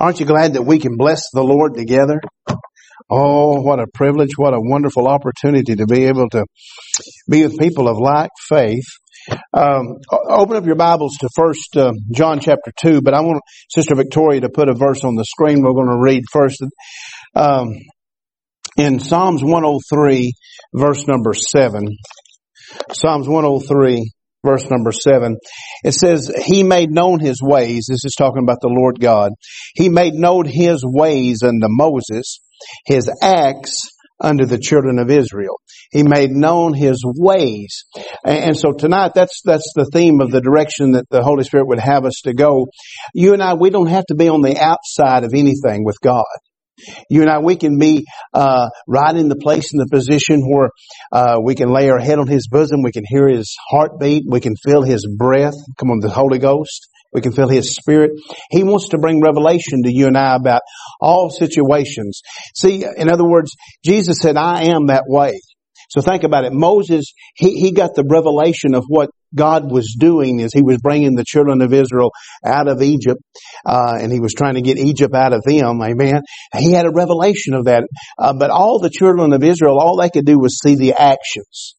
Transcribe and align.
Aren't 0.00 0.20
you 0.20 0.26
glad 0.26 0.54
that 0.54 0.62
we 0.62 0.78
can 0.78 0.96
bless 0.96 1.22
the 1.32 1.42
Lord 1.42 1.74
together? 1.74 2.20
Oh, 3.10 3.60
what 3.60 3.80
a 3.80 3.86
privilege, 3.92 4.30
what 4.36 4.54
a 4.54 4.60
wonderful 4.60 5.08
opportunity 5.08 5.74
to 5.76 5.86
be 5.86 6.04
able 6.04 6.28
to 6.30 6.44
be 7.28 7.42
with 7.42 7.58
people 7.58 7.88
of 7.88 7.98
like 7.98 8.30
faith. 8.48 8.84
Um, 9.52 9.96
open 10.10 10.56
up 10.56 10.66
your 10.66 10.76
Bibles 10.76 11.16
to 11.20 11.28
First 11.34 11.76
uh, 11.76 11.92
John 12.12 12.38
chapter 12.38 12.70
two, 12.80 13.02
but 13.02 13.12
I 13.12 13.20
want 13.20 13.40
Sister 13.70 13.94
Victoria 13.94 14.42
to 14.42 14.48
put 14.48 14.68
a 14.68 14.74
verse 14.74 15.04
on 15.04 15.16
the 15.16 15.24
screen. 15.24 15.62
We're 15.62 15.72
going 15.72 15.90
to 15.90 16.00
read 16.00 16.22
first 16.30 16.62
um, 17.34 17.70
in 18.76 19.00
Psalms 19.00 19.42
103, 19.42 20.32
verse 20.74 21.06
number 21.08 21.34
seven. 21.34 21.96
Psalms 22.92 23.28
103, 23.28 24.12
verse 24.48 24.70
number 24.70 24.92
seven. 24.92 25.36
It 25.84 25.92
says, 25.92 26.32
He 26.44 26.62
made 26.62 26.90
known 26.90 27.20
His 27.20 27.40
ways. 27.42 27.86
This 27.88 28.04
is 28.04 28.14
talking 28.16 28.42
about 28.42 28.60
the 28.60 28.68
Lord 28.68 29.00
God. 29.00 29.32
He 29.74 29.88
made 29.88 30.14
known 30.14 30.46
His 30.46 30.82
ways 30.84 31.42
unto 31.42 31.66
Moses, 31.68 32.40
His 32.86 33.10
acts 33.22 33.76
unto 34.20 34.46
the 34.46 34.58
children 34.58 34.98
of 34.98 35.10
Israel. 35.10 35.60
He 35.90 36.02
made 36.02 36.30
known 36.30 36.74
His 36.74 37.02
ways. 37.04 37.84
And 38.24 38.56
so 38.56 38.72
tonight, 38.72 39.12
that's, 39.14 39.40
that's 39.44 39.72
the 39.74 39.88
theme 39.92 40.20
of 40.20 40.30
the 40.30 40.40
direction 40.40 40.92
that 40.92 41.04
the 41.10 41.22
Holy 41.22 41.44
Spirit 41.44 41.68
would 41.68 41.80
have 41.80 42.04
us 42.04 42.20
to 42.24 42.34
go. 42.34 42.66
You 43.14 43.32
and 43.32 43.42
I, 43.42 43.54
we 43.54 43.70
don't 43.70 43.86
have 43.88 44.06
to 44.06 44.14
be 44.14 44.28
on 44.28 44.42
the 44.42 44.58
outside 44.58 45.24
of 45.24 45.34
anything 45.34 45.84
with 45.84 45.96
God. 46.02 46.24
You 47.10 47.22
and 47.22 47.30
I, 47.30 47.38
we 47.38 47.56
can 47.56 47.78
be 47.78 48.04
uh, 48.34 48.68
right 48.86 49.14
in 49.14 49.28
the 49.28 49.36
place 49.36 49.72
in 49.72 49.78
the 49.78 49.88
position 49.90 50.42
where 50.48 50.70
uh, 51.12 51.38
we 51.42 51.54
can 51.54 51.70
lay 51.70 51.90
our 51.90 51.98
head 51.98 52.18
on 52.18 52.26
His 52.26 52.48
bosom. 52.48 52.82
We 52.82 52.92
can 52.92 53.04
hear 53.06 53.28
His 53.28 53.56
heartbeat. 53.70 54.24
We 54.28 54.40
can 54.40 54.54
feel 54.56 54.82
His 54.82 55.06
breath. 55.06 55.54
Come 55.78 55.90
on, 55.90 56.00
the 56.00 56.10
Holy 56.10 56.38
Ghost. 56.38 56.88
We 57.12 57.22
can 57.22 57.32
feel 57.32 57.48
His 57.48 57.74
Spirit. 57.74 58.10
He 58.50 58.62
wants 58.64 58.90
to 58.90 58.98
bring 58.98 59.22
revelation 59.22 59.82
to 59.84 59.92
you 59.92 60.06
and 60.06 60.16
I 60.16 60.36
about 60.36 60.60
all 61.00 61.30
situations. 61.30 62.20
See, 62.54 62.84
in 62.96 63.10
other 63.10 63.26
words, 63.26 63.56
Jesus 63.84 64.18
said, 64.20 64.36
"I 64.36 64.64
am 64.64 64.86
that 64.86 65.04
way." 65.06 65.40
So 65.88 66.00
think 66.00 66.22
about 66.22 66.44
it. 66.44 66.52
Moses, 66.52 67.12
he, 67.34 67.58
he 67.58 67.72
got 67.72 67.94
the 67.94 68.04
revelation 68.08 68.74
of 68.74 68.84
what 68.88 69.10
God 69.34 69.70
was 69.70 69.96
doing 69.98 70.40
as 70.40 70.52
he 70.52 70.62
was 70.62 70.78
bringing 70.78 71.14
the 71.14 71.24
children 71.26 71.60
of 71.60 71.72
Israel 71.72 72.10
out 72.44 72.68
of 72.68 72.82
Egypt, 72.82 73.20
uh, 73.66 73.96
and 74.00 74.12
he 74.12 74.20
was 74.20 74.32
trying 74.34 74.54
to 74.54 74.62
get 74.62 74.78
Egypt 74.78 75.14
out 75.14 75.32
of 75.32 75.42
them. 75.44 75.80
Amen. 75.82 76.22
He 76.56 76.72
had 76.72 76.86
a 76.86 76.92
revelation 76.92 77.54
of 77.54 77.64
that. 77.64 77.84
Uh, 78.18 78.34
but 78.38 78.50
all 78.50 78.78
the 78.78 78.90
children 78.90 79.32
of 79.32 79.42
Israel, 79.42 79.78
all 79.78 79.96
they 79.96 80.10
could 80.10 80.24
do 80.24 80.38
was 80.38 80.58
see 80.62 80.76
the 80.76 80.92
actions. 80.92 81.74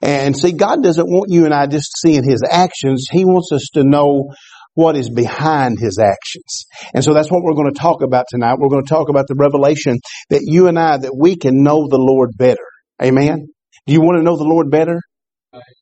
And 0.00 0.36
see, 0.36 0.52
God 0.52 0.82
doesn't 0.82 1.06
want 1.06 1.30
you 1.30 1.44
and 1.44 1.54
I 1.54 1.66
just 1.66 1.98
seeing 1.98 2.22
His 2.22 2.42
actions. 2.48 3.08
He 3.10 3.24
wants 3.24 3.50
us 3.52 3.70
to 3.74 3.82
know 3.84 4.32
what 4.74 4.96
is 4.96 5.10
behind 5.10 5.78
His 5.80 5.98
actions. 5.98 6.66
And 6.94 7.02
so 7.02 7.12
that's 7.12 7.30
what 7.30 7.42
we're 7.42 7.54
going 7.54 7.72
to 7.72 7.80
talk 7.80 8.02
about 8.02 8.26
tonight. 8.28 8.56
We're 8.58 8.68
going 8.68 8.84
to 8.84 8.88
talk 8.88 9.08
about 9.08 9.26
the 9.26 9.34
revelation 9.36 9.98
that 10.30 10.42
you 10.44 10.68
and 10.68 10.78
I, 10.78 10.98
that 10.98 11.16
we 11.16 11.36
can 11.36 11.64
know 11.64 11.88
the 11.88 11.98
Lord 11.98 12.30
better. 12.36 12.64
Amen. 13.02 13.48
Do 13.86 13.92
you 13.92 14.00
want 14.00 14.18
to 14.18 14.22
know 14.22 14.36
the 14.36 14.44
Lord 14.44 14.70
better? 14.70 15.00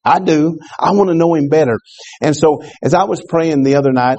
I 0.05 0.21
do. 0.21 0.59
I 0.79 0.93
want 0.93 1.09
to 1.11 1.15
know 1.15 1.35
Him 1.35 1.49
better. 1.49 1.79
And 2.21 2.37
so, 2.37 2.63
as 2.83 2.95
I 2.95 3.05
was 3.05 3.23
praying 3.29 3.63
the 3.63 3.77
other 3.77 3.93
night, 3.93 4.19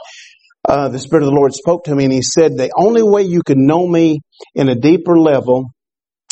uh, 0.67 0.90
the 0.90 1.00
Spirit 1.00 1.23
of 1.23 1.30
the 1.30 1.36
Lord 1.36 1.53
spoke 1.53 1.86
to 1.86 1.95
me 1.95 2.06
and 2.06 2.14
He 2.14 2.22
said, 2.22 2.58
the 2.58 2.72
only 2.78 3.03
way 3.03 3.23
you 3.23 3.42
can 3.44 3.66
know 3.66 3.88
me 3.88 4.20
in 4.56 4.70
a 4.70 4.75
deeper 4.75 5.18
level 5.18 5.66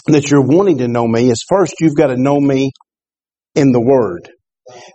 that 0.08 0.30
you're 0.30 0.46
wanting 0.46 0.80
to 0.80 0.88
know 0.88 1.08
me 1.08 1.30
is 1.32 1.44
first 1.48 1.76
you've 1.80 1.96
got 1.96 2.08
to 2.08 2.18
know 2.18 2.40
me 2.40 2.72
in 3.56 3.72
the 3.72 3.82
Word. 3.82 4.30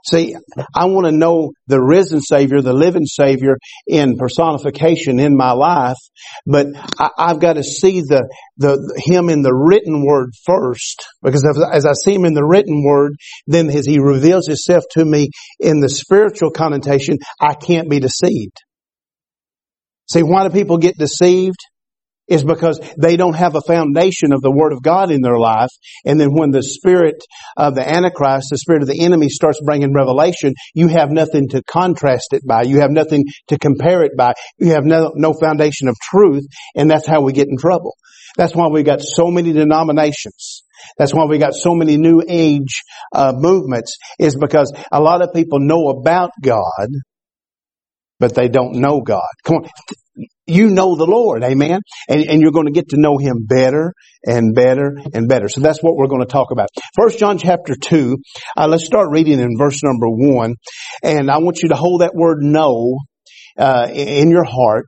See, 0.07 0.35
I 0.75 0.87
want 0.87 1.07
to 1.07 1.13
know 1.13 1.53
the 1.69 1.81
risen 1.81 2.21
Savior, 2.21 2.61
the 2.61 2.73
living 2.73 3.07
Savior 3.07 3.57
in 3.87 4.17
personification 4.17 5.21
in 5.21 5.37
my 5.37 5.53
life, 5.53 5.97
but 6.47 6.67
I, 6.99 7.29
have 7.29 7.41
got 7.41 7.55
to 7.55 7.63
see 7.63 8.01
the, 8.01 8.29
the, 8.57 9.01
Him 9.05 9.29
in 9.29 9.43
the 9.43 9.55
written 9.55 10.05
Word 10.05 10.31
first, 10.45 11.07
because 11.23 11.45
as 11.73 11.87
I 11.87 11.93
see 11.93 12.15
Him 12.15 12.25
in 12.25 12.35
the 12.35 12.45
written 12.45 12.83
Word, 12.85 13.13
then 13.47 13.71
as 13.71 13.87
He 13.87 14.01
reveals 14.01 14.47
Himself 14.47 14.85
to 14.93 15.05
me 15.05 15.29
in 15.61 15.81
the 15.81 15.89
spiritual 15.89 16.51
connotation, 16.51 17.19
I 17.41 17.55
can't 17.55 17.89
be 17.89 18.01
deceived. 18.01 18.57
See, 20.11 20.23
why 20.23 20.49
do 20.49 20.53
people 20.53 20.79
get 20.79 20.99
deceived? 20.99 21.59
Is 22.31 22.45
because 22.45 22.81
they 22.97 23.17
don't 23.17 23.35
have 23.35 23.57
a 23.57 23.61
foundation 23.61 24.33
of 24.33 24.41
the 24.41 24.51
Word 24.51 24.73
of 24.73 24.83
God 24.83 25.11
in 25.11 25.21
their 25.21 25.39
life. 25.39 25.71
And 26.07 26.19
then 26.19 26.33
when 26.33 26.51
the 26.51 26.63
spirit 26.63 27.23
of 27.57 27.75
the 27.75 27.87
Antichrist, 27.87 28.49
the 28.51 28.59
spirit 28.59 28.83
of 28.83 28.89
the 28.89 29.03
enemy 29.05 29.29
starts 29.29 29.61
bringing 29.63 29.93
revelation, 29.93 30.55
you 30.75 30.89
have 30.89 31.11
nothing 31.11 31.49
to 31.49 31.63
contrast 31.65 32.29
it 32.33 32.43
by. 32.47 32.63
You 32.63 32.81
have 32.81 32.91
nothing 32.91 33.25
to 33.49 33.59
compare 33.59 34.03
it 34.03 34.13
by. 34.17 34.35
You 34.59 34.71
have 34.71 34.85
no, 34.85 35.13
no 35.17 35.35
foundation 35.35 35.89
of 35.89 35.97
truth. 36.01 36.45
And 36.75 36.91
that's 36.91 37.07
how 37.07 37.21
we 37.21 37.33
get 37.33 37.49
in 37.49 37.59
trouble. 37.59 37.97
That's 38.37 38.55
why 38.55 38.69
we 38.69 38.85
got 38.85 39.01
so 39.03 39.27
many 39.27 39.53
denominations. 39.53 40.63
That's 40.97 41.13
why 41.13 41.25
we 41.25 41.39
got 41.39 41.55
so 41.55 41.75
many 41.75 41.97
new 41.97 42.23
age 42.27 42.83
uh, 43.13 43.33
movements 43.35 43.97
is 44.19 44.37
because 44.37 44.73
a 44.91 45.01
lot 45.01 45.23
of 45.23 45.35
people 45.35 45.59
know 45.61 45.89
about 45.89 46.31
God, 46.43 46.89
but 48.21 48.35
they 48.35 48.49
don't 48.49 48.77
know 48.77 49.01
God. 49.01 49.23
Come 49.45 49.57
on 49.57 49.69
you 50.51 50.69
know 50.69 50.97
the 50.97 51.07
Lord, 51.07 51.45
amen? 51.45 51.81
And, 52.09 52.23
and 52.23 52.43
you're 52.43 52.53
going 52.53 52.67
to 52.67 52.73
get 52.73 52.91
to 52.91 53.01
know 53.01 53.19
Him 53.19 53.47
better 53.49 53.95
and 54.25 54.55
better 54.55 54.97
and 55.15 55.29
better. 55.29 55.49
So 55.49 55.61
that's 55.61 55.83
what 55.83 55.97
we're 55.97 56.09
going 56.09 56.23
to 56.23 56.27
talk 56.27 56.51
about. 56.51 56.69
First 56.97 57.19
John 57.19 57.39
chapter 57.39 57.75
2, 57.81 58.17
uh, 58.57 58.67
let's 58.69 58.85
start 58.85 59.09
reading 59.11 59.41
in 59.41 59.57
verse 59.59 59.83
number 59.83 60.09
1. 60.09 60.55
And 61.03 61.31
I 61.31 61.39
want 61.39 61.63
you 61.63 61.71
to 61.71 61.77
hold 61.77 62.01
that 62.01 62.15
word 62.15 62.39
know 62.41 62.99
uh, 63.59 63.89
in 63.93 64.31
your 64.31 64.45
heart. 64.45 64.87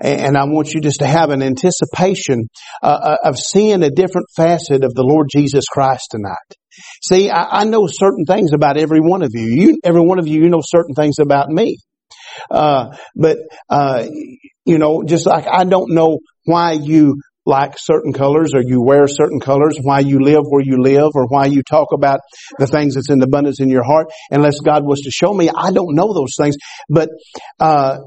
And 0.00 0.36
I 0.36 0.44
want 0.44 0.72
you 0.72 0.80
just 0.80 1.00
to 1.00 1.06
have 1.06 1.30
an 1.30 1.42
anticipation 1.42 2.48
uh, 2.82 2.86
uh, 2.86 3.16
of 3.24 3.38
seeing 3.38 3.82
a 3.82 3.90
different 3.90 4.26
facet 4.36 4.84
of 4.84 4.94
the 4.94 5.02
Lord 5.02 5.28
Jesus 5.34 5.64
Christ 5.70 6.08
tonight. 6.10 6.36
See, 7.02 7.30
I, 7.30 7.60
I 7.60 7.64
know 7.64 7.86
certain 7.86 8.24
things 8.24 8.52
about 8.52 8.76
every 8.76 9.00
one 9.00 9.22
of 9.22 9.30
you. 9.32 9.46
You, 9.46 9.78
every 9.84 10.00
one 10.00 10.18
of 10.18 10.26
you, 10.26 10.42
you 10.42 10.48
know 10.48 10.62
certain 10.62 10.94
things 10.94 11.16
about 11.20 11.48
me. 11.48 11.78
Uh, 12.50 12.96
but, 13.14 13.38
uh, 13.68 14.06
you 14.64 14.78
know, 14.78 15.02
just 15.04 15.26
like 15.26 15.46
I 15.46 15.64
don't 15.64 15.92
know 15.92 16.18
why 16.44 16.72
you 16.72 17.20
like 17.46 17.74
certain 17.76 18.12
colors 18.12 18.52
or 18.54 18.62
you 18.62 18.82
wear 18.82 19.06
certain 19.06 19.40
colors, 19.40 19.78
why 19.82 20.00
you 20.00 20.18
live 20.20 20.44
where 20.48 20.62
you 20.64 20.80
live 20.82 21.10
or 21.14 21.26
why 21.26 21.44
you 21.44 21.62
talk 21.62 21.88
about 21.92 22.20
the 22.58 22.66
things 22.66 22.94
that's 22.94 23.10
in 23.10 23.22
abundance 23.22 23.60
in 23.60 23.68
your 23.68 23.84
heart. 23.84 24.06
Unless 24.30 24.60
God 24.60 24.84
was 24.84 25.00
to 25.02 25.10
show 25.10 25.32
me, 25.34 25.50
I 25.54 25.70
don't 25.70 25.94
know 25.94 26.14
those 26.14 26.34
things. 26.38 26.56
But, 26.88 27.10
uh, 27.60 27.98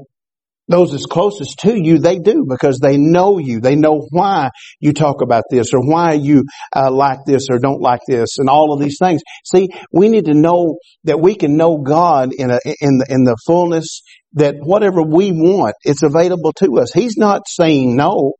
those 0.68 0.92
as 0.92 1.06
closest 1.06 1.58
to 1.60 1.74
you, 1.74 1.98
they 1.98 2.18
do 2.18 2.44
because 2.48 2.78
they 2.78 2.98
know 2.98 3.38
you. 3.38 3.60
They 3.60 3.74
know 3.74 4.06
why 4.10 4.50
you 4.80 4.92
talk 4.92 5.22
about 5.22 5.44
this 5.50 5.72
or 5.72 5.80
why 5.80 6.12
you 6.12 6.44
uh, 6.76 6.90
like 6.90 7.20
this 7.26 7.46
or 7.50 7.58
don't 7.58 7.80
like 7.80 8.00
this 8.06 8.36
and 8.38 8.50
all 8.50 8.72
of 8.74 8.80
these 8.80 8.98
things. 9.00 9.22
See, 9.44 9.68
we 9.92 10.08
need 10.08 10.26
to 10.26 10.34
know 10.34 10.76
that 11.04 11.20
we 11.20 11.34
can 11.34 11.56
know 11.56 11.78
God 11.78 12.32
in 12.36 12.50
a, 12.50 12.58
in 12.64 12.98
the, 12.98 13.06
in 13.08 13.24
the 13.24 13.36
fullness 13.46 14.02
that 14.34 14.56
whatever 14.60 15.02
we 15.02 15.32
want, 15.32 15.74
it's 15.82 16.02
available 16.02 16.52
to 16.54 16.78
us. 16.78 16.92
He's 16.92 17.16
not 17.16 17.42
saying 17.46 17.96
no. 17.96 18.34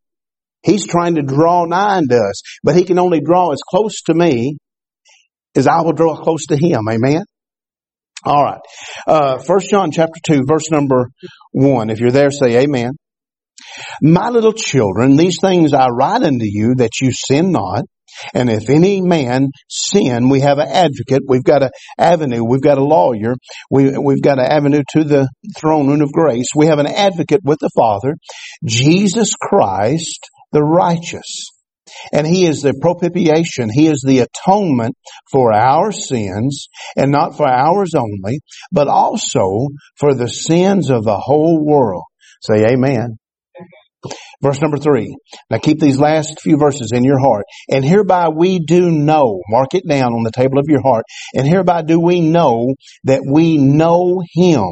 He's 0.63 0.87
trying 0.87 1.15
to 1.15 1.23
draw 1.23 1.65
nigh 1.65 2.03
to 2.09 2.17
us, 2.17 2.43
but 2.63 2.77
he 2.77 2.85
can 2.85 2.99
only 2.99 3.21
draw 3.21 3.53
as 3.53 3.61
close 3.69 4.03
to 4.03 4.15
me 4.15 4.59
as 5.57 5.67
I 5.67 5.83
will 5.83 5.93
draw 5.93 6.17
close 6.17 6.47
to 6.47 6.57
him. 6.57 6.83
Amen. 6.91 7.23
All 8.25 8.43
right. 8.43 8.61
Uh, 9.07 9.39
John 9.61 9.91
chapter 9.93 10.21
two, 10.25 10.45
verse 10.47 10.71
number 10.71 11.09
one. 11.53 11.91
If 11.91 12.01
you're 12.01 12.11
there, 12.11 12.31
say 12.31 12.59
Amen. 12.59 12.93
My 14.03 14.29
little 14.31 14.53
children, 14.53 15.17
these 15.17 15.39
things 15.41 15.73
I 15.73 15.89
write 15.89 16.23
unto 16.23 16.45
you 16.45 16.75
that 16.77 17.01
you 17.01 17.13
sin 17.13 17.53
not. 17.53 17.85
And 18.35 18.51
if 18.51 18.69
any 18.69 19.01
man 19.01 19.49
sin, 19.69 20.29
we 20.29 20.41
have 20.41 20.59
an 20.59 20.69
advocate, 20.69 21.23
we've 21.27 21.45
got 21.45 21.63
an 21.63 21.71
avenue, 21.99 22.45
we've 22.45 22.63
got 22.63 22.79
a 22.79 22.85
lawyer, 22.85 23.35
we, 23.71 23.97
we've 23.97 24.23
got 24.23 24.39
an 24.39 24.47
avenue 24.47 24.83
to 24.93 25.05
the 25.05 25.29
throne 25.57 25.89
room 25.89 26.03
of 26.03 26.13
grace. 26.13 26.49
We 26.55 26.67
have 26.67 26.79
an 26.79 26.87
advocate 26.87 27.41
with 27.45 27.59
the 27.61 27.71
Father, 27.77 28.17
Jesus 28.65 29.35
Christ, 29.41 30.29
the 30.53 30.63
righteous. 30.63 31.49
And 32.13 32.27
He 32.27 32.47
is 32.47 32.63
the 32.63 32.75
propitiation. 32.81 33.71
He 33.71 33.87
is 33.87 34.05
the 34.07 34.27
atonement 34.27 34.95
for 35.31 35.53
our 35.53 35.91
sins 35.93 36.69
and 36.97 37.11
not 37.11 37.37
for 37.37 37.49
ours 37.49 37.95
only, 37.95 38.41
but 38.73 38.89
also 38.89 39.69
for 39.99 40.15
the 40.15 40.29
sins 40.29 40.91
of 40.91 41.05
the 41.05 41.17
whole 41.17 41.65
world. 41.65 42.05
Say 42.43 42.67
amen. 42.67 43.19
Verse 44.43 44.61
number 44.61 44.79
three. 44.79 45.17
Now 45.51 45.59
keep 45.59 45.81
these 45.81 45.99
last 45.99 46.41
few 46.41 46.57
verses 46.57 46.93
in 46.93 47.05
your 47.05 47.19
heart. 47.19 47.45
And 47.71 47.85
hereby 47.85 48.29
we 48.29 48.61
do 48.61 48.91
know, 48.91 49.41
mark 49.49 49.75
it 49.75 49.87
down 49.89 50.15
on 50.15 50.23
the 50.23 50.31
table 50.31 50.59
of 50.59 50.67
your 50.69 50.83
heart, 50.83 51.05
and 51.35 51.47
hereby 51.47 51.83
do 51.83 52.01
we 52.01 52.21
know 52.21 52.75
that 53.05 53.23
we 53.29 53.59
know 53.59 54.23
him 54.33 54.65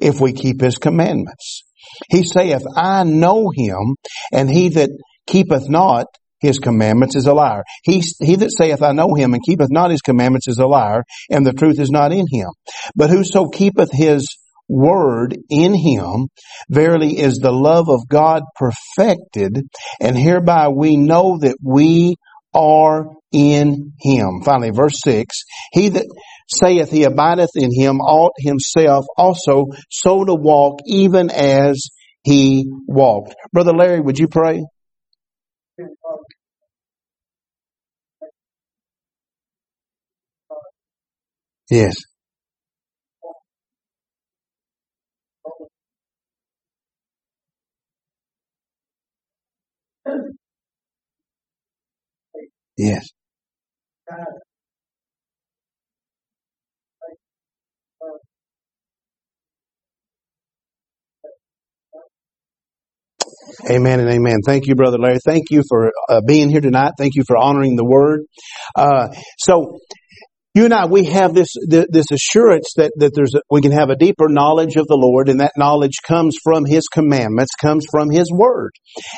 if 0.00 0.20
we 0.20 0.32
keep 0.32 0.60
his 0.60 0.76
commandments. 0.76 1.64
He 2.10 2.24
saith, 2.24 2.62
I 2.76 3.04
know 3.04 3.50
him, 3.54 3.96
and 4.32 4.50
he 4.50 4.68
that 4.70 4.90
keepeth 5.26 5.68
not 5.68 6.06
his 6.40 6.58
commandments 6.58 7.16
is 7.16 7.26
a 7.26 7.34
liar. 7.34 7.62
He, 7.84 8.02
he 8.20 8.36
that 8.36 8.52
saith, 8.52 8.82
I 8.82 8.92
know 8.92 9.14
him, 9.14 9.34
and 9.34 9.42
keepeth 9.42 9.70
not 9.70 9.90
his 9.90 10.00
commandments 10.00 10.48
is 10.48 10.58
a 10.58 10.66
liar, 10.66 11.02
and 11.30 11.46
the 11.46 11.52
truth 11.52 11.78
is 11.78 11.90
not 11.90 12.12
in 12.12 12.26
him. 12.30 12.48
But 12.94 13.10
whoso 13.10 13.48
keepeth 13.48 13.90
his 13.92 14.26
word 14.70 15.36
in 15.50 15.74
him. 15.74 16.28
Verily 16.70 17.18
is 17.18 17.38
the 17.38 17.52
love 17.52 17.88
of 17.88 18.08
God 18.08 18.42
perfected, 18.56 19.62
and 20.00 20.16
hereby 20.16 20.68
we 20.68 20.96
know 20.96 21.38
that 21.38 21.56
we 21.62 22.16
are 22.54 23.06
in 23.32 23.92
him. 24.00 24.42
Finally, 24.44 24.70
verse 24.70 25.00
6, 25.04 25.36
he 25.72 25.88
that 25.90 26.06
saith 26.48 26.90
he 26.90 27.04
abideth 27.04 27.50
in 27.54 27.70
him 27.72 28.00
ought 28.00 28.32
himself 28.38 29.04
also 29.16 29.66
so 29.88 30.24
to 30.24 30.34
walk 30.34 30.80
even 30.86 31.30
as 31.30 31.90
he 32.22 32.66
walked. 32.86 33.34
Brother 33.52 33.72
Larry, 33.72 34.00
would 34.00 34.18
you 34.18 34.28
pray? 34.28 34.64
Yes. 41.70 41.94
Yes. 52.76 53.08
Amen 63.68 64.00
and 64.00 64.08
amen. 64.08 64.38
Thank 64.44 64.66
you, 64.66 64.74
Brother 64.74 64.98
Larry. 64.98 65.18
Thank 65.24 65.50
you 65.50 65.62
for 65.68 65.92
uh, 66.08 66.20
being 66.26 66.48
here 66.48 66.60
tonight. 66.60 66.92
Thank 66.98 67.14
you 67.14 67.24
for 67.26 67.36
honoring 67.36 67.76
the 67.76 67.84
word. 67.84 68.22
Uh, 68.74 69.08
so, 69.38 69.78
you 70.54 70.64
and 70.64 70.74
I, 70.74 70.86
we 70.86 71.04
have 71.04 71.32
this 71.32 71.54
this 71.68 72.06
assurance 72.10 72.72
that 72.76 72.92
that 72.96 73.12
there's 73.14 73.34
a, 73.34 73.40
we 73.50 73.60
can 73.60 73.72
have 73.72 73.90
a 73.90 73.96
deeper 73.96 74.28
knowledge 74.28 74.76
of 74.76 74.88
the 74.88 74.96
Lord, 74.96 75.28
and 75.28 75.40
that 75.40 75.52
knowledge 75.56 75.98
comes 76.04 76.36
from 76.42 76.64
His 76.64 76.88
commandments, 76.88 77.52
comes 77.60 77.86
from 77.90 78.10
His 78.10 78.30
Word. 78.32 78.72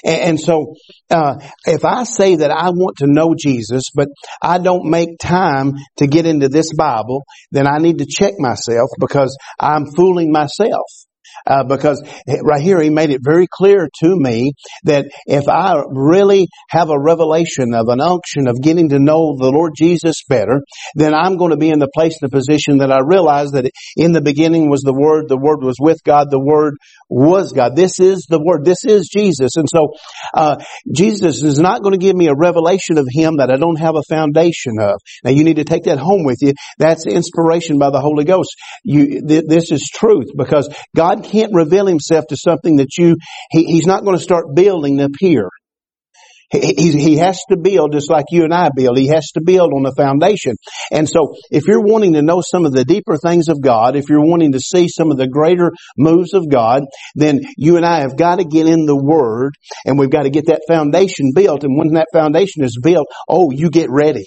And, 0.04 0.20
and 0.20 0.40
so, 0.40 0.74
uh, 1.10 1.36
if 1.66 1.84
I 1.84 2.04
say 2.04 2.36
that 2.36 2.50
I 2.50 2.70
want 2.70 2.98
to 2.98 3.06
know 3.06 3.34
Jesus, 3.34 3.84
but 3.94 4.08
I 4.42 4.58
don't 4.58 4.90
make 4.90 5.18
time 5.20 5.72
to 5.96 6.06
get 6.06 6.26
into 6.26 6.48
this 6.48 6.72
Bible, 6.76 7.22
then 7.50 7.66
I 7.66 7.78
need 7.78 7.98
to 7.98 8.06
check 8.06 8.34
myself 8.38 8.90
because 9.00 9.36
I'm 9.58 9.86
fooling 9.96 10.32
myself 10.32 10.86
uh, 11.46 11.64
because 11.64 12.02
right 12.42 12.60
here 12.60 12.80
he 12.80 12.90
made 12.90 13.10
it 13.10 13.20
very 13.22 13.46
clear 13.50 13.88
to 14.00 14.16
me 14.16 14.52
that 14.84 15.06
if 15.26 15.48
I 15.48 15.82
really 15.88 16.48
have 16.70 16.90
a 16.90 17.00
revelation 17.00 17.74
of 17.74 17.88
an 17.88 18.00
unction 18.00 18.46
of 18.48 18.60
getting 18.60 18.88
to 18.90 18.98
know 18.98 19.36
the 19.36 19.50
Lord 19.50 19.72
Jesus 19.76 20.22
better, 20.28 20.62
then 20.94 21.14
I'm 21.14 21.36
going 21.36 21.50
to 21.50 21.56
be 21.56 21.70
in 21.70 21.78
the 21.78 21.90
place 21.92 22.18
and 22.20 22.30
the 22.30 22.36
position 22.36 22.78
that 22.78 22.92
I 22.92 23.00
realize 23.00 23.50
that 23.52 23.70
in 23.96 24.12
the 24.12 24.20
beginning 24.20 24.68
was 24.70 24.80
the 24.80 24.94
Word, 24.94 25.28
the 25.28 25.38
Word 25.38 25.62
was 25.62 25.76
with 25.80 26.02
God, 26.04 26.28
the 26.30 26.40
Word 26.40 26.74
was 27.08 27.52
God. 27.52 27.76
This 27.76 28.00
is 28.00 28.26
the 28.28 28.40
Word. 28.42 28.64
This 28.64 28.84
is 28.84 29.08
Jesus. 29.12 29.56
And 29.56 29.68
so, 29.68 29.94
uh, 30.34 30.62
Jesus 30.94 31.42
is 31.42 31.58
not 31.58 31.82
going 31.82 31.92
to 31.92 31.98
give 31.98 32.16
me 32.16 32.28
a 32.28 32.34
revelation 32.34 32.98
of 32.98 33.06
Him 33.10 33.36
that 33.36 33.50
I 33.50 33.56
don't 33.56 33.78
have 33.78 33.96
a 33.96 34.02
foundation 34.02 34.74
of. 34.80 35.00
Now 35.24 35.30
you 35.30 35.44
need 35.44 35.56
to 35.56 35.64
take 35.64 35.84
that 35.84 35.98
home 35.98 36.24
with 36.24 36.38
you. 36.40 36.52
That's 36.78 37.06
inspiration 37.06 37.78
by 37.78 37.90
the 37.90 38.00
Holy 38.00 38.24
Ghost. 38.24 38.56
You, 38.84 39.22
th- 39.26 39.44
this 39.46 39.70
is 39.70 39.90
truth 39.92 40.28
because 40.36 40.68
God 40.96 41.11
can't 41.16 41.52
reveal 41.54 41.86
himself 41.86 42.26
to 42.28 42.36
something 42.36 42.76
that 42.76 42.96
you, 42.98 43.16
he, 43.50 43.64
he's 43.64 43.86
not 43.86 44.04
going 44.04 44.16
to 44.16 44.22
start 44.22 44.54
building 44.54 45.00
up 45.00 45.12
here. 45.18 45.48
He, 46.50 46.92
he 46.92 47.16
has 47.16 47.40
to 47.48 47.56
build 47.56 47.92
just 47.92 48.10
like 48.10 48.26
you 48.30 48.44
and 48.44 48.52
I 48.52 48.68
build. 48.76 48.98
He 48.98 49.08
has 49.08 49.30
to 49.32 49.40
build 49.42 49.72
on 49.72 49.84
the 49.84 49.94
foundation. 49.96 50.52
And 50.90 51.08
so 51.08 51.34
if 51.50 51.66
you're 51.66 51.80
wanting 51.80 52.12
to 52.12 52.22
know 52.22 52.42
some 52.42 52.66
of 52.66 52.72
the 52.72 52.84
deeper 52.84 53.16
things 53.16 53.48
of 53.48 53.62
God, 53.62 53.96
if 53.96 54.10
you're 54.10 54.24
wanting 54.24 54.52
to 54.52 54.60
see 54.60 54.88
some 54.88 55.10
of 55.10 55.16
the 55.16 55.28
greater 55.28 55.70
moves 55.96 56.34
of 56.34 56.50
God, 56.50 56.82
then 57.14 57.40
you 57.56 57.78
and 57.78 57.86
I 57.86 58.00
have 58.00 58.18
got 58.18 58.36
to 58.36 58.44
get 58.44 58.66
in 58.66 58.84
the 58.84 58.96
Word 58.96 59.54
and 59.86 59.98
we've 59.98 60.10
got 60.10 60.24
to 60.24 60.30
get 60.30 60.46
that 60.48 60.62
foundation 60.68 61.32
built. 61.34 61.64
And 61.64 61.78
when 61.78 61.94
that 61.94 62.08
foundation 62.12 62.64
is 62.64 62.78
built, 62.82 63.06
oh, 63.28 63.50
you 63.50 63.70
get 63.70 63.88
ready 63.90 64.26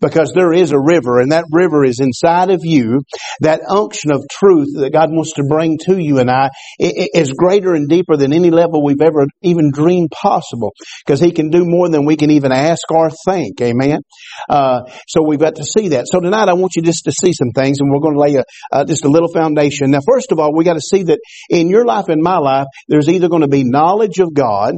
because 0.00 0.32
there 0.34 0.52
is 0.52 0.72
a 0.72 0.78
river 0.78 1.20
and 1.20 1.32
that 1.32 1.44
river 1.50 1.84
is 1.84 2.00
inside 2.00 2.50
of 2.50 2.60
you. 2.62 3.02
That 3.40 3.60
unction 3.68 4.10
of 4.10 4.24
truth 4.30 4.68
that 4.76 4.92
God 4.92 5.10
wants 5.10 5.34
to 5.34 5.44
bring 5.44 5.78
to 5.86 5.98
you 5.98 6.18
and 6.18 6.30
I 6.30 6.50
is 6.78 7.32
greater 7.32 7.74
and 7.74 7.88
deeper 7.88 8.16
than 8.16 8.32
any 8.32 8.50
level 8.50 8.84
we've 8.84 9.00
ever 9.00 9.26
even 9.42 9.70
dreamed 9.72 10.10
possible 10.10 10.72
because 11.04 11.20
He 11.20 11.32
can 11.32 11.50
do 11.50 11.64
more 11.64 11.88
than 11.88 12.04
we 12.04 12.16
can 12.16 12.30
even 12.30 12.52
ask 12.52 12.90
or 12.90 13.10
think. 13.26 13.60
Amen. 13.60 14.00
Uh, 14.48 14.82
so 15.08 15.22
we've 15.22 15.40
got 15.40 15.56
to 15.56 15.64
see 15.64 15.88
that. 15.88 16.06
So 16.08 16.20
tonight 16.20 16.48
I 16.48 16.54
want 16.54 16.76
you 16.76 16.82
just 16.82 17.04
to 17.04 17.12
see 17.12 17.32
some 17.32 17.50
things 17.50 17.78
and 17.80 17.90
we're 17.90 18.00
going 18.00 18.14
to 18.14 18.20
lay 18.20 18.34
a, 18.36 18.44
uh, 18.72 18.84
just 18.84 19.04
a 19.04 19.08
little 19.08 19.32
foundation. 19.32 19.90
Now 19.90 20.00
first 20.06 20.32
of 20.32 20.38
all, 20.38 20.54
we 20.54 20.64
got 20.64 20.74
to 20.74 20.80
see 20.80 21.04
that 21.04 21.18
in 21.50 21.68
your 21.68 21.84
life 21.84 22.08
and 22.08 22.22
my 22.22 22.38
life, 22.38 22.66
there's 22.88 23.08
either 23.08 23.28
going 23.28 23.42
to 23.42 23.48
be 23.48 23.64
knowledge 23.64 24.18
of 24.18 24.32
God 24.34 24.74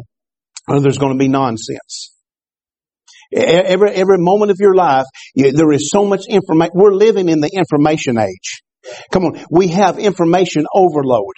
or 0.69 0.81
there's 0.81 0.99
going 0.99 1.13
to 1.13 1.19
be 1.19 1.29
nonsense. 1.29 2.16
Every, 3.35 3.91
every 3.91 4.19
moment 4.19 4.51
of 4.51 4.59
your 4.61 4.75
life, 4.75 5.07
there 5.35 5.73
is 5.73 5.91
so 5.91 6.05
much 6.05 6.27
information. 6.29 6.73
We're 6.75 6.93
living 6.95 7.29
in 7.29 7.41
the 7.41 7.51
information 7.53 8.19
age. 8.19 8.63
Come 9.11 9.25
on, 9.25 9.45
we 9.51 9.69
have 9.69 9.99
information 9.99 10.65
overload, 10.73 11.33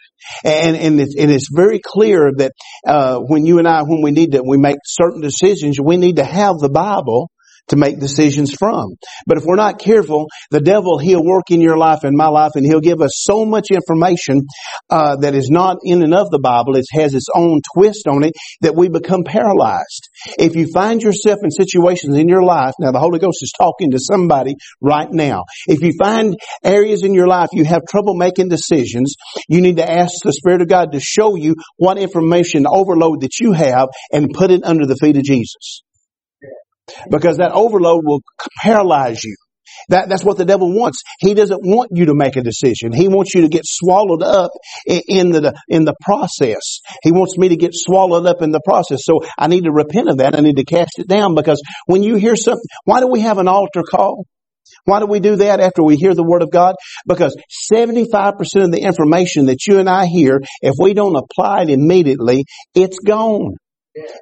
and 0.44 0.76
and 0.76 1.00
it's, 1.00 1.16
and 1.16 1.30
it's 1.30 1.48
very 1.50 1.80
clear 1.82 2.30
that 2.36 2.52
uh, 2.86 3.20
when 3.20 3.46
you 3.46 3.58
and 3.58 3.66
I, 3.66 3.84
when 3.84 4.02
we 4.02 4.10
need 4.10 4.32
to, 4.32 4.42
we 4.46 4.58
make 4.58 4.76
certain 4.84 5.22
decisions, 5.22 5.78
we 5.82 5.96
need 5.96 6.16
to 6.16 6.24
have 6.24 6.58
the 6.58 6.68
Bible 6.68 7.30
to 7.68 7.76
make 7.76 8.00
decisions 8.00 8.52
from. 8.52 8.94
But 9.26 9.38
if 9.38 9.44
we're 9.44 9.56
not 9.56 9.78
careful, 9.78 10.26
the 10.50 10.60
devil, 10.60 10.98
he'll 10.98 11.24
work 11.24 11.50
in 11.50 11.60
your 11.60 11.76
life 11.76 12.04
and 12.04 12.16
my 12.16 12.28
life 12.28 12.52
and 12.54 12.64
he'll 12.64 12.80
give 12.80 13.00
us 13.00 13.12
so 13.14 13.44
much 13.44 13.68
information 13.70 14.42
uh, 14.90 15.16
that 15.16 15.34
is 15.34 15.48
not 15.50 15.78
in 15.82 16.02
and 16.02 16.14
of 16.14 16.30
the 16.30 16.38
Bible. 16.38 16.76
It 16.76 16.86
has 16.92 17.14
its 17.14 17.28
own 17.34 17.60
twist 17.74 18.06
on 18.06 18.24
it 18.24 18.32
that 18.62 18.74
we 18.74 18.88
become 18.88 19.24
paralyzed. 19.24 20.08
If 20.38 20.56
you 20.56 20.66
find 20.72 21.02
yourself 21.02 21.38
in 21.42 21.50
situations 21.50 22.16
in 22.16 22.28
your 22.28 22.42
life, 22.42 22.74
now 22.78 22.92
the 22.92 23.00
Holy 23.00 23.18
Ghost 23.18 23.38
is 23.42 23.52
talking 23.58 23.92
to 23.92 23.98
somebody 23.98 24.54
right 24.80 25.10
now. 25.10 25.44
If 25.66 25.82
you 25.82 25.92
find 25.98 26.36
areas 26.64 27.02
in 27.02 27.14
your 27.14 27.26
life 27.26 27.48
you 27.52 27.64
have 27.64 27.82
trouble 27.88 28.14
making 28.14 28.48
decisions, 28.48 29.14
you 29.48 29.60
need 29.60 29.76
to 29.76 29.90
ask 29.90 30.12
the 30.24 30.32
Spirit 30.32 30.62
of 30.62 30.68
God 30.68 30.92
to 30.92 31.00
show 31.00 31.36
you 31.36 31.54
what 31.76 31.98
information 31.98 32.64
overload 32.66 33.22
that 33.22 33.38
you 33.40 33.52
have 33.52 33.88
and 34.12 34.30
put 34.32 34.50
it 34.50 34.64
under 34.64 34.86
the 34.86 34.96
feet 34.96 35.16
of 35.16 35.22
Jesus 35.22 35.82
because 37.10 37.38
that 37.38 37.52
overload 37.52 38.04
will 38.04 38.20
paralyze 38.62 39.22
you. 39.24 39.36
That, 39.90 40.08
that's 40.08 40.24
what 40.24 40.38
the 40.38 40.44
devil 40.44 40.72
wants. 40.72 41.02
He 41.20 41.34
doesn't 41.34 41.60
want 41.62 41.90
you 41.92 42.06
to 42.06 42.14
make 42.14 42.36
a 42.36 42.42
decision. 42.42 42.92
He 42.92 43.08
wants 43.08 43.34
you 43.34 43.42
to 43.42 43.48
get 43.48 43.62
swallowed 43.64 44.22
up 44.22 44.50
in, 44.86 45.02
in 45.08 45.30
the, 45.30 45.54
in 45.68 45.84
the 45.84 45.94
process. 46.00 46.80
He 47.02 47.12
wants 47.12 47.38
me 47.38 47.50
to 47.50 47.56
get 47.56 47.70
swallowed 47.74 48.26
up 48.26 48.42
in 48.42 48.50
the 48.50 48.60
process. 48.64 49.00
So 49.04 49.20
I 49.38 49.46
need 49.46 49.64
to 49.64 49.72
repent 49.72 50.08
of 50.08 50.18
that. 50.18 50.36
I 50.36 50.40
need 50.40 50.56
to 50.56 50.64
cast 50.64 50.98
it 50.98 51.08
down 51.08 51.34
because 51.34 51.62
when 51.86 52.02
you 52.02 52.16
hear 52.16 52.36
something, 52.36 52.64
why 52.84 53.00
do 53.00 53.08
we 53.08 53.20
have 53.20 53.38
an 53.38 53.48
altar 53.48 53.82
call? 53.82 54.24
Why 54.84 55.00
do 55.00 55.06
we 55.06 55.20
do 55.20 55.36
that 55.36 55.60
after 55.60 55.82
we 55.82 55.96
hear 55.96 56.14
the 56.14 56.24
Word 56.24 56.42
of 56.42 56.50
God? 56.50 56.74
Because 57.06 57.36
75% 57.70 58.38
of 58.64 58.72
the 58.72 58.82
information 58.82 59.46
that 59.46 59.66
you 59.66 59.78
and 59.78 59.88
I 59.88 60.06
hear, 60.06 60.40
if 60.62 60.74
we 60.78 60.94
don't 60.94 61.16
apply 61.16 61.62
it 61.62 61.70
immediately, 61.70 62.44
it's 62.74 62.98
gone. 62.98 63.56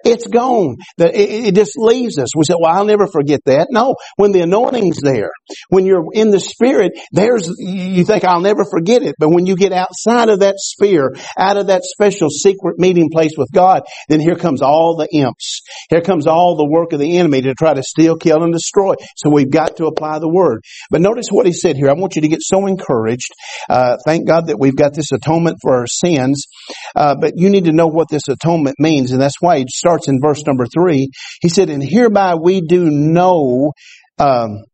It's 0.04 0.26
gone. 0.26 0.76
It 0.99 1.54
just 1.54 1.73
leaves 1.76 2.18
us. 2.18 2.37
We 2.37 2.45
say, 2.45 2.54
well, 2.59 2.73
I'll 2.73 2.85
never 2.85 3.06
forget 3.06 3.40
that. 3.47 3.68
No, 3.71 3.97
when 4.16 4.33
the 4.33 4.40
anointing's 4.40 5.00
there, 5.00 5.30
when 5.68 5.87
you're 5.87 6.04
in 6.12 6.30
the 6.30 6.40
Spirit, 6.40 6.92
there's, 7.12 7.49
you 7.59 8.04
think 8.04 8.25
I'll 8.25 8.40
never 8.40 8.64
forget 8.64 9.02
it. 9.02 9.14
But 9.18 9.30
when 9.30 9.47
you 9.47 9.56
get 9.56 9.73
outside 9.73 10.28
of 10.28 10.40
that 10.40 10.56
sphere, 10.59 11.14
out 11.38 11.56
of 11.56 11.68
that 11.68 11.83
special 11.85 12.30
secret 12.30 12.78
meeting 12.78 13.11
place 13.12 13.33
with 13.37 13.50
God, 13.52 13.83
then 14.09 14.21
here 14.21 14.37
comes 14.37 14.62
all 14.62 14.97
the 14.97 15.09
imps. 15.12 15.62
Here 15.90 16.00
comes 16.00 16.26
all 16.26 16.56
the 16.56 16.68
work 16.68 16.92
of 16.92 17.00
the 17.00 17.18
enemy 17.18 17.42
to 17.42 17.54
try 17.54 17.75
to 17.75 17.83
steal, 17.83 18.16
kill, 18.16 18.42
and 18.42 18.52
destroy. 18.52 18.95
So 19.16 19.30
we've 19.30 19.50
got 19.50 19.76
to 19.76 19.87
apply 19.87 20.18
the 20.18 20.28
Word. 20.28 20.62
But 20.90 21.00
notice 21.00 21.28
what 21.30 21.47
he 21.47 21.52
said 21.52 21.76
here. 21.76 21.88
I 21.88 21.95
want 21.95 22.16
you 22.16 22.23
to 22.23 22.28
get 22.28 22.42
so 22.42 22.66
encouraged. 22.66 23.30
Uh, 23.68 23.97
thank 24.04 24.26
God 24.26 24.49
that 24.49 24.59
we've 24.59 24.76
got 24.76 24.95
this 24.95 25.12
atonement 25.12 25.59
for 25.62 25.76
our 25.76 25.87
sins. 25.87 26.47
Uh, 26.95 27.14
but 27.21 27.35
you 27.37 27.50
need 27.50 27.64
to 27.64 27.73
know 27.73 27.87
what 27.87 28.09
this 28.09 28.28
atonement 28.28 28.76
means, 28.78 29.12
and 29.12 29.21
that's 29.21 29.37
why 29.40 29.56
starts 29.68 30.08
in 30.08 30.20
verse 30.20 30.44
number 30.46 30.66
three. 30.66 31.11
He 31.40 31.49
said, 31.49 31.70
and 31.70 31.82
hereby 31.82 32.35
we 32.35 32.61
do 32.61 32.90
know, 32.90 33.73
um, 34.18 34.64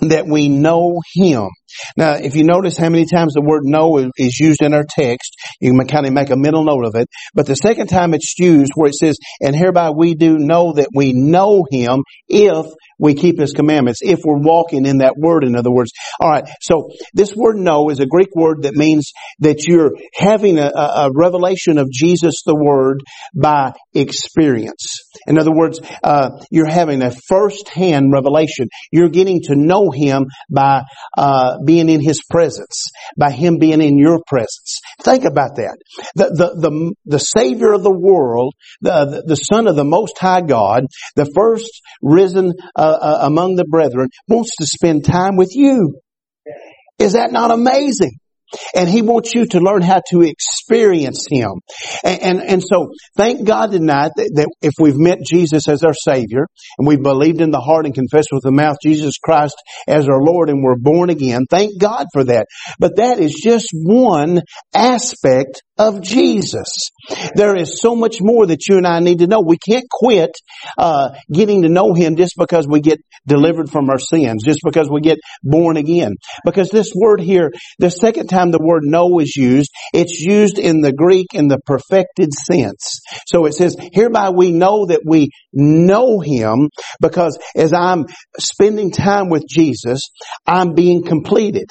that 0.00 0.26
we 0.26 0.48
know 0.48 1.00
Him. 1.14 1.48
Now, 1.96 2.14
if 2.14 2.36
you 2.36 2.44
notice 2.44 2.76
how 2.78 2.88
many 2.88 3.06
times 3.06 3.34
the 3.34 3.42
word 3.42 3.62
know 3.64 4.10
is 4.16 4.38
used 4.38 4.62
in 4.62 4.74
our 4.74 4.84
text, 4.88 5.36
you 5.60 5.72
can 5.72 5.86
kind 5.86 6.06
of 6.06 6.12
make 6.12 6.30
a 6.30 6.36
mental 6.36 6.64
note 6.64 6.84
of 6.84 6.94
it. 6.94 7.08
But 7.34 7.46
the 7.46 7.54
second 7.54 7.88
time 7.88 8.14
it's 8.14 8.38
used 8.38 8.72
where 8.74 8.88
it 8.88 8.94
says, 8.94 9.16
and 9.40 9.54
hereby 9.54 9.90
we 9.90 10.14
do 10.14 10.38
know 10.38 10.72
that 10.74 10.88
we 10.94 11.12
know 11.12 11.64
Him 11.70 12.02
if 12.28 12.66
we 12.98 13.14
keep 13.14 13.38
His 13.38 13.52
commandments, 13.52 14.00
if 14.02 14.20
we're 14.24 14.38
walking 14.38 14.86
in 14.86 14.98
that 14.98 15.14
word, 15.16 15.44
in 15.44 15.56
other 15.56 15.70
words. 15.70 15.92
Alright, 16.22 16.48
so 16.60 16.90
this 17.12 17.34
word 17.34 17.56
know 17.56 17.90
is 17.90 18.00
a 18.00 18.06
Greek 18.06 18.34
word 18.34 18.62
that 18.62 18.74
means 18.74 19.12
that 19.40 19.66
you're 19.66 19.92
having 20.14 20.58
a, 20.58 20.70
a 20.74 21.10
revelation 21.14 21.78
of 21.78 21.90
Jesus 21.90 22.42
the 22.46 22.54
Word 22.54 23.00
by 23.34 23.72
experience. 23.94 25.00
In 25.26 25.38
other 25.38 25.52
words, 25.52 25.80
uh, 26.02 26.30
you're 26.50 26.68
having 26.68 27.02
a 27.02 27.10
first-hand 27.28 28.12
revelation. 28.12 28.68
You're 28.90 29.08
getting 29.08 29.40
to 29.44 29.56
know 29.56 29.90
Him 29.90 30.26
by 30.50 30.82
uh, 31.16 31.58
being 31.64 31.88
in 31.88 32.00
His 32.00 32.20
presence, 32.30 32.86
by 33.16 33.30
Him 33.30 33.58
being 33.58 33.80
in 33.80 33.98
your 33.98 34.20
presence. 34.26 34.80
Think 35.02 35.24
about 35.24 35.56
that. 35.56 35.78
The, 36.14 36.24
the, 36.26 36.68
the, 36.68 36.94
the 37.06 37.18
Savior 37.18 37.72
of 37.72 37.82
the 37.82 37.96
world, 37.96 38.54
the, 38.80 39.04
the, 39.04 39.22
the 39.28 39.36
Son 39.36 39.66
of 39.66 39.76
the 39.76 39.84
Most 39.84 40.18
High 40.18 40.42
God, 40.42 40.84
the 41.16 41.30
first 41.34 41.80
risen 42.02 42.52
uh, 42.76 42.83
uh, 42.90 43.18
among 43.22 43.56
the 43.56 43.64
brethren, 43.64 44.08
wants 44.28 44.56
to 44.56 44.66
spend 44.66 45.04
time 45.04 45.36
with 45.36 45.50
you. 45.54 46.00
Is 46.98 47.14
that 47.14 47.32
not 47.32 47.50
amazing? 47.50 48.18
And 48.74 48.88
He 48.88 49.02
wants 49.02 49.34
you 49.34 49.46
to 49.46 49.60
learn 49.60 49.82
how 49.82 50.00
to 50.10 50.22
experience 50.22 51.26
Him. 51.30 51.52
And, 52.04 52.22
and, 52.22 52.42
and 52.42 52.62
so 52.62 52.88
thank 53.16 53.46
God 53.46 53.72
tonight 53.72 54.12
that, 54.16 54.30
that, 54.34 54.48
if 54.62 54.72
we've 54.78 54.96
met 54.96 55.18
Jesus 55.26 55.68
as 55.68 55.82
our 55.82 55.94
Savior 55.94 56.46
and 56.78 56.86
we've 56.86 57.02
believed 57.02 57.40
in 57.40 57.50
the 57.50 57.60
heart 57.60 57.86
and 57.86 57.94
confessed 57.94 58.28
with 58.32 58.42
the 58.42 58.52
mouth 58.52 58.76
Jesus 58.82 59.18
Christ 59.18 59.56
as 59.86 60.08
our 60.08 60.20
Lord 60.20 60.48
and 60.48 60.62
we're 60.62 60.76
born 60.76 61.10
again, 61.10 61.46
thank 61.50 61.80
God 61.80 62.06
for 62.12 62.24
that. 62.24 62.46
But 62.78 62.96
that 62.96 63.18
is 63.18 63.34
just 63.34 63.68
one 63.72 64.40
aspect 64.74 65.62
of 65.78 66.02
Jesus. 66.02 66.68
There 67.34 67.56
is 67.56 67.80
so 67.80 67.96
much 67.96 68.18
more 68.20 68.46
that 68.46 68.68
you 68.68 68.76
and 68.76 68.86
I 68.86 69.00
need 69.00 69.18
to 69.18 69.26
know. 69.26 69.40
We 69.40 69.58
can't 69.58 69.86
quit 69.90 70.30
uh, 70.78 71.10
getting 71.32 71.62
to 71.62 71.68
know 71.68 71.94
Him 71.94 72.16
just 72.16 72.34
because 72.38 72.66
we 72.68 72.80
get 72.80 73.00
delivered 73.26 73.70
from 73.70 73.90
our 73.90 73.98
sins, 73.98 74.44
just 74.44 74.60
because 74.64 74.88
we 74.90 75.00
get 75.00 75.18
born 75.42 75.76
again. 75.76 76.14
Because 76.44 76.70
this 76.70 76.92
word 76.94 77.20
here, 77.20 77.50
the 77.78 77.90
second 77.90 78.28
time 78.28 78.43
the 78.50 78.62
word 78.62 78.82
know 78.84 79.18
is 79.18 79.36
used, 79.36 79.70
it's 79.92 80.20
used 80.20 80.58
in 80.58 80.80
the 80.80 80.92
Greek 80.92 81.28
in 81.34 81.48
the 81.48 81.58
perfected 81.66 82.32
sense. 82.32 83.00
So 83.26 83.46
it 83.46 83.54
says, 83.54 83.76
hereby 83.92 84.30
we 84.30 84.50
know 84.50 84.86
that 84.86 85.02
we 85.04 85.30
know 85.52 86.20
Him 86.20 86.70
because 87.00 87.38
as 87.56 87.72
I'm 87.72 88.06
spending 88.38 88.90
time 88.90 89.28
with 89.28 89.44
Jesus, 89.48 90.00
I'm 90.46 90.74
being 90.74 91.04
completed. 91.04 91.68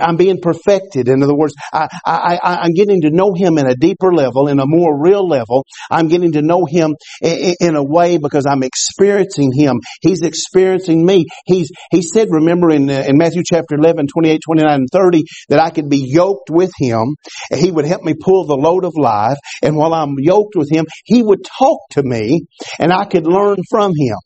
I'm 0.00 0.16
being 0.16 0.38
perfected. 0.40 1.08
In 1.08 1.22
other 1.22 1.34
words, 1.34 1.54
I, 1.72 1.88
I, 2.04 2.38
I, 2.42 2.66
am 2.66 2.72
getting 2.72 3.02
to 3.02 3.10
know 3.10 3.32
Him 3.34 3.58
in 3.58 3.66
a 3.66 3.74
deeper 3.74 4.12
level, 4.12 4.48
in 4.48 4.60
a 4.60 4.66
more 4.66 5.00
real 5.00 5.26
level. 5.26 5.64
I'm 5.90 6.08
getting 6.08 6.32
to 6.32 6.42
know 6.42 6.64
Him 6.66 6.94
in, 7.22 7.54
in, 7.60 7.76
a 7.76 7.84
way 7.84 8.18
because 8.18 8.46
I'm 8.46 8.62
experiencing 8.62 9.52
Him. 9.54 9.80
He's 10.00 10.22
experiencing 10.22 11.04
me. 11.04 11.24
He's, 11.46 11.70
He 11.90 12.02
said, 12.02 12.28
remember 12.30 12.70
in, 12.70 12.88
uh, 12.88 13.04
in 13.06 13.16
Matthew 13.16 13.42
chapter 13.44 13.74
11, 13.74 14.06
28, 14.06 14.40
29, 14.44 14.74
and 14.74 14.88
30, 14.92 15.22
that 15.48 15.60
I 15.60 15.70
could 15.70 15.88
be 15.88 16.04
yoked 16.06 16.50
with 16.50 16.72
Him. 16.78 17.16
He 17.52 17.70
would 17.70 17.84
help 17.84 18.02
me 18.02 18.14
pull 18.14 18.46
the 18.46 18.56
load 18.56 18.84
of 18.84 18.94
life. 18.96 19.38
And 19.62 19.76
while 19.76 19.94
I'm 19.94 20.14
yoked 20.18 20.54
with 20.56 20.70
Him, 20.70 20.86
He 21.04 21.22
would 21.22 21.44
talk 21.58 21.78
to 21.92 22.02
me 22.02 22.46
and 22.78 22.92
I 22.92 23.04
could 23.04 23.26
learn 23.26 23.58
from 23.70 23.92
Him. 23.96 24.16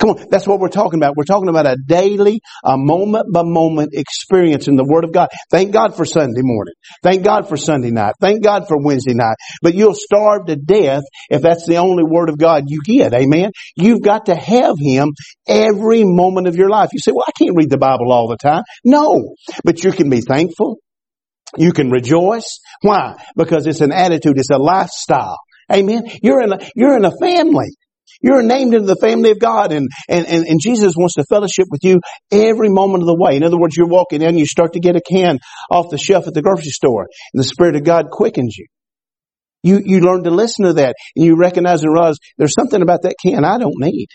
Come 0.00 0.10
on, 0.10 0.26
that's 0.30 0.46
what 0.46 0.60
we're 0.60 0.68
talking 0.68 0.98
about. 0.98 1.16
We're 1.16 1.24
talking 1.24 1.48
about 1.48 1.66
a 1.66 1.76
daily, 1.76 2.40
a 2.64 2.76
moment 2.76 3.32
by 3.32 3.42
moment 3.44 3.90
experience 3.94 4.68
in 4.68 4.76
the 4.76 4.84
Word 4.84 5.04
of 5.04 5.12
God. 5.12 5.28
Thank 5.50 5.72
God 5.72 5.96
for 5.96 6.04
Sunday 6.04 6.42
morning. 6.42 6.74
Thank 7.02 7.24
God 7.24 7.48
for 7.48 7.56
Sunday 7.56 7.90
night. 7.90 8.14
Thank 8.20 8.42
God 8.42 8.68
for 8.68 8.76
Wednesday 8.82 9.14
night. 9.14 9.36
But 9.62 9.74
you'll 9.74 9.94
starve 9.94 10.46
to 10.46 10.56
death 10.56 11.02
if 11.30 11.42
that's 11.42 11.66
the 11.66 11.76
only 11.76 12.04
Word 12.04 12.28
of 12.28 12.38
God 12.38 12.64
you 12.66 12.80
get. 12.84 13.14
Amen. 13.14 13.50
You've 13.76 14.02
got 14.02 14.26
to 14.26 14.34
have 14.34 14.76
Him 14.78 15.12
every 15.46 16.04
moment 16.04 16.46
of 16.46 16.56
your 16.56 16.68
life. 16.68 16.90
You 16.92 17.00
say, 17.00 17.12
well, 17.12 17.24
I 17.26 17.32
can't 17.32 17.56
read 17.56 17.70
the 17.70 17.78
Bible 17.78 18.12
all 18.12 18.28
the 18.28 18.36
time. 18.36 18.62
No, 18.84 19.34
but 19.64 19.82
you 19.82 19.92
can 19.92 20.10
be 20.10 20.20
thankful. 20.20 20.78
You 21.56 21.72
can 21.72 21.90
rejoice. 21.90 22.60
Why? 22.82 23.16
Because 23.36 23.66
it's 23.66 23.80
an 23.80 23.92
attitude. 23.92 24.38
It's 24.38 24.50
a 24.50 24.58
lifestyle. 24.58 25.38
Amen. 25.72 26.04
You're 26.22 26.42
in 26.42 26.52
a, 26.52 26.58
you're 26.74 26.96
in 26.96 27.04
a 27.04 27.12
family. 27.20 27.68
You're 28.20 28.42
named 28.42 28.74
into 28.74 28.86
the 28.86 28.96
family 28.96 29.30
of 29.30 29.38
God 29.38 29.72
and, 29.72 29.88
and, 30.08 30.26
and, 30.26 30.46
and, 30.46 30.60
Jesus 30.60 30.94
wants 30.96 31.14
to 31.14 31.24
fellowship 31.28 31.66
with 31.70 31.84
you 31.84 32.00
every 32.30 32.68
moment 32.68 33.02
of 33.02 33.06
the 33.06 33.16
way. 33.16 33.36
In 33.36 33.44
other 33.44 33.58
words, 33.58 33.76
you're 33.76 33.86
walking 33.88 34.22
in, 34.22 34.36
you 34.36 34.46
start 34.46 34.72
to 34.72 34.80
get 34.80 34.96
a 34.96 35.00
can 35.00 35.38
off 35.70 35.90
the 35.90 35.98
shelf 35.98 36.26
at 36.26 36.34
the 36.34 36.42
grocery 36.42 36.70
store 36.70 37.06
and 37.32 37.40
the 37.40 37.46
Spirit 37.46 37.76
of 37.76 37.84
God 37.84 38.06
quickens 38.10 38.56
you. 38.56 38.66
You, 39.62 39.80
you 39.84 40.00
learn 40.00 40.24
to 40.24 40.30
listen 40.30 40.66
to 40.66 40.72
that 40.74 40.94
and 41.16 41.24
you 41.24 41.36
recognize 41.36 41.82
and 41.82 41.92
realize 41.92 42.16
there's 42.36 42.54
something 42.54 42.82
about 42.82 43.02
that 43.02 43.16
can 43.20 43.44
I 43.44 43.58
don't 43.58 43.74
need. 43.76 44.08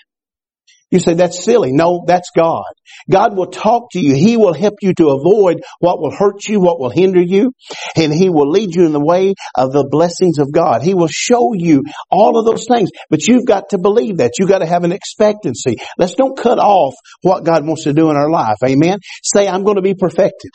You 0.94 1.00
say, 1.00 1.16
that's 1.16 1.44
silly. 1.44 1.72
No, 1.72 2.04
that's 2.06 2.30
God. 2.38 2.66
God 3.10 3.36
will 3.36 3.48
talk 3.48 3.90
to 3.94 4.00
you. 4.00 4.14
He 4.14 4.38
will 4.38 4.54
help 4.54 4.76
you 4.84 4.94
to 4.94 5.08
avoid 5.08 5.64
what 5.80 6.00
will 6.00 6.16
hurt 6.16 6.48
you, 6.48 6.60
what 6.60 6.80
will 6.80 6.92
hinder 6.92 7.20
you, 7.20 7.52
and 7.96 8.14
He 8.14 8.30
will 8.30 8.48
lead 8.48 8.76
you 8.76 8.86
in 8.86 8.94
the 8.94 9.04
way 9.04 9.34
of 9.58 9.72
the 9.72 9.88
blessings 9.90 10.38
of 10.38 10.52
God. 10.52 10.84
He 10.84 10.94
will 10.94 11.10
show 11.10 11.54
you 11.56 11.82
all 12.12 12.38
of 12.38 12.46
those 12.46 12.68
things, 12.68 12.92
but 13.10 13.28
you've 13.28 13.48
got 13.48 13.70
to 13.70 13.80
believe 13.80 14.18
that. 14.18 14.34
You've 14.38 14.50
got 14.50 14.60
to 14.60 14.68
have 14.68 14.84
an 14.84 14.92
expectancy. 14.92 15.78
Let's 15.98 16.14
don't 16.14 16.38
cut 16.38 16.60
off 16.60 16.94
what 17.24 17.44
God 17.44 17.66
wants 17.66 17.86
to 17.86 17.94
do 17.94 18.12
in 18.12 18.16
our 18.16 18.30
life. 18.30 18.58
Amen. 18.64 19.00
Say, 19.24 19.48
I'm 19.48 19.64
going 19.64 19.78
to 19.78 19.82
be 19.82 19.96
perfected. 19.96 20.52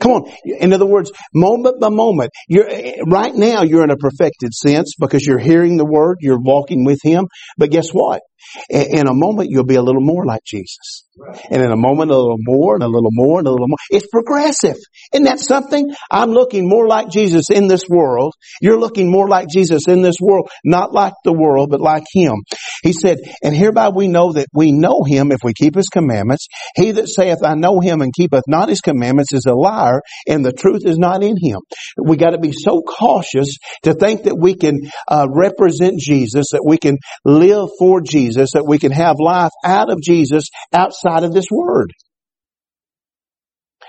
Come 0.00 0.12
on. 0.12 0.32
In 0.44 0.72
other 0.72 0.86
words, 0.86 1.12
moment 1.34 1.80
by 1.80 1.88
moment, 1.88 2.30
you're, 2.48 2.68
right 3.06 3.34
now 3.34 3.62
you're 3.62 3.84
in 3.84 3.90
a 3.90 3.96
perfected 3.96 4.52
sense 4.52 4.94
because 4.98 5.24
you're 5.24 5.38
hearing 5.38 5.76
the 5.76 5.84
word, 5.84 6.16
you're 6.20 6.40
walking 6.40 6.84
with 6.84 6.98
Him. 7.02 7.26
But 7.56 7.70
guess 7.70 7.90
what? 7.90 8.22
In 8.70 9.06
a 9.06 9.14
moment, 9.14 9.50
you'll 9.50 9.64
be 9.64 9.76
a 9.76 9.82
little 9.82 10.02
more 10.02 10.24
like 10.24 10.42
Jesus. 10.44 11.04
And 11.50 11.62
in 11.62 11.72
a 11.72 11.76
moment, 11.76 12.10
a 12.10 12.16
little 12.16 12.36
more 12.38 12.74
and 12.74 12.82
a 12.82 12.86
little 12.86 13.10
more 13.12 13.38
and 13.38 13.48
a 13.48 13.50
little 13.50 13.66
more. 13.68 13.78
It's 13.90 14.06
progressive. 14.06 14.76
Isn't 15.12 15.24
that 15.24 15.40
something? 15.40 15.90
I'm 16.10 16.30
looking 16.30 16.68
more 16.68 16.86
like 16.86 17.10
Jesus 17.10 17.50
in 17.50 17.66
this 17.66 17.82
world. 17.88 18.34
You're 18.60 18.78
looking 18.78 19.10
more 19.10 19.28
like 19.28 19.48
Jesus 19.48 19.88
in 19.88 20.02
this 20.02 20.16
world, 20.20 20.50
not 20.64 20.92
like 20.92 21.14
the 21.24 21.32
world, 21.32 21.70
but 21.70 21.80
like 21.80 22.04
Him. 22.12 22.36
He 22.82 22.92
said, 22.92 23.18
and 23.42 23.54
hereby 23.54 23.88
we 23.88 24.06
know 24.08 24.32
that 24.32 24.46
we 24.54 24.70
know 24.72 25.02
Him 25.04 25.32
if 25.32 25.40
we 25.42 25.52
keep 25.54 25.74
His 25.74 25.88
commandments. 25.88 26.46
He 26.76 26.92
that 26.92 27.08
saith, 27.08 27.38
I 27.44 27.54
know 27.54 27.80
Him 27.80 28.00
and 28.00 28.12
keepeth 28.14 28.44
not 28.46 28.68
His 28.68 28.80
commandments 28.80 29.32
is 29.32 29.46
a 29.46 29.54
liar 29.54 30.02
and 30.26 30.44
the 30.44 30.52
truth 30.52 30.82
is 30.84 30.98
not 30.98 31.22
in 31.22 31.36
Him. 31.40 31.60
We 31.96 32.16
got 32.16 32.30
to 32.30 32.38
be 32.38 32.52
so 32.52 32.82
cautious 32.82 33.56
to 33.82 33.94
think 33.94 34.24
that 34.24 34.38
we 34.38 34.54
can 34.54 34.78
uh, 35.08 35.26
represent 35.30 35.98
Jesus, 35.98 36.50
that 36.52 36.64
we 36.64 36.78
can 36.78 36.98
live 37.24 37.68
for 37.78 38.00
Jesus, 38.00 38.27
that 38.34 38.66
we 38.66 38.78
can 38.78 38.92
have 38.92 39.16
life 39.18 39.52
out 39.64 39.90
of 39.90 40.00
Jesus 40.02 40.48
outside 40.72 41.24
of 41.24 41.32
this 41.32 41.46
word. 41.50 41.92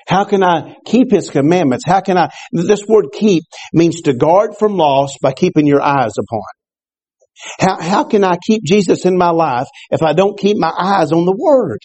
How 0.08 0.24
can 0.24 0.43
I 0.43 0.75
keep 0.86 1.12
His 1.12 1.29
commandments? 1.29 1.84
How 1.86 2.01
can 2.01 2.17
I, 2.17 2.29
this 2.51 2.84
word 2.88 3.08
keep 3.13 3.43
means 3.74 4.01
to 4.01 4.13
guard 4.13 4.55
from 4.58 4.75
loss 4.75 5.17
by 5.22 5.34
keeping 5.34 5.67
your 5.67 5.81
eyes 5.81 6.13
upon. 6.17 6.41
How, 7.60 7.81
how 7.81 8.03
can 8.03 8.24
I 8.24 8.38
keep 8.46 8.63
Jesus 8.63 9.05
in 9.05 9.17
my 9.17 9.29
life 9.29 9.67
if 9.91 10.01
I 10.01 10.13
don't 10.13 10.38
keep 10.38 10.58
my 10.58 10.72
eyes 10.77 11.12
on 11.12 11.25
the 11.25 11.36
Word? 11.38 11.79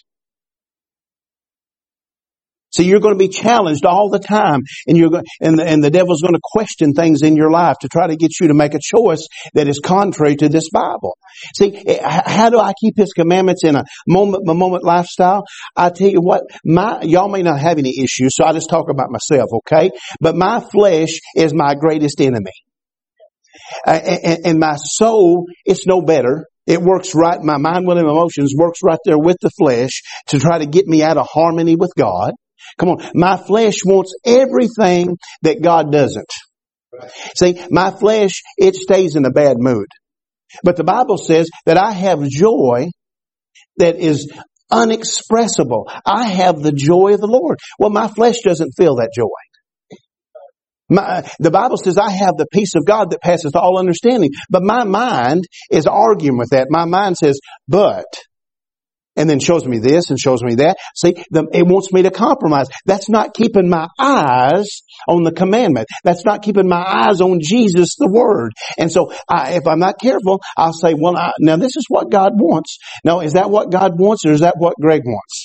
So 2.75 2.83
you're 2.83 2.99
going 2.99 3.13
to 3.13 3.19
be 3.19 3.29
challenged 3.29 3.85
all 3.85 4.09
the 4.09 4.19
time 4.19 4.61
and 4.85 4.97
you're 4.97 5.09
going, 5.09 5.23
and 5.39 5.57
the, 5.57 5.65
and 5.65 5.81
the 5.81 5.89
devil's 5.89 6.21
going 6.21 6.33
to 6.33 6.41
question 6.43 6.93
things 6.93 7.21
in 7.21 7.37
your 7.37 7.49
life 7.49 7.77
to 7.81 7.87
try 7.87 8.07
to 8.07 8.17
get 8.17 8.31
you 8.41 8.49
to 8.49 8.53
make 8.53 8.73
a 8.73 8.79
choice 8.81 9.27
that 9.53 9.69
is 9.69 9.79
contrary 9.79 10.35
to 10.35 10.49
this 10.49 10.69
Bible. 10.69 11.17
See, 11.55 11.73
eh, 11.87 11.99
how 12.03 12.49
do 12.49 12.59
I 12.59 12.73
keep 12.79 12.97
his 12.97 13.13
commandments 13.13 13.63
in 13.63 13.77
a 13.77 13.85
moment 14.07 14.45
by 14.45 14.53
moment 14.53 14.83
lifestyle? 14.83 15.45
I 15.75 15.89
tell 15.89 16.09
you 16.09 16.19
what, 16.19 16.43
my, 16.65 17.01
y'all 17.03 17.29
may 17.29 17.43
not 17.43 17.61
have 17.61 17.77
any 17.77 17.97
issues, 17.97 18.35
so 18.35 18.43
I 18.43 18.51
just 18.51 18.69
talk 18.69 18.89
about 18.89 19.09
myself, 19.09 19.49
okay? 19.53 19.91
But 20.19 20.35
my 20.35 20.59
flesh 20.59 21.19
is 21.33 21.53
my 21.53 21.75
greatest 21.75 22.19
enemy. 22.19 22.51
And, 23.85 24.45
and 24.45 24.59
my 24.59 24.75
soul, 24.75 25.45
it's 25.65 25.87
no 25.87 26.01
better. 26.01 26.45
It 26.67 26.81
works 26.81 27.13
right, 27.13 27.39
my 27.41 27.57
mind, 27.57 27.85
will, 27.85 27.97
and 27.97 28.07
emotions 28.07 28.53
works 28.57 28.79
right 28.83 28.99
there 29.05 29.19
with 29.19 29.37
the 29.41 29.51
flesh 29.51 30.01
to 30.27 30.39
try 30.39 30.57
to 30.57 30.65
get 30.65 30.87
me 30.87 31.03
out 31.03 31.17
of 31.17 31.27
harmony 31.31 31.75
with 31.75 31.91
God. 31.97 32.33
Come 32.77 32.89
on. 32.89 33.09
My 33.13 33.37
flesh 33.37 33.77
wants 33.85 34.13
everything 34.25 35.17
that 35.41 35.61
God 35.61 35.91
doesn't. 35.91 36.31
See, 37.37 37.61
my 37.69 37.91
flesh, 37.91 38.41
it 38.57 38.75
stays 38.75 39.15
in 39.15 39.25
a 39.25 39.31
bad 39.31 39.57
mood. 39.57 39.87
But 40.63 40.77
the 40.77 40.83
Bible 40.83 41.17
says 41.17 41.49
that 41.65 41.77
I 41.77 41.91
have 41.91 42.27
joy 42.27 42.87
that 43.77 43.97
is 43.97 44.31
unexpressible. 44.71 45.89
I 46.05 46.27
have 46.27 46.61
the 46.61 46.71
joy 46.71 47.13
of 47.13 47.21
the 47.21 47.27
Lord. 47.27 47.59
Well, 47.79 47.89
my 47.89 48.07
flesh 48.07 48.39
doesn't 48.41 48.73
feel 48.77 48.95
that 48.95 49.11
joy. 49.15 49.27
My, 50.87 51.27
the 51.39 51.51
Bible 51.51 51.77
says 51.77 51.97
I 51.97 52.11
have 52.11 52.37
the 52.37 52.47
peace 52.51 52.75
of 52.75 52.85
God 52.85 53.09
that 53.09 53.21
passes 53.21 53.53
all 53.55 53.79
understanding. 53.79 54.29
But 54.49 54.61
my 54.63 54.83
mind 54.83 55.45
is 55.71 55.87
arguing 55.87 56.37
with 56.37 56.49
that. 56.51 56.67
My 56.69 56.85
mind 56.85 57.17
says, 57.17 57.39
but, 57.67 58.05
and 59.15 59.29
then 59.29 59.39
shows 59.39 59.65
me 59.65 59.79
this 59.79 60.09
and 60.09 60.19
shows 60.19 60.43
me 60.43 60.55
that. 60.55 60.77
See, 60.95 61.13
the, 61.31 61.47
it 61.53 61.65
wants 61.65 61.91
me 61.91 62.03
to 62.03 62.11
compromise. 62.11 62.67
That's 62.85 63.09
not 63.09 63.33
keeping 63.33 63.69
my 63.69 63.87
eyes 63.99 64.81
on 65.07 65.23
the 65.23 65.31
commandment. 65.31 65.87
That's 66.03 66.25
not 66.25 66.41
keeping 66.41 66.67
my 66.67 66.83
eyes 66.83 67.21
on 67.21 67.39
Jesus, 67.41 67.95
the 67.97 68.09
Word. 68.09 68.51
And 68.77 68.91
so, 68.91 69.13
I, 69.27 69.53
if 69.53 69.67
I'm 69.67 69.79
not 69.79 69.99
careful, 69.99 70.41
I'll 70.57 70.73
say, 70.73 70.93
well, 70.93 71.17
I, 71.17 71.33
now 71.39 71.57
this 71.57 71.75
is 71.75 71.85
what 71.89 72.09
God 72.09 72.31
wants. 72.35 72.77
Now, 73.03 73.21
is 73.21 73.33
that 73.33 73.49
what 73.49 73.71
God 73.71 73.99
wants 73.99 74.25
or 74.25 74.31
is 74.31 74.41
that 74.41 74.55
what 74.57 74.75
Greg 74.79 75.01
wants? 75.05 75.44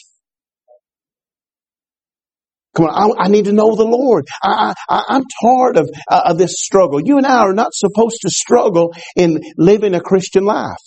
Come 2.76 2.86
on, 2.86 3.16
I, 3.18 3.24
I, 3.24 3.28
need 3.28 3.46
to 3.46 3.52
know 3.52 3.74
the 3.74 3.84
Lord. 3.84 4.26
I, 4.42 4.74
am 4.88 5.24
tired 5.42 5.76
of, 5.76 5.90
uh, 6.08 6.22
of 6.26 6.38
this 6.38 6.54
struggle. 6.56 7.00
You 7.00 7.16
and 7.16 7.26
I 7.26 7.40
are 7.40 7.52
not 7.52 7.74
supposed 7.74 8.18
to 8.22 8.30
struggle 8.30 8.94
in 9.16 9.40
living 9.56 9.94
a 9.94 10.00
Christian 10.00 10.44
life 10.44 10.78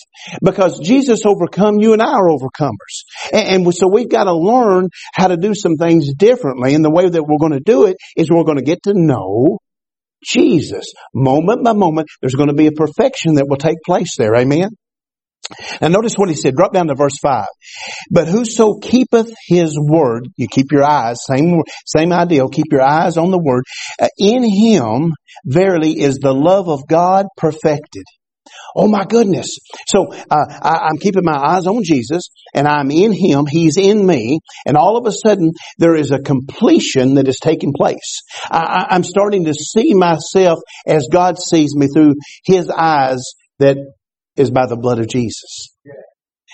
because 0.42 0.80
Jesus 0.80 1.26
overcome. 1.26 1.80
You 1.80 1.92
and 1.92 2.02
I 2.02 2.14
are 2.14 2.30
overcomers, 2.30 3.04
and, 3.34 3.66
and 3.66 3.76
so 3.76 3.88
we've 3.88 4.10
got 4.10 4.26
to 4.26 4.34
learn 4.34 4.90
how 5.14 5.28
to 5.28 5.36
do 5.36 5.54
some 5.54 5.76
things 5.76 6.14
differently. 6.14 6.74
And 6.74 6.86
the 6.86 6.92
way 6.92 7.10
that 7.10 7.24
we're 7.24 7.38
going 7.38 7.52
to 7.52 7.60
do 7.60 7.86
it 7.86 7.98
is 8.16 8.32
we're 8.32 8.46
going 8.46 8.60
to 8.60 8.64
get 8.64 8.84
to 8.84 8.94
know 8.94 9.58
Jesus. 10.24 10.94
Moment 11.14 11.66
by 11.66 11.74
moment, 11.74 12.08
there's 12.22 12.36
going 12.36 12.50
to 12.50 12.56
be 12.56 12.68
a 12.68 12.72
perfection 12.72 13.36
that 13.36 13.48
will 13.50 13.58
take 13.58 13.82
place 13.86 14.16
there. 14.18 14.36
Amen. 14.36 14.70
And 15.82 15.94
notice 15.94 16.14
what 16.16 16.30
he 16.30 16.36
said. 16.36 16.56
Drop 16.56 16.74
down 16.74 16.88
to 16.88 16.96
verse 16.96 17.18
five. 17.22 17.48
But 18.10 18.28
whoso 18.28 18.76
keepeth 18.76 19.34
his 19.48 19.78
word, 19.80 20.28
you 20.38 20.48
keep 20.48 20.72
your 20.72 20.84
eyes, 20.84 21.20
same, 21.26 21.62
same 21.86 22.14
ideal, 22.14 22.50
keep 22.50 22.72
your 22.72 22.82
eyes 22.82 23.18
on 23.18 23.32
the 23.32 23.40
word. 23.40 23.64
Uh, 24.02 24.08
in 24.18 24.44
him, 24.44 25.14
verily, 25.46 26.00
is 26.00 26.20
the 26.20 26.34
love 26.34 26.70
of 26.70 26.88
God 26.88 27.26
perfected. 27.38 28.04
Oh 28.76 28.88
my 28.88 29.06
goodness. 29.06 29.58
So 29.88 30.12
uh, 30.12 30.46
I, 30.50 30.90
am 30.90 30.98
keeping 30.98 31.24
my 31.24 31.38
eyes 31.38 31.68
on 31.68 31.84
Jesus 31.84 32.30
and 32.54 32.68
I'm 32.68 32.90
in 32.92 33.14
Him. 33.14 33.46
He's 33.48 33.78
in 33.78 34.06
me. 34.06 34.40
And 34.66 34.78
all 34.78 34.98
of 34.98 35.06
a 35.06 35.12
sudden 35.12 35.52
there 35.78 35.96
is 35.96 36.12
a 36.12 36.20
completion 36.20 37.16
that 37.16 37.28
is 37.28 37.38
taking 37.42 37.74
place. 37.74 38.24
I, 38.50 38.88
I'm 38.90 39.04
starting 39.04 39.46
to 39.46 39.54
see 39.54 39.94
myself 39.94 40.60
as 40.88 41.08
God 41.12 41.38
sees 41.40 41.76
me 41.76 41.88
through 41.88 42.16
His 42.46 42.70
eyes 42.70 43.34
that 43.60 43.78
is 44.36 44.52
by 44.52 44.66
the 44.66 44.78
blood 44.78 45.00
of 45.00 45.08
Jesus. 45.08 45.74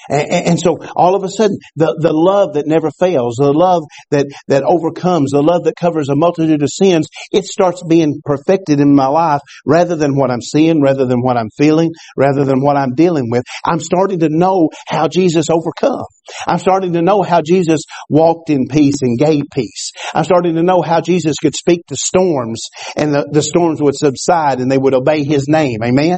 And, 0.10 0.48
and, 0.48 0.60
so 0.60 0.78
all 0.96 1.16
of 1.16 1.24
a 1.24 1.30
sudden, 1.30 1.58
the, 1.76 1.96
the 2.00 2.14
love 2.14 2.54
that 2.54 2.66
never 2.66 2.90
fails, 3.00 3.36
the 3.36 3.54
love 3.54 3.84
that, 4.12 4.28
that 4.48 4.64
overcomes, 4.64 5.32
the 5.32 5.44
love 5.44 5.66
that 5.66 5.76
covers 5.80 6.10
a 6.10 6.16
multitude 6.16 6.64
of 6.64 6.70
sins, 6.72 7.08
it 7.32 7.46
starts 7.46 7.84
being 7.88 8.22
perfected 8.24 8.80
in 8.80 8.96
my 8.96 9.08
life 9.08 9.42
rather 9.66 9.96
than 9.96 10.16
what 10.16 10.32
I'm 10.32 10.42
seeing, 10.42 10.82
rather 10.82 11.06
than 11.06 11.22
what 11.22 11.38
I'm 11.38 11.50
feeling, 11.58 11.92
rather 12.18 12.44
than 12.44 12.62
what 12.62 12.78
I'm 12.78 12.96
dealing 12.96 13.30
with. 13.30 13.44
I'm 13.66 13.80
starting 13.80 14.20
to 14.20 14.30
know 14.30 14.70
how 14.88 15.08
Jesus 15.08 15.48
overcome. 15.50 16.06
I'm 16.48 16.60
starting 16.60 16.94
to 16.94 17.02
know 17.02 17.22
how 17.22 17.42
Jesus 17.46 17.82
walked 18.10 18.50
in 18.50 18.68
peace 18.68 19.02
and 19.02 19.18
gave 19.18 19.44
peace. 19.54 19.92
I'm 20.14 20.24
starting 20.24 20.56
to 20.56 20.64
know 20.64 20.82
how 20.82 21.02
Jesus 21.02 21.36
could 21.42 21.56
speak 21.56 21.86
to 21.88 21.96
storms 21.96 22.70
and 22.96 23.14
the, 23.14 23.28
the 23.32 23.42
storms 23.42 23.82
would 23.82 23.96
subside 23.96 24.60
and 24.60 24.72
they 24.72 24.78
would 24.78 24.94
obey 24.96 25.24
His 25.24 25.48
name. 25.48 25.84
Amen? 25.84 26.18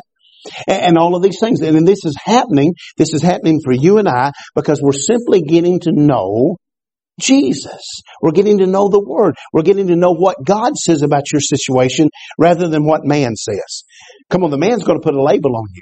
And 0.67 0.97
all 0.97 1.15
of 1.15 1.23
these 1.23 1.39
things. 1.39 1.61
And 1.61 1.87
this 1.87 2.05
is 2.05 2.15
happening. 2.23 2.73
This 2.97 3.13
is 3.13 3.21
happening 3.21 3.59
for 3.63 3.71
you 3.71 3.97
and 3.97 4.07
I 4.07 4.31
because 4.55 4.81
we're 4.81 4.93
simply 4.93 5.41
getting 5.41 5.79
to 5.81 5.91
know 5.91 6.57
Jesus. 7.19 8.01
We're 8.21 8.31
getting 8.31 8.59
to 8.59 8.67
know 8.67 8.89
the 8.89 9.03
Word. 9.03 9.35
We're 9.53 9.61
getting 9.61 9.87
to 9.87 9.95
know 9.95 10.13
what 10.13 10.37
God 10.43 10.75
says 10.75 11.01
about 11.01 11.31
your 11.31 11.41
situation 11.41 12.09
rather 12.37 12.67
than 12.67 12.85
what 12.85 13.05
man 13.05 13.35
says. 13.35 13.83
Come 14.29 14.43
on, 14.43 14.49
the 14.49 14.57
man's 14.57 14.83
going 14.83 14.99
to 14.99 15.03
put 15.03 15.15
a 15.15 15.21
label 15.21 15.55
on 15.55 15.67
you. 15.73 15.81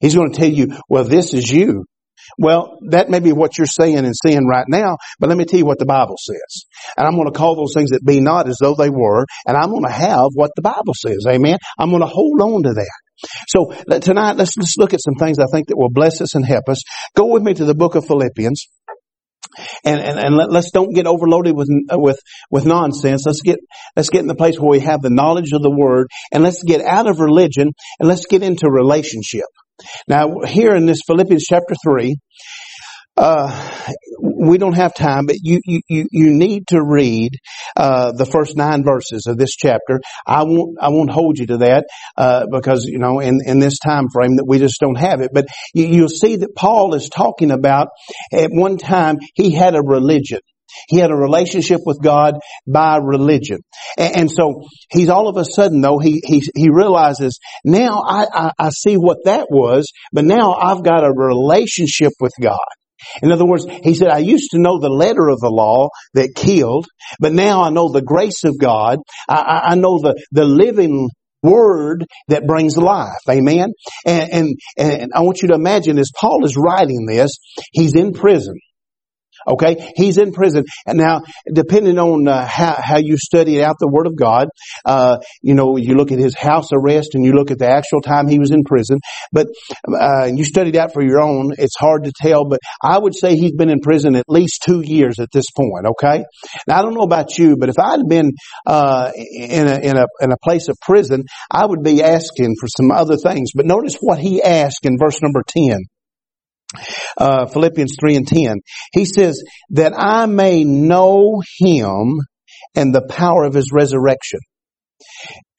He's 0.00 0.14
going 0.14 0.32
to 0.32 0.38
tell 0.38 0.50
you, 0.50 0.76
well, 0.88 1.04
this 1.04 1.32
is 1.34 1.50
you. 1.50 1.84
Well, 2.38 2.78
that 2.88 3.10
may 3.10 3.20
be 3.20 3.32
what 3.32 3.58
you're 3.58 3.66
saying 3.66 3.98
and 3.98 4.14
seeing 4.14 4.46
right 4.46 4.64
now, 4.68 4.96
but 5.20 5.28
let 5.28 5.38
me 5.38 5.44
tell 5.44 5.58
you 5.58 5.66
what 5.66 5.78
the 5.78 5.86
Bible 5.86 6.16
says. 6.18 6.64
And 6.96 7.06
I'm 7.06 7.14
going 7.14 7.30
to 7.30 7.38
call 7.38 7.54
those 7.54 7.74
things 7.74 7.90
that 7.90 8.04
be 8.04 8.20
not 8.20 8.48
as 8.48 8.58
though 8.60 8.74
they 8.74 8.90
were, 8.90 9.26
and 9.46 9.56
I'm 9.56 9.70
going 9.70 9.84
to 9.84 9.90
have 9.90 10.28
what 10.34 10.50
the 10.56 10.62
Bible 10.62 10.94
says. 10.94 11.26
Amen. 11.28 11.58
I'm 11.78 11.90
going 11.90 12.00
to 12.00 12.06
hold 12.06 12.40
on 12.40 12.62
to 12.62 12.72
that. 12.74 13.00
So 13.48 13.72
tonight, 14.00 14.36
let's, 14.36 14.56
let's 14.56 14.76
look 14.76 14.94
at 14.94 15.02
some 15.02 15.14
things 15.14 15.38
I 15.38 15.46
think 15.52 15.68
that 15.68 15.76
will 15.76 15.90
bless 15.90 16.20
us 16.20 16.34
and 16.34 16.44
help 16.44 16.68
us. 16.68 16.82
Go 17.16 17.26
with 17.26 17.42
me 17.42 17.54
to 17.54 17.64
the 17.64 17.74
book 17.74 17.94
of 17.94 18.06
Philippians. 18.06 18.66
And, 19.84 20.00
and, 20.00 20.18
and 20.18 20.36
let, 20.36 20.50
us 20.50 20.70
don't 20.72 20.94
get 20.94 21.06
overloaded 21.06 21.54
with, 21.56 21.68
with, 21.92 22.18
with 22.50 22.66
nonsense. 22.66 23.24
Let's 23.24 23.40
get, 23.40 23.58
let's 23.94 24.10
get 24.10 24.22
in 24.22 24.26
the 24.26 24.34
place 24.34 24.58
where 24.58 24.70
we 24.70 24.80
have 24.80 25.00
the 25.00 25.10
knowledge 25.10 25.52
of 25.52 25.62
the 25.62 25.70
word 25.70 26.08
and 26.32 26.42
let's 26.42 26.62
get 26.64 26.80
out 26.80 27.08
of 27.08 27.20
religion 27.20 27.70
and 28.00 28.08
let's 28.08 28.26
get 28.26 28.42
into 28.42 28.68
relationship. 28.68 29.44
Now, 30.08 30.40
here 30.46 30.74
in 30.74 30.86
this 30.86 31.00
Philippians 31.06 31.44
chapter 31.48 31.74
3, 31.84 32.16
uh, 33.16 33.88
we 34.48 34.58
don't 34.58 34.74
have 34.74 34.94
time, 34.94 35.26
but 35.26 35.36
you, 35.40 35.60
you, 35.64 35.80
you 35.88 36.30
need 36.30 36.68
to 36.68 36.82
read, 36.82 37.38
uh, 37.76 38.12
the 38.12 38.26
first 38.26 38.56
nine 38.56 38.84
verses 38.84 39.26
of 39.26 39.36
this 39.36 39.56
chapter. 39.56 40.00
I 40.26 40.44
won't, 40.44 40.76
I 40.80 40.88
won't 40.90 41.10
hold 41.10 41.38
you 41.38 41.46
to 41.48 41.58
that, 41.58 41.86
uh, 42.16 42.46
because, 42.50 42.84
you 42.84 42.98
know, 42.98 43.20
in, 43.20 43.40
in 43.44 43.58
this 43.58 43.78
time 43.78 44.08
frame 44.12 44.36
that 44.36 44.44
we 44.46 44.58
just 44.58 44.80
don't 44.80 44.98
have 44.98 45.20
it. 45.20 45.30
But 45.32 45.46
you, 45.74 45.86
you'll 45.86 46.08
see 46.08 46.36
that 46.36 46.54
Paul 46.54 46.94
is 46.94 47.08
talking 47.08 47.50
about 47.50 47.88
at 48.32 48.50
one 48.50 48.76
time 48.76 49.16
he 49.34 49.50
had 49.52 49.74
a 49.74 49.82
religion. 49.82 50.40
He 50.88 50.98
had 50.98 51.10
a 51.10 51.16
relationship 51.16 51.80
with 51.84 52.00
God 52.02 52.34
by 52.66 52.96
religion. 52.96 53.58
And, 53.96 54.16
and, 54.16 54.30
so 54.30 54.64
he's 54.90 55.08
all 55.08 55.28
of 55.28 55.36
a 55.36 55.44
sudden 55.44 55.80
though, 55.80 55.98
he, 55.98 56.20
he, 56.24 56.42
he 56.54 56.68
realizes 56.70 57.38
now 57.64 58.02
I, 58.04 58.26
I, 58.32 58.50
I 58.58 58.68
see 58.70 58.96
what 58.96 59.18
that 59.24 59.46
was, 59.50 59.92
but 60.12 60.24
now 60.24 60.54
I've 60.54 60.82
got 60.82 61.04
a 61.04 61.12
relationship 61.12 62.12
with 62.20 62.32
God. 62.40 62.58
In 63.22 63.32
other 63.32 63.46
words, 63.46 63.66
he 63.82 63.94
said, 63.94 64.08
I 64.08 64.18
used 64.18 64.50
to 64.52 64.58
know 64.58 64.78
the 64.78 64.88
letter 64.88 65.28
of 65.28 65.40
the 65.40 65.50
law 65.50 65.88
that 66.14 66.34
killed, 66.34 66.86
but 67.20 67.32
now 67.32 67.62
I 67.62 67.70
know 67.70 67.90
the 67.90 68.02
grace 68.02 68.44
of 68.44 68.58
God. 68.58 68.98
I, 69.28 69.60
I 69.64 69.74
know 69.74 69.98
the, 69.98 70.20
the 70.32 70.44
living 70.44 71.08
word 71.42 72.06
that 72.28 72.46
brings 72.46 72.76
life. 72.76 73.12
Amen. 73.28 73.68
And, 74.06 74.30
and, 74.32 74.58
and 74.78 75.12
I 75.14 75.20
want 75.20 75.42
you 75.42 75.48
to 75.48 75.54
imagine 75.54 75.98
as 75.98 76.10
Paul 76.18 76.44
is 76.44 76.56
writing 76.56 77.06
this, 77.06 77.32
he's 77.72 77.94
in 77.94 78.12
prison. 78.12 78.54
Okay, 79.46 79.92
he's 79.96 80.18
in 80.18 80.32
prison, 80.32 80.64
and 80.86 80.98
now 80.98 81.22
depending 81.52 81.98
on 81.98 82.26
uh, 82.26 82.46
how 82.46 82.76
how 82.82 82.98
you 82.98 83.16
study 83.16 83.62
out 83.62 83.76
the 83.78 83.88
Word 83.88 84.06
of 84.06 84.16
God, 84.16 84.48
uh, 84.84 85.18
you 85.42 85.54
know, 85.54 85.76
you 85.76 85.94
look 85.94 86.12
at 86.12 86.18
his 86.18 86.36
house 86.36 86.68
arrest 86.72 87.10
and 87.14 87.24
you 87.24 87.32
look 87.32 87.50
at 87.50 87.58
the 87.58 87.68
actual 87.68 88.00
time 88.00 88.28
he 88.28 88.38
was 88.38 88.50
in 88.50 88.64
prison. 88.64 88.98
But 89.32 89.48
uh, 89.88 90.30
you 90.34 90.44
studied 90.44 90.76
out 90.76 90.92
for 90.92 91.02
your 91.02 91.20
own. 91.20 91.52
It's 91.58 91.76
hard 91.76 92.04
to 92.04 92.12
tell, 92.14 92.44
but 92.48 92.60
I 92.82 92.98
would 92.98 93.14
say 93.14 93.36
he's 93.36 93.52
been 93.52 93.70
in 93.70 93.80
prison 93.80 94.14
at 94.16 94.24
least 94.28 94.62
two 94.64 94.82
years 94.84 95.18
at 95.18 95.28
this 95.32 95.46
point. 95.50 95.86
Okay, 95.86 96.24
now 96.66 96.78
I 96.78 96.82
don't 96.82 96.94
know 96.94 97.02
about 97.02 97.36
you, 97.38 97.56
but 97.56 97.68
if 97.68 97.78
I'd 97.78 98.08
been 98.08 98.32
uh, 98.66 99.10
in 99.14 99.68
a 99.68 99.78
in 99.78 99.96
a 99.96 100.06
in 100.20 100.32
a 100.32 100.38
place 100.42 100.68
of 100.68 100.76
prison, 100.80 101.24
I 101.50 101.66
would 101.66 101.82
be 101.82 102.02
asking 102.02 102.54
for 102.60 102.68
some 102.68 102.90
other 102.90 103.16
things. 103.16 103.50
But 103.54 103.66
notice 103.66 103.96
what 104.00 104.18
he 104.18 104.42
asked 104.42 104.84
in 104.84 104.98
verse 104.98 105.20
number 105.22 105.42
ten 105.46 105.80
uh, 107.18 107.46
Philippians 107.46 107.96
3 108.00 108.16
and 108.16 108.26
10. 108.26 108.56
He 108.92 109.04
says, 109.04 109.42
that 109.70 109.92
I 109.96 110.26
may 110.26 110.64
know 110.64 111.42
him 111.58 112.18
and 112.74 112.94
the 112.94 113.06
power 113.08 113.44
of 113.44 113.54
his 113.54 113.70
resurrection 113.72 114.40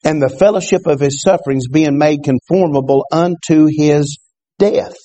and 0.04 0.22
the 0.22 0.28
fellowship 0.28 0.82
of 0.86 1.00
his 1.00 1.20
sufferings 1.20 1.68
being 1.68 1.98
made 1.98 2.20
conformable 2.22 3.04
unto 3.10 3.66
his 3.70 4.18
death. 4.58 4.96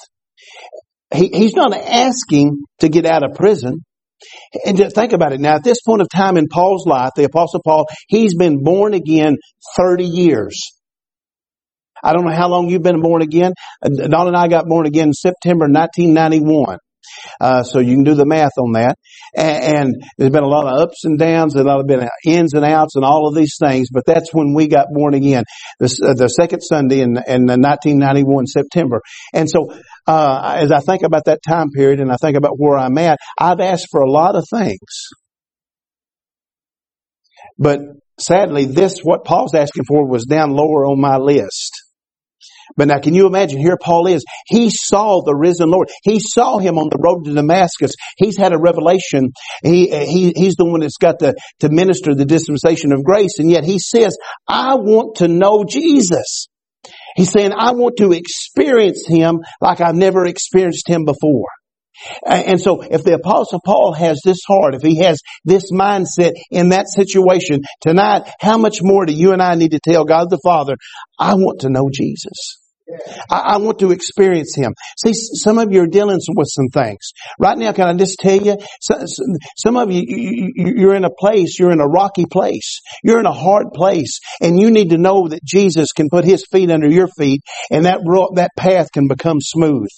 He, 1.13 1.29
he's 1.33 1.55
not 1.55 1.75
asking 1.75 2.63
to 2.79 2.89
get 2.89 3.05
out 3.05 3.23
of 3.23 3.35
prison. 3.35 3.83
And 4.65 4.77
just 4.77 4.95
think 4.95 5.13
about 5.13 5.33
it 5.33 5.39
now. 5.39 5.55
At 5.55 5.63
this 5.63 5.81
point 5.81 6.01
of 6.01 6.07
time 6.09 6.37
in 6.37 6.47
Paul's 6.47 6.85
life, 6.85 7.11
the 7.15 7.23
apostle 7.23 7.61
Paul, 7.65 7.87
he's 8.07 8.35
been 8.35 8.63
born 8.63 8.93
again 8.93 9.37
30 9.75 10.05
years. 10.05 10.71
I 12.03 12.13
don't 12.13 12.25
know 12.25 12.35
how 12.35 12.49
long 12.49 12.69
you've 12.69 12.83
been 12.83 13.01
born 13.01 13.21
again. 13.21 13.53
Don 13.83 14.27
and 14.27 14.35
I 14.37 14.47
got 14.47 14.65
born 14.67 14.85
again 14.85 15.09
in 15.09 15.13
September 15.13 15.65
1991. 15.65 16.77
Uh, 17.39 17.63
so 17.63 17.79
you 17.79 17.95
can 17.95 18.03
do 18.03 18.15
the 18.15 18.25
math 18.25 18.51
on 18.57 18.73
that. 18.73 18.95
And, 19.35 19.75
and, 19.75 20.03
there's 20.17 20.31
been 20.31 20.43
a 20.43 20.47
lot 20.47 20.67
of 20.67 20.81
ups 20.81 21.03
and 21.03 21.17
downs, 21.17 21.55
and 21.55 21.65
a 21.65 21.67
lot 21.67 21.79
of 21.79 21.87
been 21.87 22.07
ins 22.25 22.53
and 22.53 22.65
outs, 22.65 22.95
and 22.95 23.05
all 23.05 23.27
of 23.27 23.35
these 23.35 23.55
things. 23.59 23.89
But 23.91 24.03
that's 24.05 24.33
when 24.33 24.53
we 24.53 24.67
got 24.67 24.87
born 24.93 25.13
again, 25.13 25.43
the, 25.79 25.85
uh, 25.85 26.13
the 26.13 26.27
second 26.27 26.61
Sunday 26.61 27.01
in, 27.01 27.17
in 27.27 27.45
1991 27.45 28.47
September. 28.47 29.01
And 29.33 29.49
so, 29.49 29.73
uh, 30.07 30.57
as 30.57 30.71
I 30.71 30.79
think 30.79 31.03
about 31.03 31.25
that 31.25 31.39
time 31.47 31.69
period, 31.75 31.99
and 31.99 32.11
I 32.11 32.17
think 32.21 32.37
about 32.37 32.53
where 32.57 32.77
I'm 32.77 32.97
at, 32.97 33.19
I've 33.39 33.59
asked 33.59 33.87
for 33.91 34.01
a 34.01 34.09
lot 34.09 34.35
of 34.35 34.45
things. 34.49 35.07
But 37.57 37.79
sadly, 38.19 38.65
this 38.65 38.99
what 39.03 39.25
Paul's 39.25 39.55
asking 39.55 39.83
for 39.87 40.07
was 40.07 40.25
down 40.25 40.51
lower 40.51 40.85
on 40.85 40.99
my 40.99 41.17
list. 41.17 41.80
But 42.75 42.87
now 42.87 42.99
can 42.99 43.13
you 43.13 43.27
imagine 43.27 43.59
here 43.59 43.77
Paul 43.81 44.07
is, 44.07 44.23
he 44.47 44.69
saw 44.69 45.21
the 45.23 45.35
risen 45.35 45.69
Lord. 45.69 45.89
He 46.03 46.19
saw 46.19 46.57
him 46.57 46.77
on 46.77 46.89
the 46.89 46.99
road 46.99 47.25
to 47.25 47.33
Damascus. 47.33 47.93
He's 48.17 48.37
had 48.37 48.53
a 48.53 48.59
revelation. 48.59 49.31
He, 49.63 49.87
he, 49.87 50.33
he's 50.35 50.55
the 50.55 50.65
one 50.65 50.81
that's 50.81 50.97
got 50.97 51.19
to, 51.19 51.35
to 51.59 51.69
minister 51.69 52.15
the 52.15 52.25
dispensation 52.25 52.91
of 52.91 53.03
grace. 53.03 53.39
And 53.39 53.49
yet 53.49 53.63
he 53.63 53.79
says, 53.79 54.17
I 54.47 54.75
want 54.75 55.17
to 55.17 55.27
know 55.27 55.63
Jesus. 55.67 56.47
He's 57.15 57.31
saying, 57.31 57.51
I 57.55 57.71
want 57.71 57.97
to 57.97 58.11
experience 58.11 59.05
him 59.07 59.39
like 59.59 59.81
I've 59.81 59.95
never 59.95 60.25
experienced 60.25 60.87
him 60.87 61.05
before. 61.05 61.47
And 62.25 62.59
so 62.59 62.81
if 62.81 63.03
the 63.03 63.15
apostle 63.15 63.59
Paul 63.63 63.93
has 63.93 64.21
this 64.23 64.39
heart, 64.47 64.73
if 64.75 64.81
he 64.81 64.97
has 64.99 65.19
this 65.45 65.71
mindset 65.71 66.31
in 66.49 66.69
that 66.69 66.87
situation 66.87 67.61
tonight, 67.79 68.23
how 68.39 68.57
much 68.57 68.81
more 68.81 69.05
do 69.05 69.13
you 69.13 69.33
and 69.33 69.41
I 69.41 69.55
need 69.55 69.71
to 69.71 69.79
tell 69.83 70.05
God 70.05 70.29
the 70.29 70.39
Father, 70.43 70.75
I 71.19 71.35
want 71.35 71.61
to 71.61 71.69
know 71.69 71.89
Jesus. 71.93 72.60
I, 73.29 73.39
I, 73.39 73.57
want 73.57 73.79
to 73.79 73.91
experience 73.91 74.55
Him. 74.55 74.73
See, 74.97 75.13
some 75.13 75.57
of 75.57 75.71
you 75.71 75.83
are 75.83 75.87
dealing 75.87 76.19
with 76.35 76.47
some 76.49 76.67
things. 76.67 77.11
Right 77.39 77.57
now, 77.57 77.71
can 77.71 77.87
I 77.87 77.93
just 77.93 78.17
tell 78.19 78.41
you, 78.41 78.57
some 79.57 79.77
of 79.77 79.91
you, 79.91 80.03
you're 80.55 80.95
in 80.95 81.05
a 81.05 81.09
place, 81.09 81.59
you're 81.59 81.71
in 81.71 81.81
a 81.81 81.87
rocky 81.87 82.25
place. 82.25 82.79
You're 83.03 83.19
in 83.19 83.25
a 83.25 83.33
hard 83.33 83.67
place. 83.73 84.19
And 84.41 84.59
you 84.59 84.71
need 84.71 84.89
to 84.89 84.97
know 84.97 85.27
that 85.27 85.43
Jesus 85.43 85.91
can 85.91 86.09
put 86.09 86.25
His 86.25 86.45
feet 86.51 86.71
under 86.71 86.89
your 86.89 87.07
feet 87.07 87.41
and 87.69 87.85
that, 87.85 87.99
that 88.35 88.51
path 88.57 88.91
can 88.91 89.07
become 89.07 89.39
smooth. 89.39 89.89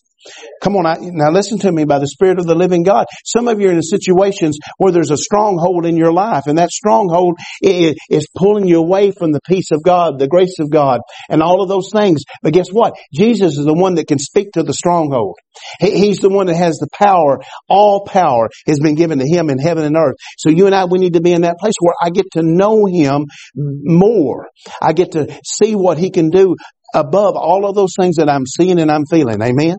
Come 0.61 0.75
on, 0.75 0.85
I, 0.85 0.95
now 0.99 1.31
listen 1.31 1.59
to 1.59 1.71
me 1.71 1.85
by 1.85 1.99
the 1.99 2.07
Spirit 2.07 2.39
of 2.39 2.45
the 2.45 2.55
living 2.55 2.83
God. 2.83 3.05
Some 3.25 3.47
of 3.47 3.59
you 3.59 3.69
are 3.69 3.73
in 3.73 3.81
situations 3.81 4.57
where 4.77 4.91
there's 4.91 5.11
a 5.11 5.17
stronghold 5.17 5.85
in 5.85 5.97
your 5.97 6.13
life 6.13 6.43
and 6.47 6.57
that 6.57 6.69
stronghold 6.69 7.35
is, 7.61 7.95
is 8.09 8.27
pulling 8.35 8.67
you 8.67 8.79
away 8.79 9.11
from 9.11 9.31
the 9.31 9.41
peace 9.47 9.71
of 9.71 9.83
God, 9.83 10.19
the 10.19 10.27
grace 10.27 10.59
of 10.59 10.69
God, 10.69 11.01
and 11.29 11.41
all 11.41 11.61
of 11.61 11.69
those 11.69 11.89
things. 11.91 12.23
But 12.41 12.53
guess 12.53 12.69
what? 12.69 12.95
Jesus 13.13 13.57
is 13.57 13.65
the 13.65 13.73
one 13.73 13.95
that 13.95 14.07
can 14.07 14.19
speak 14.19 14.53
to 14.53 14.63
the 14.63 14.73
stronghold. 14.73 15.35
He, 15.79 15.91
he's 15.91 16.19
the 16.19 16.29
one 16.29 16.47
that 16.47 16.55
has 16.55 16.77
the 16.77 16.87
power. 16.93 17.39
All 17.67 18.05
power 18.05 18.49
has 18.67 18.79
been 18.79 18.95
given 18.95 19.19
to 19.19 19.25
Him 19.25 19.49
in 19.49 19.59
heaven 19.59 19.83
and 19.83 19.97
earth. 19.97 20.15
So 20.37 20.49
you 20.49 20.65
and 20.65 20.75
I, 20.75 20.85
we 20.85 20.99
need 20.99 21.13
to 21.13 21.21
be 21.21 21.33
in 21.33 21.41
that 21.41 21.57
place 21.59 21.75
where 21.79 21.95
I 22.01 22.09
get 22.09 22.25
to 22.33 22.43
know 22.43 22.85
Him 22.85 23.25
more. 23.55 24.47
I 24.81 24.93
get 24.93 25.11
to 25.13 25.39
see 25.43 25.75
what 25.75 25.97
He 25.97 26.09
can 26.09 26.29
do 26.29 26.55
above 26.93 27.35
all 27.35 27.67
of 27.67 27.75
those 27.75 27.93
things 27.99 28.17
that 28.17 28.29
I'm 28.29 28.45
seeing 28.45 28.79
and 28.79 28.91
I'm 28.91 29.05
feeling. 29.05 29.41
Amen? 29.41 29.77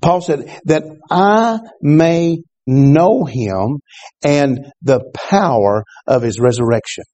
Paul 0.00 0.20
said 0.20 0.60
that 0.64 0.82
I 1.10 1.58
may 1.80 2.38
know 2.66 3.24
him 3.24 3.78
and 4.22 4.66
the 4.82 5.00
power 5.14 5.84
of 6.06 6.22
his 6.22 6.38
resurrection. 6.38 7.04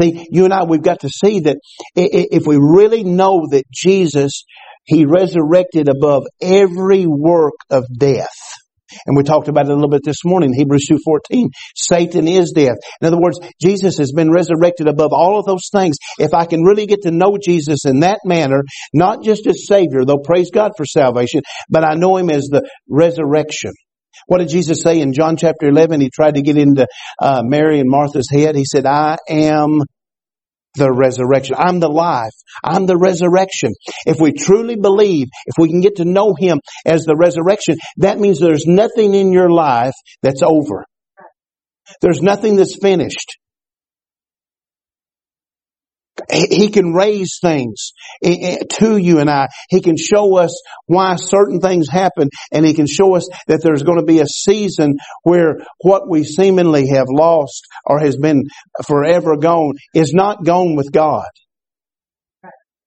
See, 0.00 0.26
you 0.30 0.44
and 0.44 0.52
I, 0.52 0.64
we've 0.64 0.82
got 0.82 1.00
to 1.00 1.08
see 1.08 1.40
that 1.40 1.58
if 1.94 2.46
we 2.46 2.56
really 2.56 3.02
know 3.02 3.46
that 3.50 3.64
Jesus, 3.72 4.44
he 4.84 5.04
resurrected 5.06 5.88
above 5.88 6.24
every 6.40 7.06
work 7.06 7.54
of 7.70 7.84
death, 7.98 8.28
and 9.06 9.16
we 9.16 9.22
talked 9.22 9.48
about 9.48 9.66
it 9.66 9.70
a 9.70 9.74
little 9.74 9.90
bit 9.90 10.02
this 10.04 10.24
morning, 10.24 10.52
Hebrews 10.52 10.88
2.14. 10.90 11.46
Satan 11.74 12.28
is 12.28 12.52
death. 12.52 12.76
In 13.00 13.06
other 13.06 13.20
words, 13.20 13.38
Jesus 13.60 13.98
has 13.98 14.12
been 14.12 14.30
resurrected 14.30 14.88
above 14.88 15.12
all 15.12 15.38
of 15.38 15.46
those 15.46 15.68
things. 15.72 15.96
If 16.18 16.34
I 16.34 16.46
can 16.46 16.62
really 16.62 16.86
get 16.86 17.02
to 17.02 17.10
know 17.10 17.36
Jesus 17.42 17.84
in 17.84 18.00
that 18.00 18.20
manner, 18.24 18.62
not 18.92 19.22
just 19.22 19.46
as 19.46 19.66
Savior, 19.66 20.04
though 20.04 20.18
praise 20.18 20.50
God 20.50 20.72
for 20.76 20.84
salvation, 20.84 21.42
but 21.68 21.84
I 21.84 21.94
know 21.94 22.16
Him 22.16 22.30
as 22.30 22.44
the 22.44 22.68
resurrection. 22.88 23.72
What 24.26 24.38
did 24.38 24.48
Jesus 24.48 24.80
say 24.82 25.00
in 25.00 25.12
John 25.12 25.36
chapter 25.36 25.68
11? 25.68 26.00
He 26.00 26.10
tried 26.10 26.36
to 26.36 26.42
get 26.42 26.56
into 26.56 26.86
uh, 27.20 27.42
Mary 27.44 27.80
and 27.80 27.90
Martha's 27.90 28.28
head. 28.30 28.56
He 28.56 28.64
said, 28.64 28.86
I 28.86 29.16
am 29.28 29.80
the 30.74 30.92
resurrection. 30.92 31.56
I'm 31.58 31.80
the 31.80 31.88
life. 31.88 32.34
I'm 32.62 32.86
the 32.86 32.96
resurrection. 32.96 33.72
If 34.06 34.20
we 34.20 34.32
truly 34.32 34.76
believe, 34.76 35.28
if 35.46 35.54
we 35.58 35.68
can 35.68 35.80
get 35.80 35.96
to 35.96 36.04
know 36.04 36.34
Him 36.38 36.60
as 36.84 37.04
the 37.04 37.16
resurrection, 37.16 37.76
that 37.98 38.18
means 38.18 38.40
there's 38.40 38.66
nothing 38.66 39.14
in 39.14 39.32
your 39.32 39.50
life 39.50 39.94
that's 40.22 40.42
over. 40.42 40.84
There's 42.00 42.20
nothing 42.22 42.56
that's 42.56 42.78
finished. 42.80 43.38
He 46.30 46.70
can 46.70 46.92
raise 46.92 47.38
things 47.40 47.92
eh, 48.22 48.36
eh, 48.40 48.58
to 48.78 48.96
you 48.96 49.18
and 49.20 49.30
I. 49.30 49.48
He 49.68 49.80
can 49.80 49.96
show 49.96 50.38
us 50.38 50.60
why 50.86 51.16
certain 51.16 51.60
things 51.60 51.88
happen 51.88 52.28
and 52.52 52.64
He 52.64 52.74
can 52.74 52.86
show 52.86 53.14
us 53.14 53.28
that 53.46 53.62
there's 53.62 53.82
going 53.82 53.98
to 53.98 54.04
be 54.04 54.20
a 54.20 54.26
season 54.26 54.96
where 55.22 55.58
what 55.80 56.08
we 56.08 56.24
seemingly 56.24 56.88
have 56.88 57.06
lost 57.08 57.66
or 57.84 57.98
has 58.00 58.16
been 58.16 58.44
forever 58.86 59.36
gone 59.36 59.74
is 59.94 60.12
not 60.14 60.44
gone 60.44 60.76
with 60.76 60.92
God. 60.92 61.26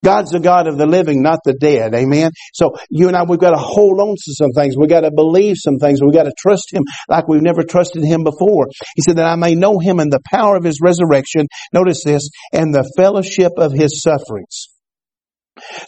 God's 0.08 0.32
the 0.32 0.40
God 0.40 0.68
of 0.68 0.78
the 0.78 0.86
living, 0.86 1.22
not 1.22 1.40
the 1.44 1.54
dead. 1.54 1.94
Amen. 1.94 2.32
So 2.54 2.78
you 2.90 3.10
and 3.10 3.18
I, 3.18 3.24
we've 3.24 3.42
got 3.42 3.52
to 3.52 3.58
hold 3.58 4.00
on 4.00 4.16
to 4.16 4.34
some 4.34 4.52
things. 4.52 4.78
We've 4.78 4.90
got 4.90 5.02
to 5.02 5.12
believe 5.12 5.58
some 5.58 5.80
things. 5.80 6.02
We've 6.02 6.14
got 6.14 6.24
to 6.24 6.34
trust 6.38 6.72
Him 6.72 6.84
like 7.10 7.28
we've 7.28 7.42
never 7.42 7.62
trusted 7.62 8.06
Him 8.06 8.24
before. 8.24 8.68
He 8.96 9.02
said 9.02 9.18
that 9.18 9.26
I 9.26 9.36
may 9.36 9.54
know 9.54 9.80
Him 9.80 10.00
and 10.00 10.10
the 10.10 10.22
power 10.32 10.56
of 10.56 10.64
His 10.64 10.80
resurrection. 10.82 11.48
Notice 11.74 12.06
this, 12.06 12.30
and 12.54 12.74
the 12.74 12.90
fellowship 12.96 13.52
of 13.58 13.74
His 13.74 14.02
sufferings. 14.02 14.70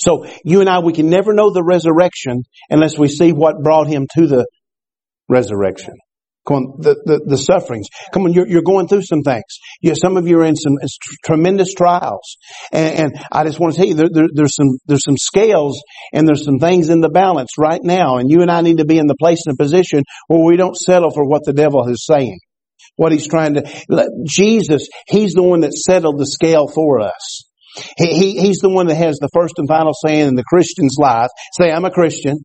So 0.02 0.26
you 0.44 0.60
and 0.60 0.70
I, 0.70 0.80
we 0.80 0.92
can 0.92 1.10
never 1.10 1.34
know 1.34 1.54
the 1.54 1.64
resurrection 1.64 2.44
unless 2.70 2.98
we 2.98 3.08
see 3.08 3.32
what 3.32 3.64
brought 3.64 3.88
Him 3.88 4.06
to 4.16 4.28
the 4.28 4.46
resurrection. 5.30 5.94
Come 6.50 6.58
on, 6.58 6.82
the, 6.82 6.96
the, 7.06 7.22
the 7.28 7.38
sufferings. 7.38 7.90
Come 8.12 8.24
on, 8.24 8.34
you're, 8.34 8.48
you're 8.48 8.64
going 8.64 8.88
through 8.88 9.04
some 9.04 9.22
things. 9.22 9.60
Yeah, 9.84 9.94
some 9.94 10.18
of 10.18 10.28
you 10.28 10.40
are 10.40 10.46
in 10.46 10.56
some 10.56 10.78
tremendous 11.24 11.76
trials. 11.76 12.38
And, 12.72 13.14
and, 13.14 13.26
I 13.32 13.44
just 13.44 13.60
want 13.60 13.76
to 13.76 13.78
tell 13.78 13.88
you, 13.88 13.94
there, 13.94 14.10
there, 14.12 14.28
there's 14.34 14.56
some, 14.56 14.70
there's 14.88 15.04
some 15.04 15.18
scales 15.18 15.80
and 16.12 16.28
there's 16.28 16.44
some 16.44 16.58
things 16.58 16.90
in 16.90 17.02
the 17.02 17.10
balance 17.10 17.52
right 17.60 17.82
now. 17.84 18.18
And 18.18 18.32
you 18.32 18.42
and 18.42 18.50
I 18.50 18.62
need 18.62 18.80
to 18.80 18.86
be 18.86 18.98
in 18.98 19.06
the 19.06 19.16
place 19.16 19.44
and 19.46 19.60
position 19.60 20.02
where 20.26 20.44
we 20.44 20.58
don't 20.58 20.76
settle 20.76 21.12
for 21.12 21.24
what 21.24 21.44
the 21.46 21.54
devil 21.54 21.88
is 21.88 22.04
saying. 22.04 22.40
What 22.96 23.12
he's 23.12 23.28
trying 23.28 23.54
to, 23.54 24.10
Jesus, 24.28 24.90
he's 25.08 25.34
the 25.34 25.44
one 25.44 25.60
that 25.60 25.74
settled 25.74 26.18
the 26.18 26.26
scale 26.26 26.68
for 26.68 27.00
us. 27.00 27.46
He, 27.96 28.08
he, 28.08 28.40
he's 28.40 28.58
the 28.58 28.70
one 28.70 28.88
that 28.88 28.96
has 28.96 29.20
the 29.20 29.30
first 29.34 29.54
and 29.58 29.68
final 29.68 29.94
saying 29.94 30.30
in 30.30 30.36
the 30.36 30.44
Christian's 30.44 30.96
life. 31.00 31.30
Say, 31.54 31.72
I'm 31.72 31.86
a 31.86 31.92
Christian. 31.92 32.40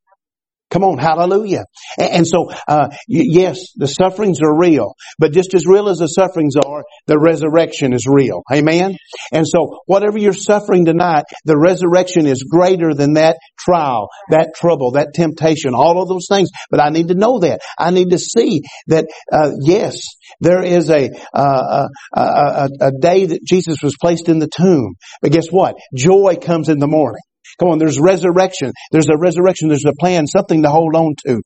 Come 0.71 0.83
on, 0.83 0.99
hallelujah. 0.99 1.65
And, 1.99 2.27
so, 2.27 2.51
uh, 2.67 2.89
yes, 3.07 3.61
the 3.77 3.87
sufferings 3.87 4.41
are 4.43 4.59
real, 4.59 4.95
but 5.19 5.33
just 5.33 5.55
as 5.55 5.67
real 5.67 5.89
as 5.89 5.99
the 5.99 6.09
sufferings 6.09 6.57
are, 6.57 6.83
the 7.07 7.19
resurrection 7.19 7.93
is 7.93 8.07
real. 8.09 8.43
Amen? 8.53 8.97
And 9.31 9.47
so, 9.47 9.79
whatever 9.87 10.19
you're 10.19 10.33
suffering 10.33 10.85
tonight, 10.85 11.25
the 11.45 11.57
resurrection 11.57 12.27
is 12.27 12.43
greater 12.43 12.93
than 12.93 13.15
that 13.15 13.37
trial, 13.59 14.09
that 14.31 14.55
trouble, 14.57 14.93
that 14.93 15.15
temptation, 15.15 15.75
all 15.75 16.03
of 16.03 16.09
those 16.09 16.27
things. 16.29 16.51
But 16.71 16.81
I 16.81 16.89
need 16.89 17.09
to 17.09 17.15
know 17.15 17.39
that. 17.41 17.61
I 17.79 17.91
need 17.91 18.11
to 18.11 18.19
see 18.19 18.63
that, 18.89 19.07
uh, 19.31 19.51
yes, 19.61 20.01
there 20.41 20.63
is 20.63 20.91
a, 20.91 21.11
uh, 21.33 21.87
a, 22.17 22.21
a, 22.21 22.69
a 22.81 22.91
day 23.01 23.27
that 23.27 23.45
Jesus 23.45 23.77
was 23.83 23.95
placed 24.01 24.29
in 24.29 24.41
the 24.41 24.49
tomb. 24.49 24.95
But 25.23 25.31
guess 25.33 25.49
what? 25.51 25.77
Joy 25.95 26.37
comes 26.41 26.69
in 26.69 26.79
the 26.79 26.89
morning. 26.89 27.21
Come 27.59 27.71
on, 27.71 27.79
there's 27.79 28.01
resurrection. 28.01 28.73
There's 28.91 29.09
a 29.09 29.17
resurrection. 29.17 29.69
There's 29.69 29.85
a 29.87 29.95
plan, 29.99 30.27
something 30.27 30.63
to 30.63 30.71
hold 30.71 30.97
on 30.97 31.15
to. 31.27 31.41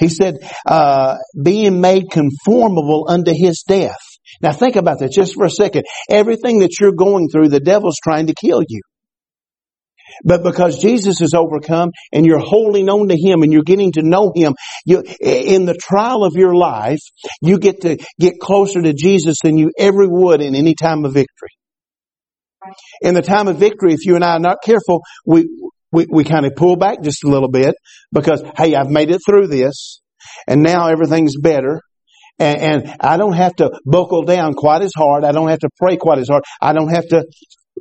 He 0.00 0.08
said, 0.08 0.36
uh, 0.66 1.16
being 1.42 1.80
made 1.80 2.10
conformable 2.10 3.06
unto 3.08 3.32
his 3.34 3.64
death. 3.66 3.98
Now 4.42 4.52
think 4.52 4.76
about 4.76 4.98
that 5.00 5.12
just 5.12 5.34
for 5.34 5.44
a 5.44 5.50
second. 5.50 5.84
Everything 6.08 6.60
that 6.60 6.80
you're 6.80 6.92
going 6.92 7.28
through, 7.28 7.48
the 7.48 7.60
devil's 7.60 7.98
trying 8.02 8.26
to 8.26 8.34
kill 8.34 8.62
you. 8.66 8.80
But 10.24 10.42
because 10.42 10.80
Jesus 10.80 11.20
is 11.20 11.34
overcome 11.34 11.90
and 12.12 12.24
you're 12.24 12.38
holding 12.38 12.88
on 12.88 13.08
to 13.08 13.16
Him 13.16 13.42
and 13.42 13.52
you're 13.52 13.62
getting 13.62 13.92
to 13.92 14.02
know 14.02 14.32
Him, 14.34 14.54
you, 14.84 15.02
in 15.20 15.64
the 15.64 15.74
trial 15.74 16.24
of 16.24 16.34
your 16.34 16.54
life, 16.54 17.00
you 17.40 17.58
get 17.58 17.82
to 17.82 17.96
get 18.20 18.38
closer 18.40 18.80
to 18.82 18.92
Jesus 18.92 19.38
than 19.42 19.58
you 19.58 19.72
ever 19.78 20.06
would 20.08 20.40
in 20.40 20.54
any 20.54 20.74
time 20.74 21.04
of 21.04 21.14
victory. 21.14 21.50
In 23.02 23.14
the 23.14 23.22
time 23.22 23.48
of 23.48 23.58
victory, 23.58 23.92
if 23.92 24.04
you 24.04 24.16
and 24.16 24.24
I 24.24 24.36
are 24.36 24.40
not 24.40 24.58
careful, 24.64 25.02
we, 25.26 25.48
we, 25.92 26.06
we 26.10 26.24
kind 26.24 26.46
of 26.46 26.54
pull 26.56 26.76
back 26.76 27.02
just 27.02 27.24
a 27.24 27.28
little 27.28 27.50
bit 27.50 27.74
because, 28.12 28.42
hey, 28.56 28.74
I've 28.74 28.90
made 28.90 29.10
it 29.10 29.20
through 29.26 29.48
this 29.48 30.00
and 30.46 30.62
now 30.62 30.88
everything's 30.88 31.36
better. 31.40 31.80
And, 32.38 32.60
and 32.60 32.96
I 33.00 33.16
don't 33.16 33.34
have 33.34 33.54
to 33.56 33.70
buckle 33.84 34.22
down 34.22 34.54
quite 34.54 34.82
as 34.82 34.92
hard. 34.96 35.24
I 35.24 35.32
don't 35.32 35.48
have 35.48 35.60
to 35.60 35.68
pray 35.80 35.96
quite 35.96 36.18
as 36.18 36.28
hard. 36.28 36.42
I 36.60 36.72
don't 36.72 36.92
have 36.92 37.06
to 37.08 37.24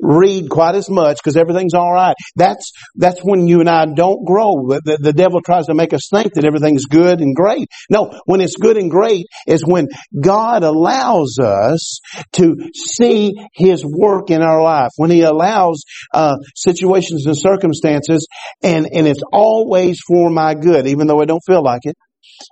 read 0.04 0.50
quite 0.50 0.76
as 0.76 0.90
much 0.90 1.18
because 1.18 1.38
everything's 1.38 1.74
all 1.74 1.92
right. 1.92 2.16
That's 2.36 2.72
that's 2.96 3.20
when 3.22 3.48
you 3.48 3.62
and 3.62 3.70
I 3.70 3.86
don't 3.86 4.26
grow. 4.26 4.68
The, 4.68 5.00
the, 5.02 5.14
devil 5.14 5.42
tries 5.42 5.68
to 5.68 5.74
make 5.74 5.94
us 5.94 6.10
think 6.12 6.34
that 6.34 6.44
everything's 6.44 6.86
good 6.86 7.22
and 7.22 7.36
great. 7.36 7.70
No, 7.90 8.20
when 8.26 8.42
it's 8.42 8.56
good 8.56 8.78
and 8.78 8.92
great 8.92 9.26
is 9.48 9.64
when 9.66 9.88
God 10.20 10.64
allows 10.64 11.38
us 11.40 12.00
to 12.34 12.56
see 12.74 13.34
His 13.54 13.86
work 13.86 14.30
in 14.30 14.42
our 14.42 14.62
life. 14.62 14.92
When 14.98 15.12
He 15.12 15.22
allows 15.22 15.84
uh, 16.14 16.36
situations 16.56 17.26
and 17.26 17.38
circumstances, 17.38 18.28
and 18.62 18.88
and 18.92 19.08
it's 19.08 19.24
always 19.32 20.00
for 20.08 20.30
my 20.30 20.56
good, 20.56 20.88
even 20.88 21.08
though 21.08 21.22
I 21.22 21.26
don't 21.26 21.44
feel 21.46 21.64
like 21.64 21.82
it 21.84 21.96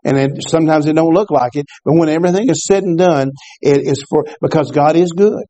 and 0.06 0.18
it, 0.18 0.32
sometimes 0.48 0.86
it 0.86 0.94
don't 0.94 1.14
look 1.14 1.32
like 1.32 1.56
it. 1.56 1.66
But 1.84 1.96
when 1.96 2.10
everything 2.10 2.50
is 2.50 2.66
said 2.66 2.84
and 2.84 2.98
done, 2.98 3.32
it 3.62 3.82
is 3.82 4.04
for 4.10 4.26
because 4.42 4.72
God 4.72 4.96
is 4.96 5.12
good. 5.12 5.44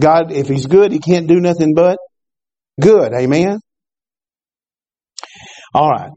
God, 0.00 0.32
if 0.32 0.48
He's 0.48 0.66
good, 0.66 0.92
He 0.92 0.98
can't 0.98 1.28
do 1.28 1.40
nothing 1.40 1.74
but 1.74 1.98
good. 2.80 3.12
Amen? 3.12 3.60
All 5.74 5.90
right. 5.90 6.10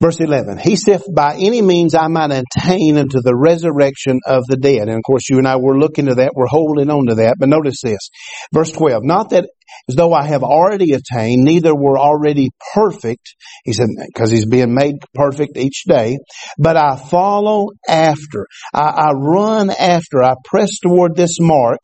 Verse 0.00 0.20
11, 0.20 0.58
he 0.58 0.76
said, 0.76 1.00
by 1.14 1.34
any 1.34 1.62
means 1.62 1.94
I 1.94 2.08
might 2.08 2.30
attain 2.30 2.98
unto 2.98 3.22
the 3.22 3.34
resurrection 3.34 4.20
of 4.26 4.44
the 4.46 4.58
dead. 4.58 4.88
And 4.88 4.96
of 4.96 5.02
course 5.06 5.30
you 5.30 5.38
and 5.38 5.48
I 5.48 5.56
were 5.56 5.78
looking 5.78 6.06
to 6.06 6.16
that, 6.16 6.32
we're 6.34 6.46
holding 6.46 6.90
on 6.90 7.06
to 7.06 7.14
that, 7.14 7.36
but 7.38 7.48
notice 7.48 7.80
this. 7.82 8.10
Verse 8.52 8.70
12, 8.70 9.02
not 9.02 9.30
that 9.30 9.48
as 9.88 9.96
though 9.96 10.12
I 10.12 10.26
have 10.26 10.42
already 10.42 10.92
attained, 10.92 11.44
neither 11.44 11.74
were 11.74 11.98
already 11.98 12.50
perfect. 12.74 13.34
He 13.64 13.72
said, 13.72 13.88
because 14.06 14.30
he's 14.30 14.46
being 14.46 14.74
made 14.74 14.96
perfect 15.14 15.56
each 15.56 15.84
day, 15.86 16.18
but 16.58 16.76
I 16.76 16.96
follow 16.96 17.70
after. 17.88 18.46
I, 18.72 18.82
I 18.82 19.10
run 19.12 19.70
after. 19.70 20.22
I 20.22 20.34
press 20.44 20.78
toward 20.82 21.16
this 21.16 21.38
mark 21.40 21.80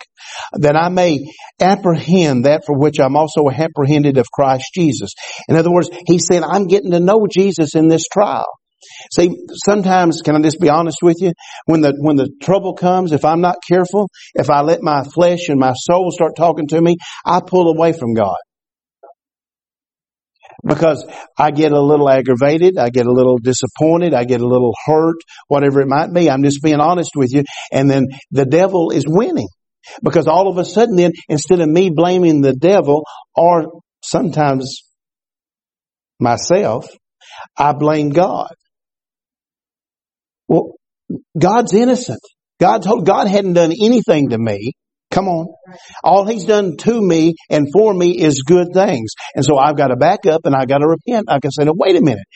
that 0.54 0.76
I 0.76 0.88
may 0.88 1.18
apprehend 1.60 2.44
that 2.44 2.62
for 2.66 2.78
which 2.78 3.00
I'm 3.00 3.16
also 3.16 3.48
apprehended 3.48 4.18
of 4.18 4.30
Christ 4.30 4.70
Jesus. 4.74 5.10
In 5.48 5.56
other 5.56 5.70
words, 5.70 5.90
he 6.06 6.18
said, 6.18 6.42
I'm 6.42 6.66
getting 6.66 6.92
to 6.92 7.00
know 7.00 7.26
Jesus 7.30 7.74
in 7.74 7.88
this 7.88 8.04
trial. 8.12 8.46
See, 9.12 9.30
sometimes, 9.64 10.22
can 10.22 10.36
I 10.36 10.40
just 10.40 10.60
be 10.60 10.68
honest 10.68 10.98
with 11.02 11.16
you? 11.20 11.32
When 11.66 11.80
the, 11.80 11.94
when 11.98 12.16
the 12.16 12.30
trouble 12.42 12.74
comes, 12.74 13.12
if 13.12 13.24
I'm 13.24 13.40
not 13.40 13.56
careful, 13.68 14.08
if 14.34 14.50
I 14.50 14.62
let 14.62 14.82
my 14.82 15.04
flesh 15.04 15.48
and 15.48 15.58
my 15.58 15.72
soul 15.74 16.10
start 16.10 16.36
talking 16.36 16.68
to 16.68 16.80
me, 16.80 16.96
I 17.24 17.40
pull 17.40 17.68
away 17.68 17.92
from 17.92 18.14
God. 18.14 18.36
because 20.64 21.06
I 21.38 21.50
get 21.50 21.72
a 21.72 21.80
little 21.80 22.08
aggravated, 22.08 22.78
I 22.78 22.90
get 22.90 23.06
a 23.06 23.12
little 23.12 23.38
disappointed, 23.38 24.14
I 24.14 24.24
get 24.24 24.40
a 24.40 24.46
little 24.46 24.74
hurt, 24.84 25.16
whatever 25.48 25.80
it 25.80 25.88
might 25.88 26.12
be. 26.12 26.30
I'm 26.30 26.42
just 26.42 26.62
being 26.62 26.80
honest 26.80 27.12
with 27.16 27.32
you. 27.32 27.44
And 27.72 27.90
then 27.90 28.06
the 28.30 28.44
devil 28.44 28.90
is 28.90 29.04
winning. 29.06 29.48
Because 30.02 30.26
all 30.26 30.48
of 30.48 30.58
a 30.58 30.64
sudden 30.64 30.96
then, 30.96 31.12
instead 31.28 31.60
of 31.60 31.68
me 31.68 31.90
blaming 31.90 32.42
the 32.42 32.54
devil 32.54 33.04
or 33.34 33.80
sometimes 34.04 34.82
myself, 36.18 36.88
I 37.56 37.72
blame 37.72 38.10
God. 38.10 38.52
Well, 40.50 40.74
God's 41.38 41.72
innocent. 41.72 42.20
God 42.60 42.82
told, 42.82 43.06
God 43.06 43.28
hadn't 43.28 43.54
done 43.54 43.72
anything 43.72 44.30
to 44.30 44.38
me. 44.38 44.72
Come 45.10 45.28
on. 45.28 45.46
All 46.04 46.26
he's 46.26 46.44
done 46.44 46.76
to 46.78 47.00
me 47.00 47.34
and 47.48 47.68
for 47.72 47.94
me 47.94 48.20
is 48.20 48.42
good 48.42 48.68
things. 48.74 49.12
And 49.34 49.44
so 49.44 49.56
I've 49.56 49.76
got 49.76 49.88
to 49.88 49.96
back 49.96 50.26
up 50.26 50.42
and 50.44 50.54
I've 50.54 50.68
got 50.68 50.78
to 50.78 50.88
repent. 50.88 51.26
I 51.28 51.40
can 51.40 51.50
say, 51.50 51.64
no, 51.64 51.72
wait 51.74 51.96
a 51.96 52.02
minute. 52.02 52.26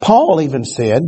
Paul 0.00 0.42
even 0.42 0.64
said 0.64 1.02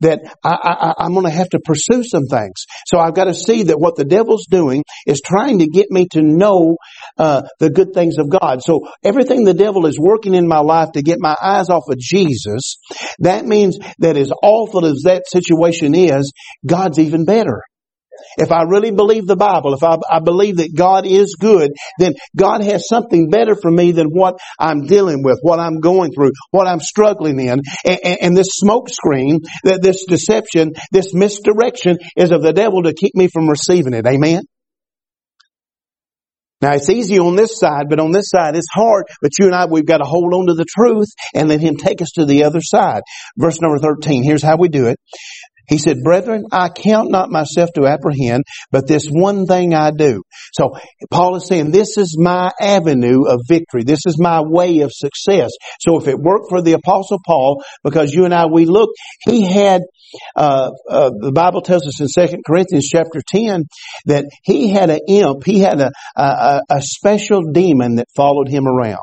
that 0.00 0.20
I, 0.44 0.94
am 0.98 1.14
going 1.14 1.24
to 1.24 1.30
have 1.30 1.48
to 1.50 1.60
pursue 1.64 2.04
some 2.04 2.24
things. 2.24 2.66
So 2.86 2.98
I've 2.98 3.14
got 3.14 3.24
to 3.24 3.34
see 3.34 3.64
that 3.64 3.80
what 3.80 3.96
the 3.96 4.04
devil's 4.04 4.46
doing 4.50 4.84
is 5.06 5.22
trying 5.24 5.60
to 5.60 5.66
get 5.66 5.90
me 5.90 6.06
to 6.12 6.20
know 6.20 6.76
uh, 7.18 7.42
the 7.60 7.70
good 7.70 7.92
things 7.94 8.18
of 8.18 8.28
God. 8.28 8.62
So 8.62 8.88
everything 9.02 9.44
the 9.44 9.54
devil 9.54 9.86
is 9.86 9.98
working 9.98 10.34
in 10.34 10.48
my 10.48 10.60
life 10.60 10.92
to 10.92 11.02
get 11.02 11.18
my 11.20 11.36
eyes 11.40 11.68
off 11.70 11.84
of 11.88 11.98
Jesus, 11.98 12.76
that 13.20 13.44
means 13.44 13.78
that 13.98 14.16
as 14.16 14.32
awful 14.42 14.84
as 14.86 15.02
that 15.04 15.24
situation 15.28 15.94
is, 15.94 16.32
God's 16.66 16.98
even 16.98 17.24
better. 17.24 17.62
If 18.38 18.50
I 18.50 18.62
really 18.62 18.90
believe 18.90 19.26
the 19.26 19.36
Bible, 19.36 19.74
if 19.74 19.82
I, 19.82 19.96
I, 20.10 20.20
believe 20.20 20.56
that 20.56 20.74
God 20.74 21.06
is 21.06 21.36
good, 21.38 21.72
then 21.98 22.14
God 22.36 22.62
has 22.62 22.88
something 22.88 23.28
better 23.28 23.54
for 23.54 23.70
me 23.70 23.92
than 23.92 24.06
what 24.06 24.38
I'm 24.58 24.86
dealing 24.86 25.22
with, 25.22 25.38
what 25.42 25.60
I'm 25.60 25.80
going 25.80 26.12
through, 26.12 26.32
what 26.50 26.66
I'm 26.66 26.80
struggling 26.80 27.38
in. 27.38 27.60
And, 27.84 27.98
and, 28.02 28.18
and 28.22 28.36
this 28.36 28.48
smoke 28.52 28.88
screen, 28.88 29.40
that 29.64 29.82
this 29.82 30.04
deception, 30.06 30.72
this 30.90 31.12
misdirection 31.12 31.98
is 32.16 32.30
of 32.30 32.42
the 32.42 32.52
devil 32.52 32.84
to 32.84 32.94
keep 32.94 33.14
me 33.14 33.28
from 33.28 33.48
receiving 33.48 33.94
it. 33.94 34.06
Amen? 34.06 34.42
Now 36.64 36.72
it's 36.72 36.88
easy 36.88 37.18
on 37.18 37.36
this 37.36 37.58
side, 37.58 37.90
but 37.90 38.00
on 38.00 38.10
this 38.10 38.30
side 38.30 38.56
it's 38.56 38.72
hard. 38.72 39.04
But 39.20 39.32
you 39.38 39.44
and 39.44 39.54
I, 39.54 39.66
we've 39.66 39.84
got 39.84 39.98
to 39.98 40.04
hold 40.04 40.32
on 40.32 40.46
to 40.46 40.54
the 40.54 40.64
truth 40.64 41.08
and 41.34 41.50
let 41.50 41.60
Him 41.60 41.76
take 41.76 42.00
us 42.00 42.12
to 42.14 42.24
the 42.24 42.44
other 42.44 42.62
side. 42.62 43.02
Verse 43.36 43.60
number 43.60 43.78
13, 43.78 44.24
here's 44.24 44.42
how 44.42 44.56
we 44.56 44.68
do 44.70 44.86
it. 44.86 44.98
He 45.68 45.78
said, 45.78 46.02
brethren, 46.02 46.44
I 46.52 46.68
count 46.68 47.10
not 47.10 47.30
myself 47.30 47.70
to 47.74 47.86
apprehend, 47.86 48.44
but 48.70 48.86
this 48.86 49.06
one 49.10 49.46
thing 49.46 49.74
I 49.74 49.90
do. 49.90 50.22
So 50.52 50.76
Paul 51.10 51.36
is 51.36 51.46
saying, 51.46 51.70
this 51.70 51.96
is 51.96 52.16
my 52.18 52.50
avenue 52.60 53.24
of 53.26 53.40
victory. 53.48 53.84
This 53.84 54.06
is 54.06 54.18
my 54.20 54.42
way 54.42 54.80
of 54.80 54.92
success. 54.92 55.50
So 55.80 55.98
if 55.98 56.08
it 56.08 56.18
worked 56.18 56.48
for 56.48 56.60
the 56.60 56.72
apostle 56.72 57.18
Paul, 57.24 57.62
because 57.82 58.12
you 58.12 58.24
and 58.24 58.34
I, 58.34 58.46
we 58.46 58.66
look, 58.66 58.90
he 59.26 59.42
had, 59.42 59.82
uh, 60.36 60.70
uh, 60.88 61.10
the 61.18 61.32
Bible 61.32 61.62
tells 61.62 61.86
us 61.86 62.00
in 62.00 62.08
Second 62.08 62.42
Corinthians 62.46 62.88
chapter 62.88 63.20
10 63.26 63.64
that 64.06 64.26
he 64.42 64.70
had 64.70 64.90
an 64.90 65.00
imp, 65.08 65.44
he 65.44 65.60
had 65.60 65.80
a, 65.80 65.90
a, 66.16 66.60
a 66.68 66.82
special 66.82 67.52
demon 67.52 67.96
that 67.96 68.06
followed 68.14 68.48
him 68.48 68.66
around. 68.66 69.00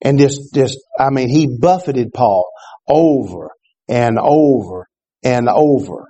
And 0.00 0.18
just, 0.18 0.54
just, 0.54 0.78
I 0.98 1.10
mean, 1.10 1.28
he 1.28 1.58
buffeted 1.60 2.12
Paul 2.14 2.48
over 2.88 3.50
and 3.88 4.18
over 4.18 4.86
and 5.22 5.48
over. 5.48 6.08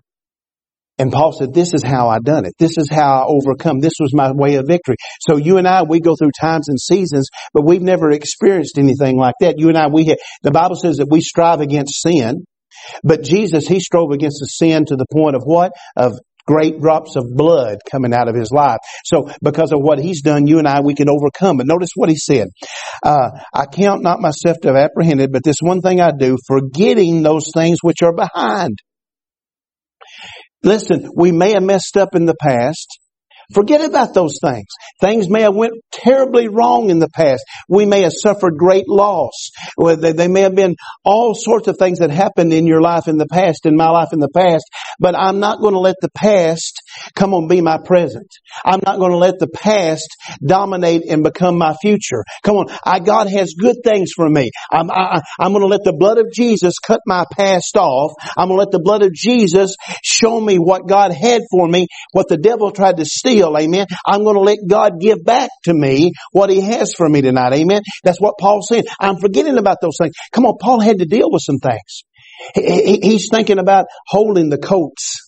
And 1.01 1.13
Paul 1.13 1.33
said, 1.33 1.55
this 1.55 1.75
is 1.75 1.83
how 1.85 2.09
I 2.09 2.19
done 2.19 2.45
it. 2.45 2.55
This 2.59 2.77
is 2.77 2.89
how 2.91 3.23
I 3.23 3.25
overcome. 3.25 3.79
This 3.79 3.95
was 4.01 4.13
my 4.13 4.33
way 4.33 4.57
of 4.57 4.67
victory. 4.67 4.97
So 5.21 5.37
you 5.37 5.59
and 5.59 5.69
I, 5.69 5.85
we 5.85 6.01
go 6.01 6.17
through 6.17 6.33
times 6.41 6.69
and 6.69 6.79
seasons, 6.79 7.29
but 7.55 7.65
we've 7.65 7.83
never 7.83 8.11
experienced 8.11 8.79
anything 8.79 9.17
like 9.17 9.37
that. 9.41 9.55
You 9.59 9.69
and 9.69 9.79
I, 9.79 9.87
we 9.87 10.07
have, 10.07 10.19
the 10.43 10.51
Bible 10.51 10.75
says 10.75 10.97
that 10.97 11.07
we 11.09 11.21
strive 11.21 11.61
against 11.61 12.03
sin, 12.03 12.45
but 13.05 13.23
Jesus, 13.23 13.69
He 13.69 13.79
strove 13.79 14.11
against 14.11 14.39
the 14.41 14.47
sin 14.47 14.87
to 14.87 14.97
the 14.97 15.07
point 15.13 15.37
of 15.37 15.43
what? 15.45 15.71
Of 15.97 16.19
great 16.49 16.81
drops 16.81 17.15
of 17.17 17.25
blood 17.37 17.77
coming 17.91 18.15
out 18.15 18.29
of 18.29 18.35
his 18.35 18.51
life. 18.51 18.79
So 19.05 19.31
because 19.43 19.71
of 19.73 19.81
what 19.81 19.99
he's 19.99 20.23
done, 20.23 20.47
you 20.47 20.59
and 20.59 20.67
I, 20.67 20.81
we 20.81 20.95
can 20.95 21.11
overcome. 21.11 21.59
But 21.59 21.67
notice 21.67 21.91
what 21.95 22.09
he 22.09 22.17
said. 22.17 22.49
Uh, 23.05 23.31
I 23.55 23.67
count 23.67 24.03
not 24.03 24.21
myself 24.21 24.57
to 24.63 24.69
have 24.69 24.77
apprehended, 24.77 25.31
but 25.31 25.45
this 25.45 25.59
one 25.61 25.83
thing 25.83 26.01
I 26.01 26.11
do, 26.19 26.39
forgetting 26.47 27.23
those 27.23 27.51
things 27.55 27.79
which 27.83 28.03
are 28.03 28.15
behind. 28.15 28.79
Listen, 30.65 31.11
we 31.15 31.31
may 31.33 31.53
have 31.53 31.63
messed 31.63 31.97
up 31.97 32.15
in 32.15 32.25
the 32.25 32.35
past. 32.35 32.99
Forget 33.55 33.83
about 33.83 34.13
those 34.13 34.39
things. 34.43 34.67
Things 35.01 35.31
may 35.31 35.41
have 35.43 35.55
went 35.55 35.73
terribly 35.91 36.49
wrong 36.49 36.91
in 36.91 36.99
the 36.99 37.09
past. 37.09 37.45
We 37.69 37.87
may 37.87 38.03
have 38.03 38.13
suffered 38.15 38.59
great 38.59 38.89
loss. 38.89 39.51
They 39.79 40.29
may 40.29 40.43
have 40.43 40.55
been 40.55 40.77
all 41.03 41.35
sorts 41.35 41.67
of 41.67 41.79
things 41.79 42.01
that 42.01 42.11
happened 42.11 42.53
in 42.53 42.67
your 42.67 42.83
life 42.83 43.09
in 43.09 43.17
the 43.17 43.27
past, 43.27 43.65
in 43.65 43.75
my 43.75 43.89
life 43.89 44.09
in 44.13 44.19
the 44.19 44.29
past. 44.29 44.65
But 44.99 45.15
I'm 45.19 45.41
not 45.41 45.61
going 45.61 45.73
to 45.73 45.81
let 45.81 45.97
the 46.03 46.11
past 46.11 46.83
come 47.15 47.35
on 47.35 47.49
be 47.49 47.61
my 47.61 47.79
present. 47.85 48.31
I'm 48.65 48.81
not 48.85 48.99
going 48.99 49.13
to 49.13 49.19
let 49.19 49.39
the 49.39 49.49
past 49.49 50.17
dominate 50.45 51.03
and 51.09 51.23
become 51.23 51.59
my 51.59 51.75
future. 51.81 52.25
Come 52.43 52.57
on. 52.57 52.67
I, 52.85 53.01
God 53.01 53.29
has 53.29 53.55
good 53.59 53.77
things 53.85 54.13
for 54.15 54.29
me. 54.29 54.51
I'm, 54.73 54.91
I, 54.91 55.21
I'm 55.39 55.53
going 55.53 55.63
to 55.63 55.69
let 55.69 55.85
the 55.85 55.97
blood 55.97 56.19
of 56.19 56.27
Jesus 56.33 56.79
cut 56.79 57.01
my 57.07 57.25
past 57.37 57.77
off. 57.77 58.13
I'm 58.37 58.49
going 58.49 58.59
to 58.59 58.65
let 58.65 58.73
the 58.73 58.83
blood 58.83 59.03
of 59.03 59.13
Jesus 59.13 59.77
show 60.03 60.41
me 60.41 60.57
what 60.57 60.89
God 60.89 61.13
had 61.13 61.43
for 61.51 61.67
me, 61.67 61.87
what 62.13 62.29
the 62.29 62.37
devil 62.37 62.71
tried 62.71 62.97
to 62.99 63.05
steal 63.05 63.57
Amen. 63.57 63.87
I'm 64.07 64.25
going 64.25 64.37
to 64.37 64.41
let 64.41 64.59
God 64.67 65.01
give 65.01 65.25
back 65.25 65.51
to 65.65 65.75
me 65.75 66.13
what 66.33 66.51
He 66.51 66.61
has 66.61 66.93
for 66.95 67.09
me 67.09 67.23
tonight. 67.23 67.53
Amen. 67.55 67.83
That's 68.05 68.21
what 68.21 68.35
Paul 68.39 68.61
said. 68.63 68.85
I'm 69.01 69.17
forgetting 69.17 69.59
about 69.59 69.79
those 69.81 69.97
things. 70.01 70.15
Come 70.33 70.47
on, 70.47 70.57
Paul 70.61 70.81
had 70.81 70.99
to 70.99 71.07
deal 71.07 71.31
with 71.31 71.43
some 71.43 71.59
things. 71.59 72.05
he's 72.55 73.29
thinking 73.31 73.59
about 73.59 73.87
holding 74.07 74.49
the 74.49 74.59
coats 74.59 75.28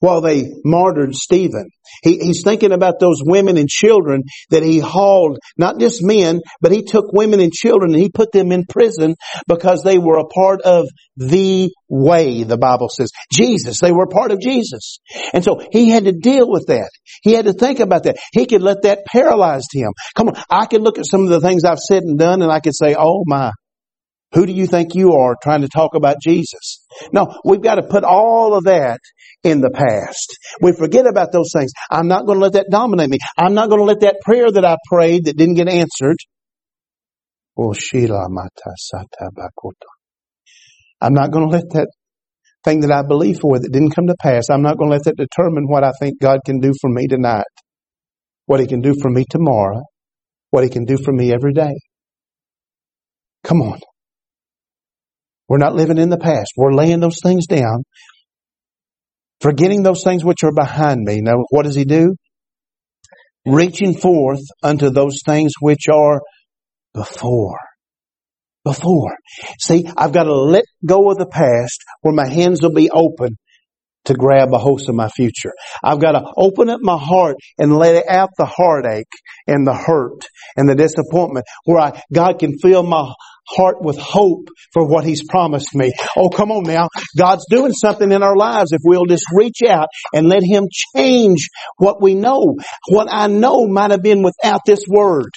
while 0.00 0.20
they 0.20 0.44
martyred 0.64 1.14
Stephen. 1.14 1.68
He, 2.02 2.18
he's 2.18 2.42
thinking 2.44 2.72
about 2.72 2.98
those 3.00 3.22
women 3.24 3.56
and 3.56 3.68
children 3.68 4.22
that 4.50 4.62
he 4.62 4.78
hauled, 4.78 5.38
not 5.56 5.78
just 5.78 6.02
men, 6.02 6.40
but 6.60 6.72
he 6.72 6.82
took 6.82 7.12
women 7.12 7.40
and 7.40 7.52
children 7.52 7.92
and 7.92 8.02
he 8.02 8.10
put 8.10 8.32
them 8.32 8.52
in 8.52 8.64
prison 8.68 9.14
because 9.48 9.82
they 9.82 9.98
were 9.98 10.18
a 10.18 10.26
part 10.26 10.62
of 10.62 10.86
the 11.16 11.70
way, 11.88 12.42
the 12.42 12.58
Bible 12.58 12.88
says. 12.88 13.10
Jesus, 13.32 13.80
they 13.80 13.92
were 13.92 14.04
a 14.04 14.08
part 14.08 14.32
of 14.32 14.40
Jesus. 14.40 14.98
And 15.32 15.42
so 15.44 15.60
he 15.70 15.88
had 15.90 16.04
to 16.04 16.12
deal 16.12 16.50
with 16.50 16.66
that. 16.68 16.90
He 17.22 17.32
had 17.32 17.46
to 17.46 17.52
think 17.52 17.80
about 17.80 18.04
that. 18.04 18.18
He 18.32 18.46
could 18.46 18.62
let 18.62 18.82
that 18.82 19.00
paralyze 19.06 19.66
him. 19.72 19.92
Come 20.14 20.28
on, 20.28 20.42
I 20.50 20.66
could 20.66 20.82
look 20.82 20.98
at 20.98 21.06
some 21.06 21.22
of 21.22 21.28
the 21.28 21.40
things 21.40 21.64
I've 21.64 21.78
said 21.78 22.02
and 22.02 22.18
done 22.18 22.42
and 22.42 22.52
I 22.52 22.60
could 22.60 22.74
say, 22.74 22.94
oh 22.98 23.22
my, 23.26 23.52
who 24.32 24.44
do 24.44 24.52
you 24.52 24.66
think 24.66 24.94
you 24.94 25.12
are 25.14 25.36
trying 25.42 25.62
to 25.62 25.68
talk 25.68 25.94
about 25.94 26.16
Jesus? 26.20 26.84
No, 27.12 27.38
we've 27.44 27.62
got 27.62 27.76
to 27.76 27.82
put 27.82 28.04
all 28.04 28.54
of 28.54 28.64
that 28.64 29.00
in 29.46 29.60
the 29.60 29.70
past. 29.70 30.36
We 30.60 30.72
forget 30.72 31.06
about 31.06 31.30
those 31.32 31.50
things. 31.56 31.70
I'm 31.90 32.08
not 32.08 32.26
going 32.26 32.38
to 32.38 32.42
let 32.42 32.54
that 32.54 32.66
dominate 32.70 33.10
me. 33.10 33.18
I'm 33.38 33.54
not 33.54 33.68
going 33.68 33.80
to 33.80 33.84
let 33.84 34.00
that 34.00 34.16
prayer 34.22 34.50
that 34.50 34.64
I 34.64 34.76
prayed 34.90 35.26
that 35.26 35.36
didn't 35.36 35.54
get 35.54 35.68
answered. 35.68 36.16
Oh, 37.58 37.72
I'm 41.00 41.14
not 41.14 41.30
going 41.30 41.48
to 41.48 41.56
let 41.56 41.70
that 41.70 41.88
thing 42.64 42.80
that 42.80 42.90
I 42.90 43.02
believe 43.06 43.38
for 43.40 43.58
that 43.58 43.70
didn't 43.72 43.94
come 43.94 44.08
to 44.08 44.16
pass. 44.20 44.50
I'm 44.50 44.62
not 44.62 44.76
going 44.76 44.90
to 44.90 44.96
let 44.96 45.04
that 45.04 45.16
determine 45.16 45.68
what 45.68 45.84
I 45.84 45.92
think 46.00 46.20
God 46.20 46.40
can 46.44 46.58
do 46.58 46.72
for 46.80 46.90
me 46.90 47.06
tonight, 47.06 47.44
what 48.46 48.60
He 48.60 48.66
can 48.66 48.80
do 48.80 48.94
for 49.00 49.10
me 49.10 49.24
tomorrow, 49.28 49.82
what 50.50 50.64
He 50.64 50.70
can 50.70 50.84
do 50.84 50.98
for 50.98 51.12
me 51.12 51.32
every 51.32 51.52
day. 51.52 51.74
Come 53.44 53.62
on. 53.62 53.78
We're 55.48 55.58
not 55.58 55.76
living 55.76 55.98
in 55.98 56.10
the 56.10 56.18
past. 56.18 56.52
We're 56.56 56.74
laying 56.74 56.98
those 56.98 57.20
things 57.22 57.46
down 57.46 57.84
Forgetting 59.40 59.82
those 59.82 60.02
things 60.02 60.24
which 60.24 60.42
are 60.44 60.52
behind 60.52 61.00
me. 61.02 61.20
Now, 61.20 61.44
what 61.50 61.64
does 61.64 61.74
he 61.74 61.84
do? 61.84 62.16
Reaching 63.46 63.94
forth 63.94 64.40
unto 64.62 64.90
those 64.90 65.20
things 65.24 65.52
which 65.60 65.88
are 65.92 66.20
before. 66.94 67.58
Before. 68.64 69.16
See, 69.60 69.86
I've 69.96 70.12
got 70.12 70.24
to 70.24 70.34
let 70.34 70.64
go 70.84 71.10
of 71.10 71.18
the 71.18 71.26
past 71.26 71.80
where 72.00 72.14
my 72.14 72.28
hands 72.28 72.62
will 72.62 72.72
be 72.72 72.90
open 72.90 73.36
to 74.06 74.14
grab 74.14 74.52
a 74.52 74.58
hold 74.58 74.82
of 74.88 74.94
my 74.94 75.08
future. 75.08 75.52
I've 75.82 76.00
got 76.00 76.12
to 76.12 76.32
open 76.36 76.70
up 76.70 76.80
my 76.82 76.98
heart 76.98 77.36
and 77.58 77.76
let 77.76 78.08
out 78.08 78.30
the 78.36 78.46
heartache 78.46 79.12
and 79.46 79.66
the 79.66 79.74
hurt 79.74 80.26
and 80.56 80.68
the 80.68 80.74
disappointment 80.74 81.46
where 81.64 81.80
I, 81.80 82.02
God 82.12 82.38
can 82.38 82.58
fill 82.58 82.82
my 82.82 83.12
heart 83.48 83.80
with 83.80 83.98
hope 83.98 84.48
for 84.72 84.86
what 84.88 85.04
He's 85.04 85.22
promised 85.28 85.74
me. 85.74 85.92
Oh, 86.16 86.28
come 86.28 86.50
on 86.50 86.64
now. 86.64 86.88
God's 87.16 87.46
doing 87.48 87.72
something 87.72 88.10
in 88.10 88.22
our 88.22 88.36
lives 88.36 88.72
if 88.72 88.80
we'll 88.84 89.06
just 89.06 89.24
reach 89.32 89.60
out 89.66 89.88
and 90.12 90.28
let 90.28 90.42
Him 90.42 90.66
change 90.94 91.48
what 91.76 92.02
we 92.02 92.14
know. 92.14 92.56
What 92.88 93.08
I 93.10 93.28
know 93.28 93.66
might 93.66 93.90
have 93.90 94.02
been 94.02 94.22
without 94.22 94.60
this 94.66 94.84
word. 94.88 95.30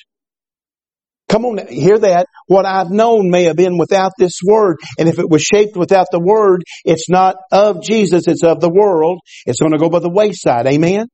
Come 1.30 1.46
on, 1.46 1.68
hear 1.68 2.00
that. 2.00 2.26
What 2.48 2.66
I've 2.66 2.90
known 2.90 3.30
may 3.30 3.44
have 3.44 3.56
been 3.56 3.78
without 3.78 4.12
this 4.18 4.40
word. 4.44 4.78
And 4.98 5.08
if 5.08 5.20
it 5.20 5.30
was 5.30 5.44
shaped 5.44 5.78
without 5.78 6.08
the 6.12 6.20
word, 6.20 6.64
it's 6.84 7.10
not 7.10 7.36
of 7.52 7.84
Jesus, 7.84 8.28
it's 8.28 8.44
of 8.44 8.60
the 8.60 8.70
world. 8.70 9.20
It's 9.46 9.60
going 9.60 9.74
to 9.74 9.78
go 9.78 9.90
by 9.90 10.00
the 10.00 10.10
wayside. 10.10 10.66
Amen? 10.68 11.06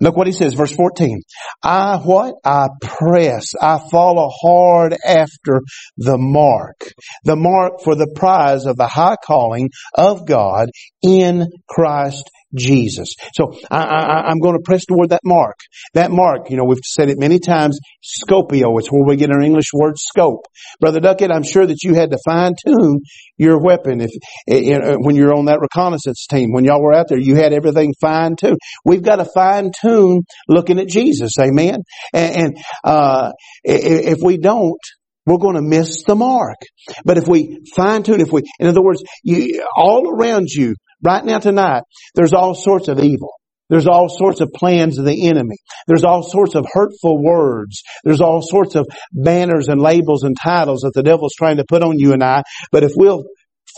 Look 0.00 0.16
what 0.16 0.26
he 0.26 0.32
says, 0.32 0.54
verse 0.54 0.72
14. 0.72 1.22
I 1.62 1.96
what? 1.96 2.34
I 2.44 2.68
press. 2.80 3.54
I 3.60 3.80
follow 3.90 4.28
hard 4.30 4.94
after 5.04 5.60
the 5.96 6.18
mark. 6.18 6.92
The 7.24 7.36
mark 7.36 7.80
for 7.82 7.94
the 7.94 8.12
prize 8.14 8.66
of 8.66 8.76
the 8.76 8.86
high 8.86 9.16
calling 9.24 9.70
of 9.96 10.26
God 10.26 10.68
in 11.02 11.46
Christ 11.68 12.30
Jesus. 12.54 13.14
So 13.34 13.52
I, 13.70 14.30
am 14.30 14.38
going 14.38 14.56
to 14.56 14.62
press 14.64 14.84
toward 14.84 15.10
that 15.10 15.20
mark. 15.24 15.56
That 15.94 16.10
mark, 16.10 16.50
you 16.50 16.56
know, 16.56 16.64
we've 16.64 16.78
said 16.84 17.08
it 17.08 17.18
many 17.18 17.38
times, 17.38 17.78
scopio. 18.02 18.78
It's 18.78 18.90
where 18.90 19.04
we 19.04 19.16
get 19.16 19.30
our 19.30 19.40
English 19.40 19.72
word 19.72 19.98
scope. 19.98 20.46
Brother 20.80 21.00
Duckett, 21.00 21.30
I'm 21.30 21.42
sure 21.42 21.66
that 21.66 21.82
you 21.82 21.94
had 21.94 22.10
to 22.10 22.18
fine 22.24 22.54
tune 22.64 23.00
your 23.36 23.62
weapon 23.62 24.00
if, 24.00 24.10
eh, 24.48 24.72
eh, 24.72 24.78
eh, 24.82 24.96
when 24.98 25.16
you're 25.16 25.34
on 25.34 25.46
that 25.46 25.60
reconnaissance 25.60 26.26
team. 26.28 26.52
When 26.52 26.64
y'all 26.64 26.82
were 26.82 26.94
out 26.94 27.08
there, 27.08 27.18
you 27.18 27.36
had 27.36 27.52
everything 27.52 27.94
fine 28.00 28.36
tuned. 28.36 28.58
We've 28.84 29.02
got 29.02 29.16
to 29.16 29.24
fine 29.24 29.70
tune 29.80 30.22
looking 30.48 30.78
at 30.78 30.88
Jesus. 30.88 31.38
Amen. 31.38 31.78
And, 32.12 32.36
and 32.36 32.56
uh, 32.84 33.32
if 33.62 34.18
we 34.22 34.38
don't, 34.38 34.80
we're 35.26 35.38
going 35.38 35.56
to 35.56 35.62
miss 35.62 36.02
the 36.04 36.16
mark. 36.16 36.56
But 37.04 37.18
if 37.18 37.28
we 37.28 37.60
fine 37.76 38.02
tune, 38.02 38.20
if 38.20 38.32
we, 38.32 38.42
in 38.58 38.66
other 38.66 38.82
words, 38.82 39.02
you, 39.22 39.64
all 39.76 40.10
around 40.10 40.48
you, 40.48 40.74
Right 41.02 41.24
now 41.24 41.38
tonight, 41.38 41.82
there's 42.14 42.32
all 42.32 42.54
sorts 42.54 42.88
of 42.88 43.00
evil. 43.00 43.32
There's 43.70 43.86
all 43.86 44.08
sorts 44.08 44.40
of 44.40 44.52
plans 44.52 44.98
of 44.98 45.04
the 45.04 45.28
enemy. 45.28 45.56
There's 45.86 46.02
all 46.02 46.24
sorts 46.24 46.56
of 46.56 46.66
hurtful 46.70 47.22
words. 47.22 47.82
There's 48.02 48.20
all 48.20 48.42
sorts 48.42 48.74
of 48.74 48.86
banners 49.12 49.68
and 49.68 49.80
labels 49.80 50.24
and 50.24 50.36
titles 50.36 50.80
that 50.80 50.92
the 50.94 51.04
devil's 51.04 51.34
trying 51.38 51.58
to 51.58 51.64
put 51.66 51.82
on 51.82 51.98
you 51.98 52.12
and 52.12 52.22
I. 52.22 52.42
But 52.72 52.82
if 52.82 52.92
we'll 52.96 53.24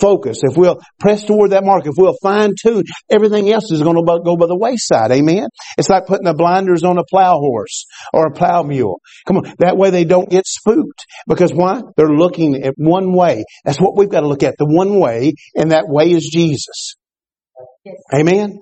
focus, 0.01 0.41
if 0.43 0.57
we'll 0.57 0.81
press 0.99 1.25
toward 1.25 1.51
that 1.51 1.65
mark, 1.65 1.87
if 1.87 1.93
we'll 1.99 2.17
fine 2.23 2.55
tune, 2.59 2.85
everything 3.11 3.53
else 3.53 3.71
is 3.71 3.83
going 3.83 3.97
to 3.97 4.21
go 4.25 4.37
by 4.37 4.47
the 4.47 4.57
wayside. 4.57 5.13
Amen. 5.13 5.49
It's 5.77 5.91
like 5.91 6.07
putting 6.07 6.25
the 6.25 6.33
blinders 6.35 6.85
on 6.85 6.97
a 6.97 7.05
plow 7.05 7.39
horse 7.39 7.85
or 8.15 8.27
a 8.27 8.33
plow 8.33 8.63
mule. 8.63 9.01
Come 9.27 9.37
on. 9.37 9.55
That 9.59 9.77
way 9.77 9.91
they 9.91 10.05
don't 10.05 10.31
get 10.31 10.47
spooked. 10.47 11.05
Because 11.29 11.53
why? 11.53 11.83
They're 11.99 12.09
looking 12.09 12.63
at 12.63 12.75
one 12.79 13.13
way. 13.13 13.45
That's 13.65 13.81
what 13.81 13.97
we've 13.97 14.09
got 14.09 14.21
to 14.21 14.29
look 14.29 14.43
at. 14.43 14.55
The 14.59 14.67
one 14.67 14.99
way, 14.99 15.35
and 15.55 15.73
that 15.73 15.85
way 15.87 16.13
is 16.13 16.31
Jesus. 16.33 16.97
Amen? 18.15 18.59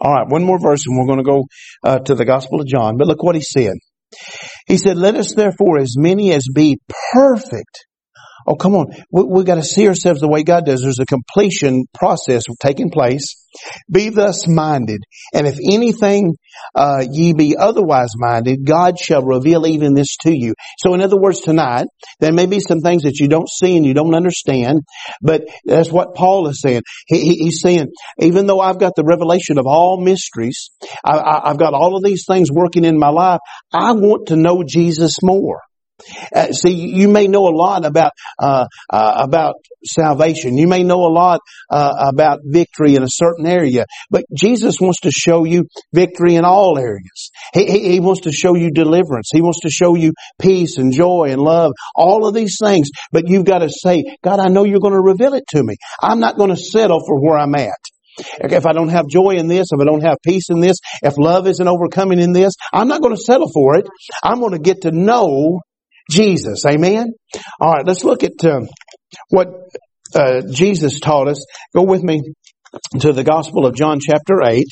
All 0.00 0.12
right, 0.12 0.26
one 0.28 0.44
more 0.44 0.58
verse 0.58 0.82
and 0.86 0.98
we're 0.98 1.06
going 1.06 1.24
to 1.24 1.24
go 1.24 1.44
uh, 1.84 1.98
to 2.00 2.14
the 2.14 2.24
Gospel 2.24 2.60
of 2.60 2.66
John. 2.66 2.96
But 2.96 3.06
look 3.06 3.22
what 3.22 3.34
he 3.36 3.42
said. 3.42 3.74
He 4.66 4.78
said, 4.78 4.96
let 4.96 5.14
us 5.14 5.34
therefore 5.34 5.78
as 5.78 5.94
many 5.96 6.32
as 6.32 6.46
be 6.52 6.78
perfect 7.12 7.86
Oh, 8.46 8.54
come 8.54 8.74
on. 8.74 8.86
We, 9.10 9.24
we 9.24 9.44
got 9.44 9.56
to 9.56 9.62
see 9.62 9.88
ourselves 9.88 10.20
the 10.20 10.28
way 10.28 10.42
God 10.42 10.66
does. 10.66 10.82
There's 10.82 11.00
a 11.00 11.06
completion 11.06 11.84
process 11.92 12.44
taking 12.60 12.90
place. 12.90 13.46
Be 13.90 14.10
thus 14.10 14.46
minded. 14.46 15.00
And 15.32 15.46
if 15.46 15.58
anything, 15.58 16.34
uh, 16.74 17.04
ye 17.10 17.32
be 17.32 17.56
otherwise 17.56 18.10
minded, 18.16 18.66
God 18.66 18.98
shall 18.98 19.22
reveal 19.22 19.66
even 19.66 19.94
this 19.94 20.16
to 20.22 20.30
you. 20.30 20.54
So 20.78 20.94
in 20.94 21.00
other 21.00 21.18
words, 21.18 21.40
tonight, 21.40 21.86
there 22.20 22.32
may 22.32 22.46
be 22.46 22.60
some 22.60 22.80
things 22.80 23.02
that 23.02 23.18
you 23.18 23.28
don't 23.28 23.48
see 23.48 23.76
and 23.76 23.86
you 23.86 23.94
don't 23.94 24.14
understand, 24.14 24.80
but 25.22 25.42
that's 25.64 25.90
what 25.90 26.14
Paul 26.14 26.48
is 26.48 26.60
saying. 26.60 26.82
He, 27.06 27.20
he, 27.20 27.34
he's 27.44 27.60
saying, 27.60 27.86
even 28.18 28.46
though 28.46 28.60
I've 28.60 28.78
got 28.78 28.92
the 28.94 29.04
revelation 29.04 29.58
of 29.58 29.66
all 29.66 30.00
mysteries, 30.00 30.70
I, 31.04 31.16
I, 31.18 31.50
I've 31.50 31.58
got 31.58 31.74
all 31.74 31.96
of 31.96 32.04
these 32.04 32.24
things 32.28 32.50
working 32.52 32.84
in 32.84 32.98
my 32.98 33.08
life, 33.08 33.40
I 33.72 33.92
want 33.92 34.28
to 34.28 34.36
know 34.36 34.62
Jesus 34.66 35.16
more. 35.22 35.60
Uh, 36.34 36.52
see, 36.52 36.72
you 36.72 37.08
may 37.08 37.26
know 37.26 37.48
a 37.48 37.54
lot 37.54 37.84
about 37.84 38.12
uh, 38.38 38.66
uh, 38.92 39.14
about 39.24 39.54
salvation. 39.84 40.58
You 40.58 40.66
may 40.66 40.82
know 40.82 41.04
a 41.06 41.12
lot 41.12 41.40
uh, 41.70 41.94
about 42.08 42.40
victory 42.44 42.96
in 42.96 43.02
a 43.02 43.08
certain 43.08 43.46
area, 43.46 43.86
but 44.10 44.24
Jesus 44.36 44.76
wants 44.80 45.00
to 45.00 45.10
show 45.10 45.44
you 45.44 45.64
victory 45.92 46.34
in 46.34 46.44
all 46.44 46.78
areas. 46.78 47.30
He, 47.54 47.66
he, 47.66 47.92
he 47.92 48.00
wants 48.00 48.22
to 48.22 48.32
show 48.32 48.54
you 48.54 48.70
deliverance. 48.70 49.30
He 49.32 49.40
wants 49.40 49.60
to 49.60 49.70
show 49.70 49.94
you 49.94 50.12
peace 50.40 50.78
and 50.78 50.92
joy 50.92 51.28
and 51.30 51.40
love. 51.40 51.72
All 51.94 52.26
of 52.26 52.34
these 52.34 52.58
things, 52.60 52.90
but 53.12 53.28
you've 53.28 53.44
got 53.44 53.58
to 53.58 53.70
say, 53.70 54.04
God, 54.22 54.38
I 54.38 54.48
know 54.48 54.64
you're 54.64 54.80
going 54.80 54.94
to 54.94 55.00
reveal 55.00 55.34
it 55.34 55.44
to 55.48 55.62
me. 55.62 55.76
I'm 56.02 56.20
not 56.20 56.36
going 56.36 56.50
to 56.50 56.56
settle 56.56 57.00
for 57.00 57.20
where 57.20 57.38
I'm 57.38 57.54
at. 57.54 57.78
If 58.18 58.64
I 58.64 58.72
don't 58.72 58.88
have 58.88 59.08
joy 59.08 59.32
in 59.32 59.46
this, 59.46 59.68
if 59.72 59.80
I 59.80 59.84
don't 59.84 60.02
have 60.02 60.16
peace 60.24 60.48
in 60.48 60.60
this, 60.60 60.78
if 61.02 61.18
love 61.18 61.46
isn't 61.46 61.68
overcoming 61.68 62.18
in 62.18 62.32
this, 62.32 62.54
I'm 62.72 62.88
not 62.88 63.02
going 63.02 63.14
to 63.14 63.20
settle 63.20 63.50
for 63.52 63.76
it. 63.76 63.86
I'm 64.22 64.40
going 64.40 64.52
to 64.52 64.58
get 64.58 64.82
to 64.82 64.90
know 64.90 65.60
Jesus. 66.10 66.64
Amen? 66.64 67.12
All 67.60 67.72
right, 67.72 67.86
let's 67.86 68.04
look 68.04 68.22
at 68.22 68.44
uh, 68.44 68.60
what 69.28 69.48
uh, 70.14 70.42
Jesus 70.50 71.00
taught 71.00 71.28
us. 71.28 71.44
Go 71.74 71.82
with 71.82 72.02
me 72.02 72.22
to 73.00 73.12
the 73.12 73.24
Gospel 73.24 73.66
of 73.66 73.74
John 73.74 74.00
chapter 74.00 74.42
8 74.44 74.64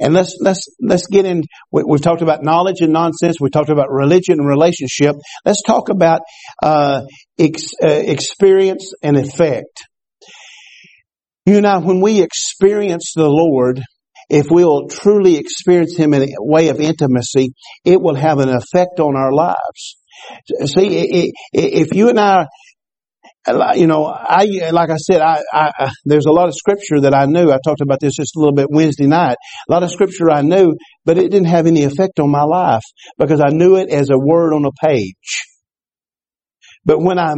and 0.00 0.14
let's 0.14 0.36
let's 0.40 0.66
let's 0.80 1.06
get 1.06 1.24
in 1.24 1.42
we, 1.70 1.84
have 1.88 2.00
talked 2.00 2.22
about 2.22 2.42
knowledge 2.42 2.80
and 2.80 2.92
nonsense 2.92 3.36
we 3.40 3.50
talked 3.50 3.70
about 3.70 3.90
religion 3.90 4.38
and 4.38 4.48
relationship 4.48 5.16
let's 5.44 5.62
talk 5.62 5.88
about 5.88 6.20
uh, 6.62 7.02
ex, 7.38 7.68
uh, 7.82 7.88
experience 7.88 8.92
and 9.02 9.16
effect 9.16 9.86
you 11.46 11.60
know 11.60 11.80
when 11.80 12.00
we 12.00 12.20
experience 12.20 13.12
the 13.14 13.28
Lord 13.28 13.80
if 14.28 14.50
we'll 14.50 14.88
truly 14.88 15.36
experience 15.36 15.96
Him 15.96 16.12
in 16.14 16.22
a 16.22 16.26
way 16.38 16.68
of 16.68 16.80
intimacy 16.80 17.52
it 17.84 18.00
will 18.00 18.16
have 18.16 18.38
an 18.38 18.48
effect 18.48 19.00
on 19.00 19.16
our 19.16 19.32
lives 19.32 19.96
See, 20.66 21.32
if 21.52 21.94
you 21.94 22.08
and 22.08 22.20
I, 22.20 22.46
you 23.74 23.86
know, 23.86 24.04
I, 24.06 24.70
like 24.72 24.90
I 24.90 24.96
said, 24.96 25.20
I, 25.20 25.42
I, 25.52 25.90
there's 26.04 26.26
a 26.26 26.32
lot 26.32 26.48
of 26.48 26.54
scripture 26.54 27.00
that 27.02 27.14
I 27.14 27.26
knew. 27.26 27.50
I 27.52 27.58
talked 27.64 27.80
about 27.80 28.00
this 28.00 28.14
just 28.14 28.36
a 28.36 28.40
little 28.40 28.54
bit 28.54 28.68
Wednesday 28.70 29.06
night. 29.06 29.36
A 29.68 29.72
lot 29.72 29.82
of 29.82 29.90
scripture 29.90 30.30
I 30.30 30.42
knew, 30.42 30.74
but 31.04 31.16
it 31.18 31.30
didn't 31.30 31.46
have 31.48 31.66
any 31.66 31.84
effect 31.84 32.18
on 32.18 32.30
my 32.30 32.42
life 32.42 32.82
because 33.18 33.40
I 33.40 33.50
knew 33.50 33.76
it 33.76 33.90
as 33.90 34.10
a 34.10 34.18
word 34.18 34.52
on 34.52 34.64
a 34.64 34.72
page. 34.72 35.44
But 36.84 37.00
when 37.00 37.18
I 37.18 37.34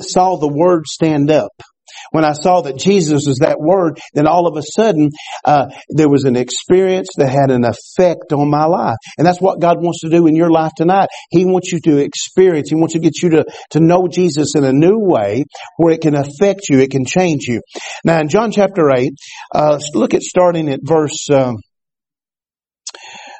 saw 0.00 0.36
the 0.36 0.48
word 0.48 0.86
stand 0.86 1.30
up, 1.30 1.52
when 2.10 2.24
I 2.24 2.32
saw 2.32 2.62
that 2.62 2.78
Jesus 2.78 3.24
was 3.26 3.38
that 3.38 3.58
word, 3.60 3.98
then 4.12 4.26
all 4.26 4.46
of 4.46 4.56
a 4.56 4.62
sudden, 4.62 5.10
uh, 5.44 5.66
there 5.88 6.08
was 6.08 6.24
an 6.24 6.36
experience 6.36 7.08
that 7.16 7.28
had 7.28 7.50
an 7.50 7.64
effect 7.64 8.32
on 8.32 8.50
my 8.50 8.64
life. 8.64 8.96
And 9.18 9.26
that's 9.26 9.40
what 9.40 9.60
God 9.60 9.82
wants 9.82 10.00
to 10.00 10.08
do 10.08 10.26
in 10.26 10.36
your 10.36 10.50
life 10.50 10.72
tonight. 10.76 11.08
He 11.30 11.44
wants 11.44 11.72
you 11.72 11.80
to 11.80 11.98
experience, 11.98 12.70
He 12.70 12.76
wants 12.76 12.94
to 12.94 13.00
get 13.00 13.22
you 13.22 13.30
to, 13.30 13.44
to 13.70 13.80
know 13.80 14.08
Jesus 14.08 14.54
in 14.54 14.64
a 14.64 14.72
new 14.72 14.98
way 14.98 15.44
where 15.76 15.92
it 15.92 16.00
can 16.00 16.14
affect 16.14 16.68
you, 16.68 16.78
it 16.80 16.90
can 16.90 17.04
change 17.04 17.44
you. 17.46 17.60
Now 18.04 18.20
in 18.20 18.28
John 18.28 18.50
chapter 18.50 18.90
8, 18.90 19.10
uh, 19.54 19.80
look 19.94 20.14
at 20.14 20.22
starting 20.22 20.68
at 20.68 20.80
verse, 20.82 21.28
um, 21.30 21.56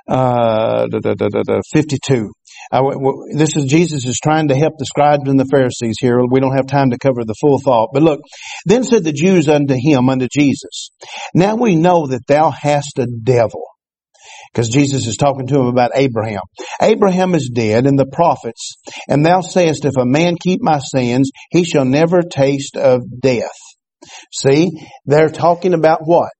uh, 0.09 0.87
52. 1.73 2.33
I, 2.73 2.81
this 3.37 3.57
is 3.57 3.65
Jesus 3.67 4.05
is 4.07 4.19
trying 4.23 4.49
to 4.49 4.57
help 4.57 4.75
the 4.79 4.87
scribes 4.87 5.29
and 5.29 5.39
the 5.39 5.47
Pharisees 5.51 5.97
here. 6.01 6.21
We 6.29 6.41
don't 6.41 6.57
have 6.57 6.67
time 6.67 6.91
to 6.91 6.99
cover 6.99 7.25
the 7.25 7.35
full 7.41 7.59
thought, 7.59 7.91
but 7.93 8.03
look. 8.03 8.21
Then 8.67 8.85
said 8.85 9.05
the 9.05 9.13
Jews 9.13 9.49
unto 9.49 9.75
him, 9.75 10.09
unto 10.09 10.29
Jesus, 10.31 10.91
Now 11.35 11.57
we 11.57 11.77
know 11.77 12.07
that 12.07 12.27
thou 12.27 12.51
hast 12.51 12.99
a 12.99 13.07
devil. 13.07 13.63
Because 14.53 14.69
Jesus 14.69 15.07
is 15.07 15.17
talking 15.17 15.49
to 15.49 15.59
him 15.59 15.67
about 15.67 15.91
Abraham. 15.95 16.41
Abraham 16.81 17.35
is 17.35 17.51
dead 17.53 17.87
and 17.87 17.99
the 17.99 18.07
prophets, 18.07 18.77
and 19.09 19.27
thou 19.27 19.41
sayest, 19.41 19.85
if 19.85 19.97
a 19.99 20.07
man 20.07 20.37
keep 20.41 20.61
my 20.63 20.79
sins, 20.79 21.31
he 21.51 21.65
shall 21.65 21.85
never 21.85 22.23
taste 22.23 22.77
of 22.77 23.03
death. 23.21 23.51
See, 24.33 24.71
they're 25.07 25.29
talking 25.29 25.75
about 25.75 26.01
what? 26.05 26.31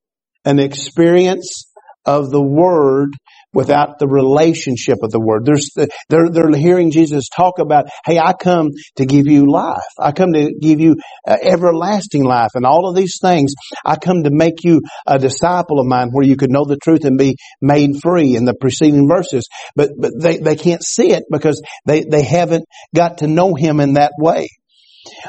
An 0.45 0.61
experience 0.61 1.67
of 2.05 2.31
the 2.31 2.43
word 2.43 3.11
without 3.55 3.99
the 3.99 4.09
relationship 4.09 4.99
of 5.03 5.11
the 5.11 5.21
word. 5.21 5.45
There's, 5.45 5.71
they're, 6.09 6.29
they're 6.29 6.55
hearing 6.57 6.91
Jesus 6.91 7.29
talk 7.29 7.59
about, 7.59 7.87
hey, 8.05 8.19
I 8.19 8.33
come 8.33 8.71
to 8.97 9.07
give 9.07 9.27
you 9.27 9.51
life. 9.51 9.83
I 9.99 10.13
come 10.13 10.33
to 10.33 10.53
give 10.61 10.81
you 10.81 10.97
uh, 11.27 11.37
everlasting 11.41 12.25
life 12.25 12.51
and 12.55 12.67
all 12.67 12.89
of 12.89 12.97
these 12.97 13.19
things. 13.21 13.55
I 13.85 13.97
come 13.97 14.25
to 14.25 14.31
make 14.31 14.65
you 14.65 14.83
a 15.07 15.19
disciple 15.19 15.81
of 15.81 15.87
mine 15.87 16.11
where 16.11 16.27
you 16.27 16.37
could 16.37 16.51
know 16.51 16.65
the 16.65 16.79
truth 16.83 17.05
and 17.05 17.17
be 17.17 17.37
made 17.63 17.93
free 18.03 18.37
in 18.37 18.45
the 18.45 18.55
preceding 18.55 19.09
verses. 19.09 19.49
But, 19.77 19.91
but 19.99 20.13
they, 20.19 20.39
they 20.39 20.57
can't 20.57 20.83
see 20.83 21.13
it 21.13 21.25
because 21.31 21.63
they, 21.87 22.05
they 22.05 22.23
haven't 22.23 22.65
got 22.95 23.19
to 23.19 23.27
know 23.27 23.55
him 23.55 23.81
in 23.81 23.95
that 23.95 24.13
way. 24.19 24.49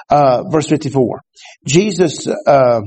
Uh, 0.10 0.44
verse 0.50 0.68
54. 0.68 1.22
Jesus, 1.66 2.28
uh, 2.28 2.82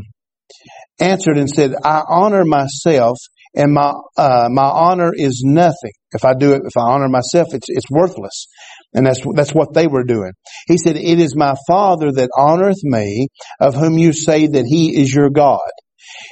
answered 1.00 1.38
and 1.38 1.48
said, 1.48 1.74
I 1.82 2.02
honor 2.08 2.44
myself 2.44 3.18
and 3.54 3.72
my 3.72 3.92
uh, 4.16 4.48
my 4.50 4.64
honor 4.64 5.12
is 5.14 5.42
nothing. 5.44 5.92
If 6.12 6.24
I 6.24 6.34
do 6.34 6.52
it, 6.52 6.62
if 6.64 6.76
I 6.76 6.82
honor 6.82 7.08
myself, 7.08 7.48
it's 7.52 7.66
it's 7.68 7.90
worthless. 7.90 8.46
And 8.94 9.06
that's 9.06 9.20
that's 9.34 9.52
what 9.52 9.74
they 9.74 9.86
were 9.86 10.04
doing. 10.04 10.32
He 10.66 10.78
said, 10.78 10.96
"It 10.96 11.18
is 11.18 11.36
my 11.36 11.54
Father 11.66 12.12
that 12.12 12.30
honoreth 12.36 12.82
me, 12.82 13.28
of 13.60 13.74
whom 13.74 13.98
you 13.98 14.12
say 14.12 14.46
that 14.46 14.64
He 14.66 15.00
is 15.00 15.14
your 15.14 15.30
God." 15.30 15.58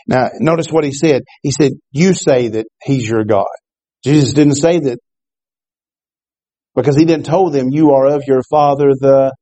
Now, 0.07 0.31
notice 0.41 0.71
what 0.71 0.85
he 0.85 0.93
said. 0.93 1.23
He 1.43 1.51
said, 1.51 1.73
"You 1.93 2.15
say 2.15 2.49
that 2.49 2.67
He's 2.83 3.09
your 3.09 3.25
God." 3.25 3.47
Jesus 4.05 4.33
didn't 4.35 4.57
say 4.57 4.79
that 4.79 4.99
because 6.75 6.97
He 6.97 7.05
didn't 7.05 7.27
tell 7.27 7.51
them, 7.51 7.69
"You 7.71 7.93
are 7.93 8.07
of 8.07 8.23
your 8.27 8.43
father 8.51 8.91
the 8.99 9.35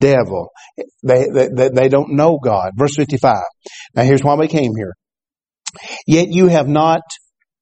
devil." 0.00 0.48
They 1.02 1.26
they, 1.32 1.68
they 1.68 1.88
don't 1.88 2.14
know 2.14 2.38
God. 2.42 2.72
Verse 2.76 2.96
fifty-five. 2.96 3.44
Now, 3.94 4.02
here's 4.02 4.22
why 4.22 4.34
we 4.34 4.48
came 4.48 4.72
here. 4.76 4.94
Yet 6.06 6.28
you 6.28 6.48
have 6.48 6.68
not 6.68 7.02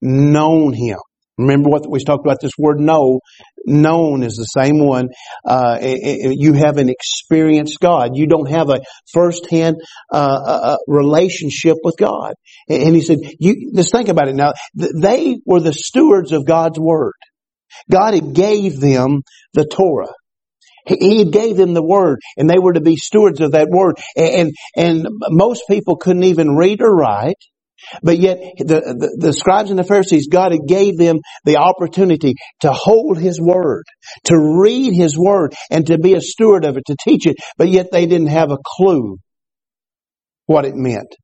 known 0.01 0.73
him. 0.73 0.99
Remember 1.39 1.71
what 1.71 1.89
we 1.89 2.03
talked 2.05 2.27
about 2.27 2.41
this 2.41 2.53
word 2.59 2.79
know. 2.79 3.21
Known 3.65 4.23
is 4.23 4.35
the 4.35 4.45
same 4.45 4.85
one. 4.85 5.09
Uh, 5.47 5.79
you 5.81 6.53
haven't 6.53 6.91
experienced 6.91 7.81
God. 7.81 8.17
You 8.17 8.27
don't 8.27 8.51
have 8.51 8.69
a 8.69 8.81
first-hand 9.13 9.77
uh, 10.13 10.17
uh, 10.17 10.77
relationship 10.87 11.77
with 11.83 11.97
God. 11.97 12.35
And 12.69 12.95
he 12.95 13.01
said, 13.01 13.19
you, 13.39 13.73
just 13.75 13.93
think 13.93 14.09
about 14.09 14.29
it 14.29 14.35
now. 14.35 14.53
They 14.75 15.39
were 15.47 15.61
the 15.61 15.73
stewards 15.73 16.33
of 16.33 16.45
God's 16.45 16.79
word. 16.79 17.15
God 17.91 18.15
had 18.15 18.35
gave 18.35 18.79
them 18.79 19.23
the 19.55 19.65
Torah. 19.65 20.13
He 20.87 21.25
gave 21.31 21.57
them 21.57 21.75
the 21.75 21.83
word 21.83 22.19
and 22.37 22.51
they 22.51 22.59
were 22.59 22.73
to 22.73 22.81
be 22.81 22.97
stewards 22.97 23.41
of 23.41 23.53
that 23.53 23.69
word. 23.71 23.97
And, 24.17 24.53
and 24.77 25.07
most 25.31 25.63
people 25.69 25.97
couldn't 25.97 26.25
even 26.25 26.57
read 26.57 26.83
or 26.83 26.95
write. 26.95 27.37
But 28.03 28.19
yet 28.19 28.39
the, 28.59 28.65
the, 28.65 29.17
the, 29.19 29.33
scribes 29.33 29.71
and 29.71 29.79
the 29.79 29.85
Pharisees, 29.85 30.29
God 30.31 30.53
had 30.53 30.67
gave 30.67 30.99
them 30.99 31.19
the 31.45 31.57
opportunity 31.59 32.35
to 32.61 32.73
hold 32.73 33.19
His 33.19 33.41
Word, 33.41 33.85
to 34.25 34.37
read 34.37 34.95
His 34.95 35.17
Word, 35.19 35.55
and 35.71 35.87
to 35.87 35.99
be 35.99 36.15
a 36.15 36.21
steward 36.21 36.65
of 36.65 36.77
it, 36.77 36.85
to 36.87 36.97
teach 37.03 37.27
it, 37.27 37.37
but 37.59 37.69
yet 37.69 37.89
they 37.93 38.07
didn't 38.07 38.29
have 38.29 38.51
a 38.51 38.59
clue 38.65 39.17
what 40.47 40.65
it 40.65 40.75
meant. 40.75 41.15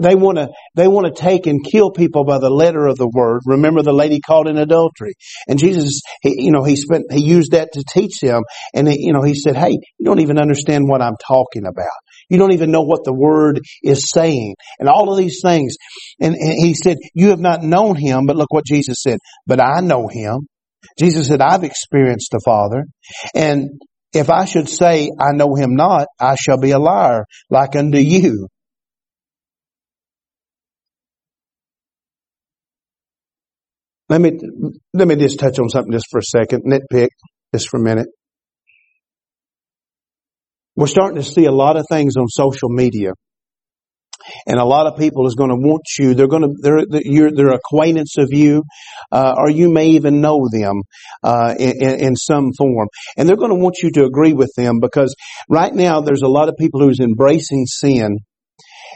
They 0.00 0.14
want 0.14 0.38
to, 0.38 0.48
they 0.74 0.88
want 0.88 1.14
to 1.14 1.22
take 1.22 1.46
and 1.46 1.60
kill 1.62 1.90
people 1.90 2.24
by 2.24 2.38
the 2.38 2.48
letter 2.50 2.86
of 2.86 2.96
the 2.96 3.08
word. 3.08 3.42
Remember 3.46 3.82
the 3.82 3.92
lady 3.92 4.20
caught 4.20 4.48
in 4.48 4.56
adultery. 4.56 5.12
And 5.46 5.58
Jesus, 5.58 6.00
he, 6.22 6.44
you 6.44 6.52
know, 6.52 6.64
he 6.64 6.74
spent, 6.74 7.12
he 7.12 7.22
used 7.22 7.52
that 7.52 7.68
to 7.74 7.84
teach 7.86 8.18
them. 8.20 8.42
And 8.74 8.88
he, 8.88 9.06
you 9.06 9.12
know, 9.12 9.22
he 9.22 9.34
said, 9.34 9.56
hey, 9.56 9.72
you 9.72 10.04
don't 10.04 10.20
even 10.20 10.38
understand 10.38 10.88
what 10.88 11.02
I'm 11.02 11.16
talking 11.26 11.66
about. 11.66 11.86
You 12.32 12.38
don't 12.38 12.52
even 12.52 12.70
know 12.70 12.80
what 12.80 13.04
the 13.04 13.12
word 13.12 13.60
is 13.82 14.06
saying 14.10 14.54
and 14.78 14.88
all 14.88 15.12
of 15.12 15.18
these 15.18 15.40
things. 15.44 15.76
And, 16.18 16.34
and 16.34 16.54
he 16.58 16.72
said, 16.72 16.96
you 17.14 17.28
have 17.28 17.40
not 17.40 17.62
known 17.62 17.94
him, 17.94 18.24
but 18.24 18.36
look 18.36 18.50
what 18.50 18.64
Jesus 18.64 19.02
said, 19.02 19.18
but 19.46 19.60
I 19.60 19.80
know 19.80 20.08
him. 20.08 20.46
Jesus 20.98 21.28
said, 21.28 21.42
I've 21.42 21.62
experienced 21.62 22.30
the 22.32 22.40
Father. 22.42 22.86
And 23.34 23.68
if 24.14 24.30
I 24.30 24.46
should 24.46 24.70
say 24.70 25.10
I 25.20 25.32
know 25.32 25.54
him 25.56 25.74
not, 25.74 26.06
I 26.18 26.36
shall 26.36 26.58
be 26.58 26.70
a 26.70 26.78
liar 26.78 27.26
like 27.50 27.76
unto 27.76 27.98
you. 27.98 28.48
Let 34.08 34.22
me, 34.22 34.32
let 34.94 35.06
me 35.06 35.16
just 35.16 35.38
touch 35.38 35.58
on 35.58 35.68
something 35.68 35.92
just 35.92 36.06
for 36.10 36.20
a 36.20 36.22
second, 36.22 36.64
nitpick 36.64 37.08
just 37.54 37.68
for 37.68 37.78
a 37.78 37.82
minute. 37.82 38.08
We're 40.82 40.88
starting 40.88 41.22
to 41.22 41.22
see 41.22 41.44
a 41.44 41.52
lot 41.52 41.76
of 41.76 41.86
things 41.88 42.16
on 42.16 42.26
social 42.26 42.68
media. 42.68 43.12
And 44.48 44.58
a 44.58 44.64
lot 44.64 44.88
of 44.88 44.98
people 44.98 45.28
is 45.28 45.36
going 45.36 45.50
to 45.50 45.54
want 45.54 45.84
you. 45.96 46.14
They're 46.14 46.26
going 46.26 46.42
to, 46.42 46.54
they're, 46.60 46.84
they're, 46.90 47.30
they're 47.30 47.52
acquaintance 47.52 48.18
of 48.18 48.30
you, 48.32 48.64
uh, 49.12 49.32
or 49.38 49.48
you 49.48 49.72
may 49.72 49.90
even 49.90 50.20
know 50.20 50.48
them, 50.50 50.82
uh, 51.22 51.54
in, 51.56 52.00
in 52.00 52.16
some 52.16 52.50
form. 52.58 52.88
And 53.16 53.28
they're 53.28 53.36
going 53.36 53.52
to 53.52 53.62
want 53.62 53.76
you 53.80 53.92
to 53.92 54.04
agree 54.06 54.32
with 54.32 54.50
them 54.56 54.80
because 54.80 55.14
right 55.48 55.72
now 55.72 56.00
there's 56.00 56.22
a 56.22 56.28
lot 56.28 56.48
of 56.48 56.56
people 56.58 56.80
who's 56.80 56.98
embracing 56.98 57.66
sin 57.66 58.18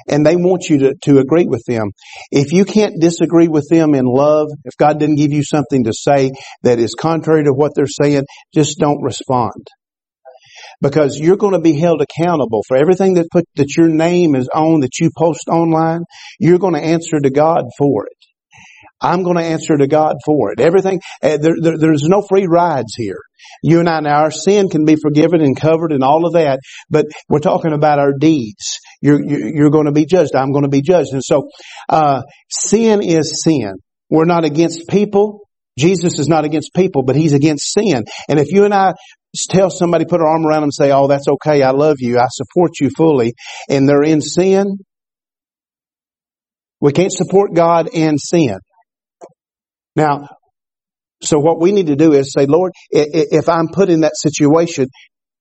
and 0.08 0.26
they 0.26 0.34
want 0.34 0.68
you 0.68 0.78
to, 0.78 0.94
to 1.02 1.20
agree 1.20 1.46
with 1.46 1.62
them. 1.68 1.92
If 2.32 2.50
you 2.50 2.64
can't 2.64 3.00
disagree 3.00 3.46
with 3.46 3.68
them 3.70 3.94
in 3.94 4.06
love, 4.06 4.48
if 4.64 4.76
God 4.76 4.98
didn't 4.98 5.18
give 5.18 5.32
you 5.32 5.44
something 5.44 5.84
to 5.84 5.92
say 5.92 6.32
that 6.64 6.80
is 6.80 6.96
contrary 6.98 7.44
to 7.44 7.52
what 7.52 7.76
they're 7.76 7.86
saying, 7.86 8.24
just 8.52 8.76
don't 8.80 9.04
respond 9.04 9.68
because 10.80 11.18
you're 11.18 11.36
going 11.36 11.54
to 11.54 11.60
be 11.60 11.78
held 11.78 12.02
accountable 12.02 12.62
for 12.66 12.76
everything 12.76 13.14
that 13.14 13.28
put, 13.30 13.44
that 13.56 13.76
your 13.76 13.88
name 13.88 14.34
is 14.34 14.48
on, 14.54 14.80
that 14.80 14.98
you 15.00 15.10
post 15.16 15.48
online. 15.48 16.00
You're 16.38 16.58
going 16.58 16.74
to 16.74 16.80
answer 16.80 17.18
to 17.20 17.30
God 17.30 17.64
for 17.78 18.06
it. 18.06 18.16
I'm 19.00 19.22
going 19.22 19.36
to 19.36 19.42
answer 19.42 19.76
to 19.76 19.86
God 19.86 20.16
for 20.24 20.52
it. 20.52 20.60
Everything, 20.60 21.00
uh, 21.22 21.36
there, 21.36 21.54
there, 21.60 21.78
there's 21.78 22.04
no 22.04 22.22
free 22.22 22.46
rides 22.48 22.94
here. 22.96 23.20
You 23.62 23.80
and 23.80 23.88
I, 23.88 24.00
now 24.00 24.22
our 24.22 24.30
sin 24.30 24.68
can 24.68 24.84
be 24.84 24.96
forgiven 24.96 25.40
and 25.40 25.58
covered 25.58 25.92
and 25.92 26.02
all 26.02 26.26
of 26.26 26.32
that, 26.32 26.60
but 26.88 27.06
we're 27.28 27.40
talking 27.40 27.72
about 27.72 27.98
our 27.98 28.12
deeds. 28.18 28.78
You're, 29.02 29.22
you're 29.22 29.70
going 29.70 29.86
to 29.86 29.92
be 29.92 30.06
judged. 30.06 30.34
I'm 30.34 30.52
going 30.52 30.64
to 30.64 30.70
be 30.70 30.82
judged. 30.82 31.12
And 31.12 31.22
so, 31.22 31.48
uh, 31.88 32.22
sin 32.50 33.02
is 33.02 33.42
sin. 33.44 33.74
We're 34.08 34.24
not 34.24 34.44
against 34.44 34.88
people. 34.88 35.40
Jesus 35.78 36.18
is 36.18 36.26
not 36.26 36.46
against 36.46 36.72
people, 36.74 37.02
but 37.02 37.16
he's 37.16 37.34
against 37.34 37.72
sin. 37.72 38.04
And 38.30 38.40
if 38.40 38.50
you 38.50 38.64
and 38.64 38.72
I 38.72 38.94
tell 39.50 39.70
somebody, 39.70 40.04
put 40.04 40.20
our 40.20 40.26
arm 40.26 40.46
around 40.46 40.62
them 40.62 40.64
and 40.64 40.74
say, 40.74 40.90
oh, 40.92 41.08
that's 41.08 41.28
okay. 41.28 41.62
I 41.62 41.70
love 41.70 41.96
you. 41.98 42.18
I 42.18 42.26
support 42.30 42.72
you 42.80 42.90
fully. 42.96 43.34
And 43.68 43.88
they're 43.88 44.02
in 44.02 44.20
sin. 44.20 44.78
We 46.80 46.92
can't 46.92 47.12
support 47.12 47.54
God 47.54 47.88
in 47.92 48.18
sin. 48.18 48.58
Now, 49.94 50.28
so 51.22 51.38
what 51.38 51.60
we 51.60 51.72
need 51.72 51.86
to 51.86 51.96
do 51.96 52.12
is 52.12 52.32
say, 52.32 52.46
Lord, 52.46 52.72
if 52.90 53.48
I'm 53.48 53.68
put 53.68 53.88
in 53.88 54.00
that 54.00 54.12
situation, 54.16 54.88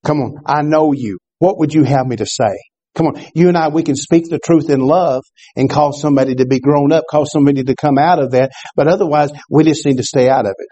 come 0.04 0.20
on, 0.20 0.36
I 0.46 0.62
know 0.62 0.92
you. 0.92 1.18
What 1.38 1.58
would 1.58 1.74
you 1.74 1.84
have 1.84 2.06
me 2.06 2.16
to 2.16 2.26
say? 2.26 2.54
Come 2.94 3.08
on, 3.08 3.22
you 3.34 3.48
and 3.48 3.58
I, 3.58 3.68
we 3.68 3.82
can 3.82 3.94
speak 3.94 4.30
the 4.30 4.38
truth 4.42 4.70
in 4.70 4.80
love 4.80 5.22
and 5.54 5.68
cause 5.68 6.00
somebody 6.00 6.34
to 6.36 6.46
be 6.46 6.60
grown 6.60 6.92
up, 6.92 7.04
cause 7.10 7.30
somebody 7.30 7.62
to 7.62 7.74
come 7.78 7.98
out 7.98 8.18
of 8.18 8.30
that. 8.30 8.52
But 8.74 8.88
otherwise, 8.88 9.30
we 9.50 9.64
just 9.64 9.84
need 9.84 9.98
to 9.98 10.02
stay 10.02 10.30
out 10.30 10.46
of 10.46 10.54
it. 10.56 10.68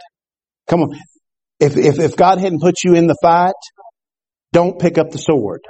Come 0.66 0.80
on. 0.80 0.98
If, 1.64 1.76
if, 1.78 1.98
if 1.98 2.16
God 2.16 2.38
hadn't 2.38 2.60
put 2.60 2.74
you 2.84 2.94
in 2.94 3.06
the 3.06 3.16
fight, 3.22 3.54
don't 4.52 4.78
pick 4.78 4.98
up 4.98 5.10
the 5.10 5.18
sword. 5.18 5.62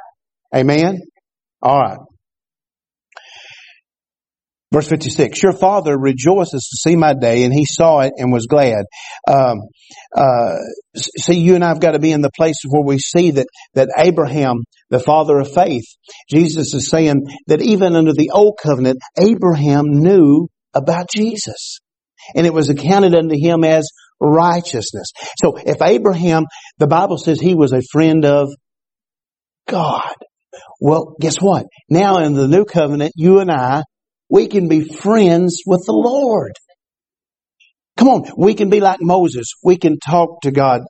Amen? 0.54 0.98
All 1.62 1.78
right. 1.78 1.98
Verse 4.72 4.88
56, 4.88 5.40
your 5.40 5.52
father 5.52 5.96
rejoices 5.96 6.68
to 6.68 6.90
see 6.90 6.96
my 6.96 7.14
day 7.14 7.44
and 7.44 7.54
he 7.54 7.64
saw 7.64 8.00
it 8.00 8.12
and 8.16 8.32
was 8.32 8.46
glad. 8.46 8.86
Um, 9.28 9.58
uh, 10.16 10.56
see, 10.96 11.38
you 11.38 11.54
and 11.54 11.64
I 11.64 11.68
have 11.68 11.78
got 11.78 11.92
to 11.92 12.00
be 12.00 12.10
in 12.10 12.22
the 12.22 12.30
place 12.36 12.56
where 12.68 12.82
we 12.82 12.98
see 12.98 13.30
that, 13.30 13.46
that 13.74 13.90
Abraham, 13.96 14.64
the 14.90 14.98
father 14.98 15.38
of 15.38 15.54
faith, 15.54 15.84
Jesus 16.28 16.74
is 16.74 16.90
saying 16.90 17.22
that 17.46 17.62
even 17.62 17.94
under 17.94 18.12
the 18.12 18.30
old 18.34 18.58
covenant, 18.60 18.98
Abraham 19.16 19.84
knew 19.86 20.48
about 20.74 21.08
Jesus. 21.08 21.78
And 22.34 22.44
it 22.44 22.52
was 22.52 22.68
accounted 22.68 23.14
unto 23.14 23.36
him 23.38 23.62
as 23.62 23.88
righteousness. 24.20 25.12
So 25.42 25.56
if 25.56 25.82
Abraham, 25.82 26.44
the 26.78 26.86
Bible 26.86 27.18
says 27.18 27.40
he 27.40 27.54
was 27.54 27.72
a 27.72 27.82
friend 27.92 28.24
of 28.24 28.48
God. 29.68 30.14
Well, 30.80 31.16
guess 31.20 31.36
what? 31.38 31.66
Now 31.88 32.18
in 32.18 32.34
the 32.34 32.48
new 32.48 32.64
covenant, 32.64 33.12
you 33.16 33.40
and 33.40 33.50
I, 33.50 33.82
we 34.28 34.48
can 34.48 34.68
be 34.68 34.84
friends 34.84 35.62
with 35.66 35.84
the 35.86 35.92
Lord. 35.92 36.52
Come 37.96 38.08
on, 38.08 38.24
we 38.36 38.54
can 38.54 38.70
be 38.70 38.80
like 38.80 38.98
Moses. 39.00 39.52
We 39.62 39.76
can 39.76 39.98
talk 39.98 40.42
to 40.42 40.50
God 40.50 40.82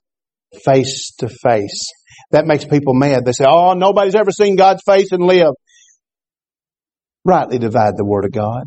face 0.63 1.13
to 1.19 1.29
face. 1.29 1.91
That 2.31 2.45
makes 2.45 2.65
people 2.65 2.93
mad. 2.93 3.25
They 3.25 3.33
say, 3.33 3.45
oh, 3.47 3.73
nobody's 3.73 4.15
ever 4.15 4.31
seen 4.31 4.55
God's 4.55 4.81
face 4.85 5.11
and 5.11 5.23
live. 5.23 5.53
Rightly 7.23 7.59
divide 7.59 7.97
the 7.97 8.05
Word 8.05 8.25
of 8.25 8.31
God. 8.31 8.63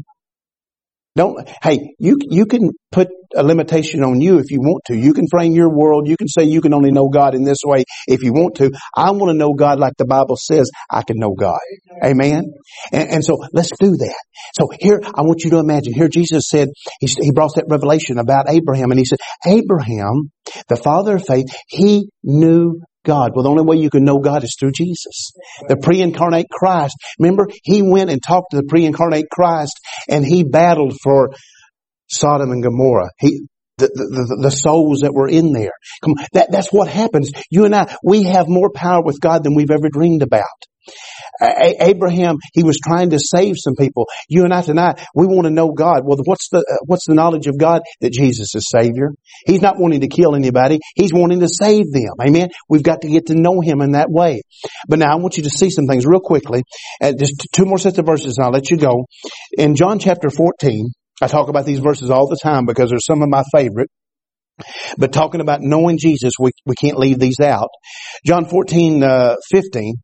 Don't, 1.18 1.48
hey, 1.64 1.96
you, 1.98 2.16
you 2.30 2.46
can 2.46 2.70
put 2.92 3.08
a 3.34 3.42
limitation 3.42 4.04
on 4.04 4.20
you 4.20 4.38
if 4.38 4.52
you 4.52 4.60
want 4.60 4.84
to. 4.86 4.96
You 4.96 5.12
can 5.12 5.26
frame 5.28 5.52
your 5.52 5.68
world. 5.68 6.06
You 6.06 6.16
can 6.16 6.28
say 6.28 6.44
you 6.44 6.60
can 6.60 6.72
only 6.72 6.92
know 6.92 7.08
God 7.08 7.34
in 7.34 7.42
this 7.42 7.58
way 7.64 7.82
if 8.06 8.22
you 8.22 8.32
want 8.32 8.54
to. 8.58 8.70
I 8.96 9.10
want 9.10 9.32
to 9.32 9.36
know 9.36 9.52
God 9.52 9.80
like 9.80 9.94
the 9.98 10.06
Bible 10.06 10.36
says 10.36 10.70
I 10.88 11.02
can 11.02 11.16
know 11.18 11.34
God. 11.34 11.58
Amen. 12.04 12.44
And, 12.92 13.10
and 13.10 13.24
so 13.24 13.36
let's 13.52 13.72
do 13.80 13.96
that. 13.96 14.14
So 14.56 14.68
here, 14.78 15.00
I 15.02 15.22
want 15.22 15.42
you 15.42 15.50
to 15.50 15.58
imagine, 15.58 15.92
here 15.92 16.08
Jesus 16.08 16.44
said, 16.48 16.68
he, 17.00 17.08
he 17.20 17.32
brought 17.32 17.56
that 17.56 17.66
revelation 17.68 18.18
about 18.18 18.48
Abraham 18.48 18.92
and 18.92 19.00
he 19.00 19.04
said, 19.04 19.18
Abraham, 19.44 20.30
the 20.68 20.76
father 20.76 21.16
of 21.16 21.26
faith, 21.26 21.46
he 21.66 22.10
knew 22.22 22.80
God. 23.09 23.32
Well, 23.34 23.42
the 23.42 23.50
only 23.50 23.64
way 23.64 23.76
you 23.76 23.90
can 23.90 24.04
know 24.04 24.18
God 24.18 24.44
is 24.44 24.54
through 24.61 24.72
Jesus. 24.72 25.32
The 25.66 25.76
pre-incarnate 25.76 26.50
Christ. 26.50 26.94
Remember, 27.18 27.48
he 27.64 27.82
went 27.82 28.11
and 28.11 28.22
talked 28.22 28.50
to 28.50 28.59
the 28.59 28.66
pre-incarnate 28.68 29.30
Christ 29.32 29.80
and 30.09 30.24
he 30.24 30.44
battled 30.44 30.94
for 31.02 31.30
Sodom 32.06 32.52
and 32.52 32.62
Gomorrah. 32.62 33.11
He, 33.18 33.46
the, 33.78 33.88
the, 33.88 34.38
the, 34.42 34.50
souls 34.50 35.00
that 35.00 35.14
were 35.14 35.28
in 35.28 35.52
there. 35.52 35.70
Come 36.02 36.14
on, 36.18 36.26
that, 36.32 36.50
that's 36.50 36.72
what 36.72 36.88
happens. 36.88 37.30
You 37.50 37.64
and 37.64 37.74
I, 37.74 37.96
we 38.02 38.24
have 38.24 38.48
more 38.48 38.70
power 38.70 39.02
with 39.02 39.20
God 39.20 39.44
than 39.44 39.54
we've 39.54 39.70
ever 39.70 39.88
dreamed 39.88 40.22
about. 40.22 40.46
Abraham, 41.41 42.36
he 42.53 42.62
was 42.62 42.78
trying 42.78 43.11
to 43.11 43.18
save 43.18 43.57
some 43.59 43.74
people. 43.74 44.07
You 44.28 44.45
and 44.45 44.53
I 44.53 44.62
tonight, 44.62 45.01
we 45.14 45.26
want 45.26 45.45
to 45.45 45.51
know 45.51 45.70
God. 45.70 46.01
Well, 46.05 46.18
what's 46.24 46.49
the, 46.51 46.59
uh, 46.59 46.76
what's 46.86 47.07
the 47.07 47.14
knowledge 47.14 47.47
of 47.47 47.59
God? 47.59 47.82
That 48.01 48.12
Jesus 48.12 48.55
is 48.55 48.68
Savior. 48.68 49.11
He's 49.47 49.62
not 49.62 49.78
wanting 49.78 50.01
to 50.01 50.09
kill 50.09 50.34
anybody. 50.34 50.78
He's 50.95 51.12
wanting 51.12 51.41
to 51.41 51.49
save 51.49 51.93
them. 51.93 52.14
Amen. 52.20 52.49
We've 52.68 52.82
got 52.82 53.03
to 53.03 53.09
get 53.09 53.26
to 53.26 53.34
know 53.34 53.61
Him 53.61 53.80
in 53.80 53.93
that 53.93 54.11
way. 54.11 54.43
But 54.89 54.99
now 54.99 55.12
I 55.12 55.16
want 55.16 55.36
you 55.36 55.45
to 55.45 55.51
see 55.51 55.70
some 55.70 55.86
things 55.86 56.07
real 56.07 56.20
quickly. 56.20 56.62
Uh, 57.01 57.12
just 57.18 57.34
two 57.53 57.64
more 57.64 57.78
sets 57.78 57.99
of 57.99 58.07
verses 58.07 58.36
and 58.39 58.47
I'll 58.47 58.53
let 58.53 58.70
you 58.70 58.76
go. 58.76 59.07
In 59.57 59.76
John 59.76 59.99
chapter 59.99 60.30
14, 60.30 60.91
I 61.20 61.26
talk 61.26 61.49
about 61.49 61.66
these 61.66 61.80
verses 61.80 62.11
all 62.11 62.28
the 62.28 62.39
time 62.43 62.66
because 62.66 62.91
they're 62.91 62.99
some 63.01 63.22
of 63.22 63.28
my 63.28 63.43
favorite. 63.55 63.91
But 64.97 65.12
talking 65.12 65.41
about 65.41 65.61
knowing 65.61 65.99
Jesus, 65.99 66.34
we, 66.39 66.51
we 66.66 66.74
can't 66.74 66.99
leave 66.99 67.18
these 67.18 67.41
out. 67.41 67.68
John 68.26 68.45
14, 68.47 69.03
uh, 69.03 69.36
15, 69.51 69.95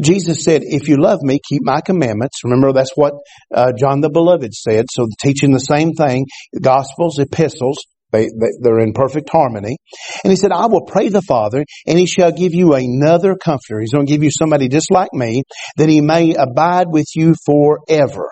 Jesus 0.00 0.44
said, 0.44 0.62
if 0.64 0.88
you 0.88 1.00
love 1.00 1.20
me, 1.22 1.40
keep 1.46 1.62
my 1.62 1.80
commandments. 1.80 2.44
Remember, 2.44 2.72
that's 2.72 2.92
what 2.94 3.14
uh, 3.54 3.72
John 3.72 4.00
the 4.00 4.10
Beloved 4.10 4.52
said. 4.54 4.86
So 4.90 5.08
teaching 5.22 5.52
the 5.52 5.58
same 5.58 5.92
thing, 5.92 6.26
Gospels, 6.60 7.18
epistles, 7.18 7.78
they, 8.14 8.28
they, 8.62 8.70
are 8.70 8.80
in 8.80 8.92
perfect 8.92 9.28
harmony. 9.30 9.76
And 10.22 10.30
he 10.30 10.36
said, 10.36 10.52
I 10.52 10.66
will 10.66 10.84
pray 10.86 11.08
the 11.08 11.22
Father 11.22 11.64
and 11.86 11.98
he 11.98 12.06
shall 12.06 12.30
give 12.30 12.54
you 12.54 12.74
another 12.74 13.34
comforter. 13.36 13.80
He's 13.80 13.92
going 13.92 14.06
to 14.06 14.12
give 14.12 14.22
you 14.22 14.30
somebody 14.30 14.68
just 14.68 14.90
like 14.90 15.12
me 15.12 15.42
that 15.76 15.88
he 15.88 16.00
may 16.00 16.34
abide 16.34 16.86
with 16.88 17.06
you 17.14 17.34
forever. 17.44 18.28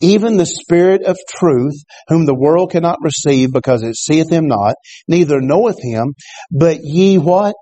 Even 0.00 0.36
the 0.36 0.46
Spirit 0.46 1.02
of 1.04 1.16
truth, 1.28 1.74
whom 2.08 2.26
the 2.26 2.34
world 2.34 2.70
cannot 2.70 2.98
receive 3.02 3.52
because 3.52 3.82
it 3.82 3.96
seeth 3.96 4.30
him 4.30 4.46
not, 4.46 4.74
neither 5.08 5.40
knoweth 5.40 5.78
him, 5.82 6.14
but 6.50 6.78
ye 6.82 7.18
what? 7.18 7.54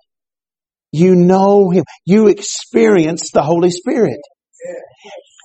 You 0.95 1.16
know 1.16 1.70
him. 1.70 1.84
You 2.07 2.28
experience 2.28 3.30
the 3.32 3.42
Holy 3.42 3.70
Spirit. 3.70 4.20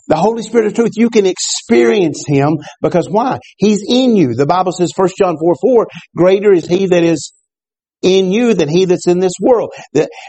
The 0.07 0.15
Holy 0.15 0.43
Spirit 0.43 0.67
of 0.67 0.73
truth, 0.75 0.91
you 0.95 1.09
can 1.09 1.25
experience 1.25 2.23
Him 2.27 2.57
because 2.81 3.07
why? 3.09 3.37
He's 3.57 3.83
in 3.87 4.15
you. 4.15 4.33
The 4.33 4.47
Bible 4.47 4.71
says, 4.71 4.91
1 4.95 5.09
John 5.19 5.37
4, 5.39 5.53
4, 5.61 5.87
greater 6.15 6.51
is 6.51 6.67
He 6.67 6.87
that 6.87 7.03
is 7.03 7.31
in 8.01 8.31
you 8.31 8.53
than 8.53 8.69
he 8.69 8.85
that's 8.85 9.07
in 9.07 9.19
this 9.19 9.33
world. 9.41 9.73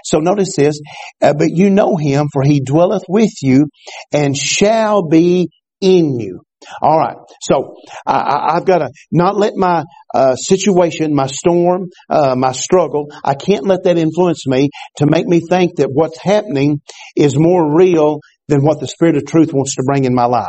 So 0.05 0.19
notice 0.19 0.57
this, 0.57 0.81
uh, 1.23 1.35
but 1.35 1.51
you 1.51 1.71
know 1.71 1.97
him 1.97 2.27
for 2.33 2.43
he 2.43 2.61
dwelleth 2.61 3.05
with 3.09 3.31
you 3.43 3.67
and 4.13 4.37
shall 4.37 5.07
be 5.07 5.51
in 5.81 6.19
you. 6.19 6.41
All 6.83 6.99
right. 6.99 7.17
So 7.43 7.77
I, 8.07 8.55
have 8.55 8.65
got 8.65 8.79
to 8.79 8.91
not 9.11 9.37
let 9.37 9.55
my 9.57 9.85
uh, 10.15 10.37
situation, 10.37 11.15
my 11.15 11.27
storm, 11.27 11.89
uh, 12.09 12.35
my 12.37 12.53
struggle, 12.53 13.07
I 13.25 13.35
can't 13.35 13.67
let 13.67 13.85
that 13.85 13.99
influence 13.99 14.47
me 14.47 14.71
to 14.97 15.07
make 15.07 15.27
me 15.27 15.41
think 15.49 15.77
that 15.77 15.89
what's 15.93 16.19
happening 16.19 16.81
is 17.17 17.39
more 17.39 17.77
real 17.77 18.21
than 18.49 18.63
what 18.63 18.81
the 18.81 18.89
Spirit 18.89 19.17
of 19.17 19.27
truth 19.27 19.53
wants 19.53 19.77
to 19.77 19.83
bring 19.85 20.05
in 20.05 20.15
my 20.15 20.27
life. 20.27 20.49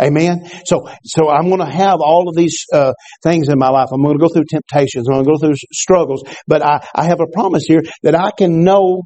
Amen. 0.00 0.46
So, 0.66 0.88
so 1.04 1.30
I'm 1.30 1.48
going 1.48 1.60
to 1.60 1.72
have 1.72 2.00
all 2.00 2.28
of 2.28 2.36
these 2.36 2.64
uh, 2.70 2.92
things 3.22 3.48
in 3.48 3.58
my 3.58 3.70
life. 3.70 3.88
I'm 3.92 4.02
going 4.02 4.18
to 4.18 4.22
go 4.22 4.28
through 4.28 4.44
temptations. 4.44 5.08
I'm 5.08 5.14
going 5.14 5.24
to 5.24 5.30
go 5.30 5.38
through 5.38 5.54
struggles. 5.72 6.22
But 6.46 6.62
I, 6.62 6.86
I 6.94 7.04
have 7.04 7.20
a 7.20 7.26
promise 7.26 7.64
here 7.66 7.82
that 8.02 8.14
I 8.14 8.30
can 8.36 8.62
know 8.62 9.04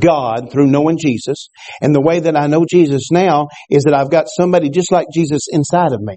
God 0.00 0.50
through 0.50 0.66
knowing 0.66 0.98
Jesus. 0.98 1.48
And 1.80 1.94
the 1.94 2.00
way 2.00 2.20
that 2.20 2.36
I 2.36 2.46
know 2.46 2.64
Jesus 2.68 3.10
now 3.10 3.48
is 3.70 3.84
that 3.84 3.94
I've 3.94 4.10
got 4.10 4.26
somebody 4.28 4.70
just 4.70 4.90
like 4.90 5.06
Jesus 5.12 5.46
inside 5.50 5.92
of 5.92 6.00
me. 6.00 6.16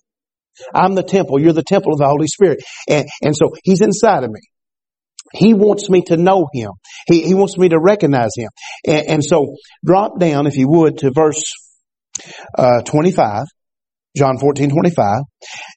I'm 0.74 0.96
the 0.96 1.04
temple. 1.04 1.40
You're 1.40 1.54
the 1.54 1.64
temple 1.64 1.94
of 1.94 2.00
the 2.00 2.08
Holy 2.08 2.28
Spirit. 2.28 2.60
And, 2.88 3.08
and 3.24 3.36
so 3.36 3.52
He's 3.64 3.82
inside 3.82 4.24
of 4.24 4.32
me. 4.32 4.42
He 5.34 5.54
wants 5.54 5.90
me 5.90 6.02
to 6.08 6.18
know 6.18 6.48
Him. 6.54 6.72
He, 7.08 7.22
he 7.22 7.36
wants 7.36 7.58
me 7.58 7.70
to 7.70 7.80
recognize 7.80 8.32
Him. 8.36 8.50
And, 8.86 9.08
and 9.08 9.24
so 9.24 9.56
drop 9.86 10.20
down, 10.20 10.48
if 10.48 10.58
you 10.58 10.68
would, 10.68 10.98
to 11.00 11.12
verse 11.12 11.54
uh, 12.58 12.82
25. 12.82 13.46
John 14.20 14.38
14, 14.38 14.70
25. 14.70 15.22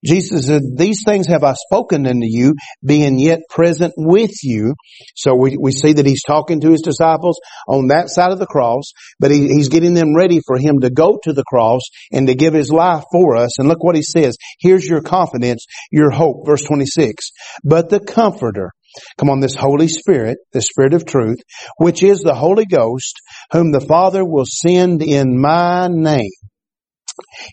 Jesus 0.04 0.46
said, 0.46 0.62
these 0.76 1.02
things 1.06 1.28
have 1.28 1.44
I 1.44 1.54
spoken 1.54 2.06
unto 2.06 2.26
you, 2.26 2.54
being 2.84 3.18
yet 3.18 3.40
present 3.48 3.94
with 3.96 4.32
you. 4.42 4.74
So 5.14 5.36
we, 5.36 5.56
we 5.58 5.70
see 5.70 5.92
that 5.92 6.06
he's 6.06 6.24
talking 6.24 6.60
to 6.60 6.70
his 6.70 6.82
disciples 6.82 7.40
on 7.68 7.86
that 7.88 8.08
side 8.08 8.32
of 8.32 8.40
the 8.40 8.46
cross, 8.46 8.92
but 9.20 9.30
he, 9.30 9.46
he's 9.46 9.68
getting 9.68 9.94
them 9.94 10.16
ready 10.16 10.40
for 10.44 10.58
him 10.58 10.80
to 10.80 10.90
go 10.90 11.18
to 11.22 11.32
the 11.32 11.44
cross 11.44 11.82
and 12.10 12.26
to 12.26 12.34
give 12.34 12.52
his 12.52 12.70
life 12.70 13.04
for 13.12 13.36
us. 13.36 13.58
And 13.58 13.68
look 13.68 13.84
what 13.84 13.96
he 13.96 14.02
says. 14.02 14.36
Here's 14.58 14.84
your 14.84 15.02
confidence, 15.02 15.64
your 15.92 16.10
hope. 16.10 16.44
Verse 16.44 16.64
26. 16.64 17.30
But 17.64 17.88
the 17.88 18.00
comforter, 18.00 18.72
Come 19.18 19.30
on, 19.30 19.40
this 19.40 19.54
Holy 19.54 19.88
Spirit, 19.88 20.36
the 20.52 20.60
Spirit 20.60 20.92
of 20.92 21.06
truth, 21.06 21.38
which 21.78 22.02
is 22.02 22.20
the 22.20 22.34
Holy 22.34 22.66
Ghost, 22.66 23.14
whom 23.50 23.72
the 23.72 23.80
Father 23.80 24.22
will 24.22 24.44
send 24.46 25.02
in 25.02 25.40
my 25.40 25.88
name. 25.88 26.28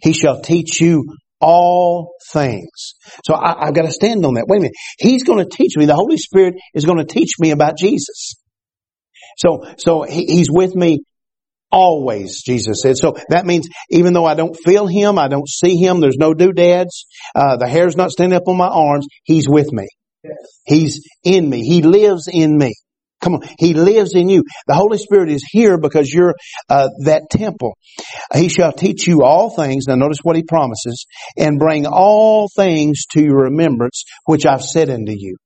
He 0.01 0.13
shall 0.13 0.41
teach 0.41 0.81
you 0.81 1.05
all 1.41 2.13
things. 2.31 2.95
So 3.25 3.33
I, 3.33 3.65
have 3.65 3.73
got 3.73 3.85
to 3.85 3.91
stand 3.91 4.25
on 4.25 4.35
that. 4.35 4.45
Wait 4.47 4.57
a 4.57 4.61
minute. 4.61 4.75
He's 4.97 5.23
going 5.23 5.39
to 5.39 5.49
teach 5.49 5.77
me. 5.77 5.85
The 5.85 5.95
Holy 5.95 6.17
Spirit 6.17 6.55
is 6.73 6.85
going 6.85 6.97
to 6.97 7.05
teach 7.05 7.33
me 7.39 7.51
about 7.51 7.77
Jesus. 7.77 8.35
So, 9.37 9.65
so 9.77 10.03
he, 10.03 10.25
he's 10.25 10.51
with 10.51 10.75
me 10.75 10.99
always, 11.71 12.41
Jesus 12.43 12.81
said. 12.81 12.97
So 12.97 13.15
that 13.29 13.45
means 13.45 13.69
even 13.89 14.13
though 14.13 14.25
I 14.25 14.35
don't 14.35 14.55
feel 14.55 14.87
him, 14.87 15.17
I 15.17 15.27
don't 15.27 15.47
see 15.47 15.77
him, 15.77 16.01
there's 16.01 16.17
no 16.17 16.33
doodads, 16.33 17.05
uh, 17.35 17.57
the 17.57 17.67
hair's 17.67 17.95
not 17.95 18.11
standing 18.11 18.35
up 18.35 18.47
on 18.47 18.57
my 18.57 18.67
arms, 18.67 19.07
he's 19.23 19.47
with 19.47 19.71
me. 19.71 19.87
Yes. 20.23 20.33
He's 20.65 21.07
in 21.23 21.49
me. 21.49 21.61
He 21.61 21.81
lives 21.81 22.27
in 22.31 22.57
me. 22.57 22.73
Come 23.21 23.35
on. 23.35 23.41
He 23.57 23.73
lives 23.73 24.15
in 24.15 24.29
you. 24.29 24.43
The 24.67 24.75
Holy 24.75 24.97
Spirit 24.97 25.29
is 25.29 25.45
here 25.49 25.77
because 25.77 26.11
you're 26.11 26.35
uh, 26.69 26.89
that 27.03 27.23
temple. 27.29 27.77
He 28.33 28.49
shall 28.49 28.71
teach 28.71 29.07
you 29.07 29.23
all 29.23 29.49
things. 29.49 29.85
Now 29.87 29.95
notice 29.95 30.19
what 30.23 30.35
he 30.35 30.43
promises 30.43 31.05
and 31.37 31.59
bring 31.59 31.85
all 31.85 32.49
things 32.55 33.05
to 33.11 33.21
your 33.21 33.43
remembrance, 33.43 34.03
which 34.25 34.45
I've 34.45 34.63
said 34.63 34.89
unto 34.89 35.11
you. 35.11 35.37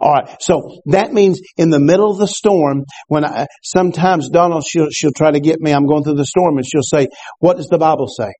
All 0.00 0.12
right. 0.12 0.36
So 0.40 0.80
that 0.86 1.12
means 1.12 1.40
in 1.56 1.70
the 1.70 1.80
middle 1.80 2.10
of 2.10 2.18
the 2.18 2.28
storm, 2.28 2.84
when 3.08 3.24
I, 3.24 3.46
sometimes 3.62 4.28
Donald, 4.28 4.64
she'll, 4.66 4.90
she'll 4.90 5.12
try 5.12 5.30
to 5.30 5.40
get 5.40 5.60
me, 5.60 5.72
I'm 5.72 5.86
going 5.86 6.04
through 6.04 6.16
the 6.16 6.26
storm 6.26 6.58
and 6.58 6.66
she'll 6.66 6.82
say, 6.82 7.08
what 7.38 7.56
does 7.56 7.68
the 7.68 7.78
Bible 7.78 8.06
say? 8.06 8.30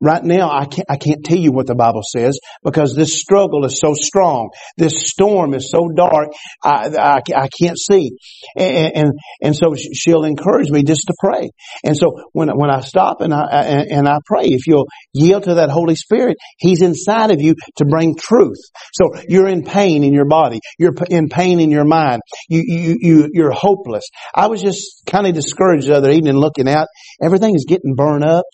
Right 0.00 0.22
now, 0.22 0.50
I 0.50 0.66
can't, 0.66 0.86
I 0.88 0.96
can't 0.96 1.24
tell 1.24 1.38
you 1.38 1.52
what 1.52 1.66
the 1.66 1.74
Bible 1.74 2.02
says 2.02 2.38
because 2.62 2.94
this 2.94 3.18
struggle 3.18 3.64
is 3.64 3.78
so 3.78 3.94
strong. 3.94 4.50
This 4.76 5.08
storm 5.08 5.54
is 5.54 5.70
so 5.70 5.88
dark. 5.88 6.28
I, 6.62 6.90
I, 6.96 7.20
I 7.34 7.48
can't 7.48 7.78
see. 7.78 8.12
And, 8.56 8.92
and, 8.94 9.12
and, 9.42 9.56
so 9.56 9.74
she'll 9.74 10.24
encourage 10.24 10.70
me 10.70 10.82
just 10.82 11.02
to 11.06 11.14
pray. 11.18 11.50
And 11.84 11.96
so 11.96 12.12
when, 12.32 12.48
when 12.50 12.70
I 12.70 12.80
stop 12.80 13.20
and 13.20 13.32
I, 13.32 13.46
and, 13.46 13.90
and 13.90 14.08
I 14.08 14.18
pray, 14.26 14.44
if 14.44 14.66
you'll 14.66 14.86
yield 15.12 15.44
to 15.44 15.54
that 15.54 15.70
Holy 15.70 15.96
Spirit, 15.96 16.36
He's 16.58 16.82
inside 16.82 17.30
of 17.30 17.40
you 17.40 17.54
to 17.76 17.84
bring 17.84 18.16
truth. 18.16 18.58
So 18.92 19.10
you're 19.28 19.48
in 19.48 19.64
pain 19.64 20.04
in 20.04 20.12
your 20.12 20.26
body. 20.26 20.60
You're 20.78 20.94
in 21.08 21.28
pain 21.28 21.60
in 21.60 21.70
your 21.70 21.84
mind. 21.84 22.22
You, 22.48 22.62
you, 22.64 22.96
you, 23.00 23.30
you're 23.32 23.52
hopeless. 23.52 24.04
I 24.34 24.48
was 24.48 24.60
just 24.60 25.02
kind 25.06 25.26
of 25.26 25.34
discouraged 25.34 25.88
the 25.88 25.94
other 25.94 26.10
evening 26.10 26.34
looking 26.34 26.68
out. 26.68 26.88
Everything 27.22 27.54
is 27.54 27.64
getting 27.66 27.94
burned 27.94 28.24
up 28.24 28.44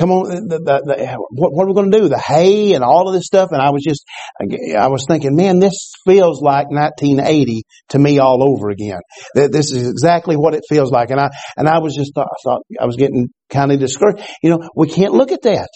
come 0.00 0.10
on, 0.12 0.48
the, 0.48 0.58
the, 0.58 0.82
the, 0.86 1.18
what, 1.28 1.52
what, 1.52 1.64
are 1.64 1.68
we 1.68 1.74
going 1.74 1.90
to 1.90 2.00
do? 2.00 2.08
The 2.08 2.18
hay 2.18 2.72
and 2.72 2.82
all 2.82 3.06
of 3.06 3.14
this 3.14 3.26
stuff. 3.26 3.50
And 3.52 3.60
I 3.60 3.70
was 3.70 3.82
just, 3.84 4.04
I 4.40 4.88
was 4.88 5.04
thinking, 5.06 5.36
man, 5.36 5.58
this 5.58 5.92
feels 6.06 6.40
like 6.40 6.70
1980 6.70 7.64
to 7.90 7.98
me 7.98 8.18
all 8.18 8.42
over 8.42 8.70
again. 8.70 9.00
This 9.34 9.70
is 9.72 9.88
exactly 9.88 10.36
what 10.36 10.54
it 10.54 10.64
feels 10.68 10.90
like. 10.90 11.10
And 11.10 11.20
I, 11.20 11.28
and 11.56 11.68
I 11.68 11.80
was 11.80 11.94
just 11.94 12.12
I 12.16 12.24
thought 12.42 12.62
I 12.80 12.86
was 12.86 12.96
getting 12.96 13.28
kind 13.50 13.70
of 13.72 13.78
discouraged. 13.78 14.26
You 14.42 14.50
know, 14.50 14.68
we 14.74 14.88
can't 14.88 15.12
look 15.12 15.32
at 15.32 15.42
that. 15.42 15.68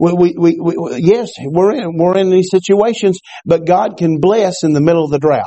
We, 0.00 0.14
we, 0.14 0.34
we, 0.38 0.58
we, 0.58 0.96
yes, 0.96 1.32
we're 1.44 1.74
in, 1.74 1.98
we're 1.98 2.16
in 2.16 2.30
these 2.30 2.48
situations, 2.50 3.20
but 3.44 3.66
God 3.66 3.98
can 3.98 4.20
bless 4.20 4.64
in 4.64 4.72
the 4.72 4.80
middle 4.80 5.04
of 5.04 5.10
the 5.10 5.18
drought. 5.18 5.44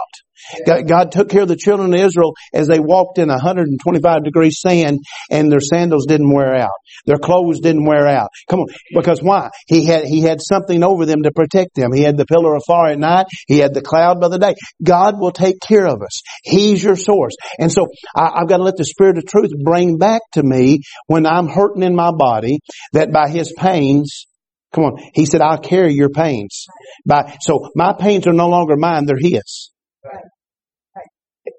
God, 0.66 0.88
God, 0.88 1.12
took 1.12 1.30
care 1.30 1.44
of 1.44 1.48
the 1.48 1.56
children 1.56 1.94
of 1.94 2.00
Israel 2.00 2.34
as 2.54 2.68
they 2.68 2.80
walked 2.80 3.18
in 3.18 3.30
125 3.30 4.24
degree 4.24 4.52
sand 4.52 5.00
and 5.30 5.52
their 5.52 5.60
sandals 5.60 6.06
didn't 6.08 6.34
wear 6.34 6.56
out. 6.56 6.72
Their 7.06 7.18
clothes 7.18 7.60
didn't 7.60 7.86
wear 7.86 8.08
out. 8.08 8.30
Come 8.50 8.62
on. 8.62 8.68
Because 8.94 9.22
why? 9.22 9.50
He 9.68 9.86
had, 9.86 10.06
he 10.06 10.22
had 10.22 10.40
something 10.42 10.84
over 10.84 11.06
them 11.06 11.24
to 11.24 11.32
protect 11.32 11.76
them. 11.76 11.92
He 11.94 12.02
had 12.02 12.18
the 12.18 12.26
pillar 12.26 12.56
of 12.56 12.64
fire 12.68 12.92
at 12.92 13.00
night. 13.00 13.28
He 13.48 13.60
had 13.60 13.74
the 13.74 13.82
cloud 13.82 14.20
by 14.20 14.30
the 14.30 14.40
day. 14.40 14.56
God 14.84 15.20
will 15.20 15.32
take 15.32 15.58
care 15.66 15.86
of 15.86 16.02
us. 16.02 16.22
He's 16.44 16.84
your 16.84 16.96
source. 16.96 17.34
And 17.58 17.72
so 17.72 17.88
I, 18.16 18.42
I've 18.42 18.50
got 18.50 18.58
to 18.58 18.64
let 18.64 18.78
the 18.78 18.86
Spirit 18.86 19.18
of 19.18 19.26
truth 19.26 19.52
bring 19.64 19.98
back 19.98 20.22
to 20.34 20.44
me 20.44 20.82
when 21.08 21.26
I'm 21.26 21.48
hurting 21.48 21.84
in 21.84 21.96
my 21.96 22.12
body 22.12 22.60
that 22.94 23.12
by 23.12 23.30
His 23.30 23.54
pains, 23.58 24.26
Come 24.72 24.84
on. 24.84 25.04
He 25.14 25.26
said, 25.26 25.42
I'll 25.42 25.58
carry 25.58 25.94
your 25.94 26.10
pains. 26.10 26.68
By, 27.06 27.38
so 27.42 27.70
my 27.76 27.94
pains 28.00 28.28
are 28.28 28.34
no 28.34 28.50
longer 28.50 28.76
mine, 28.78 29.06
they're 29.06 29.18
His. 29.20 29.72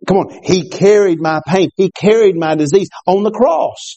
Come 0.07 0.17
on. 0.19 0.41
He 0.45 0.69
carried 0.69 1.21
my 1.21 1.41
pain. 1.47 1.69
He 1.77 1.91
carried 1.91 2.37
my 2.37 2.55
disease 2.55 2.89
on 3.07 3.23
the 3.23 3.31
cross. 3.31 3.97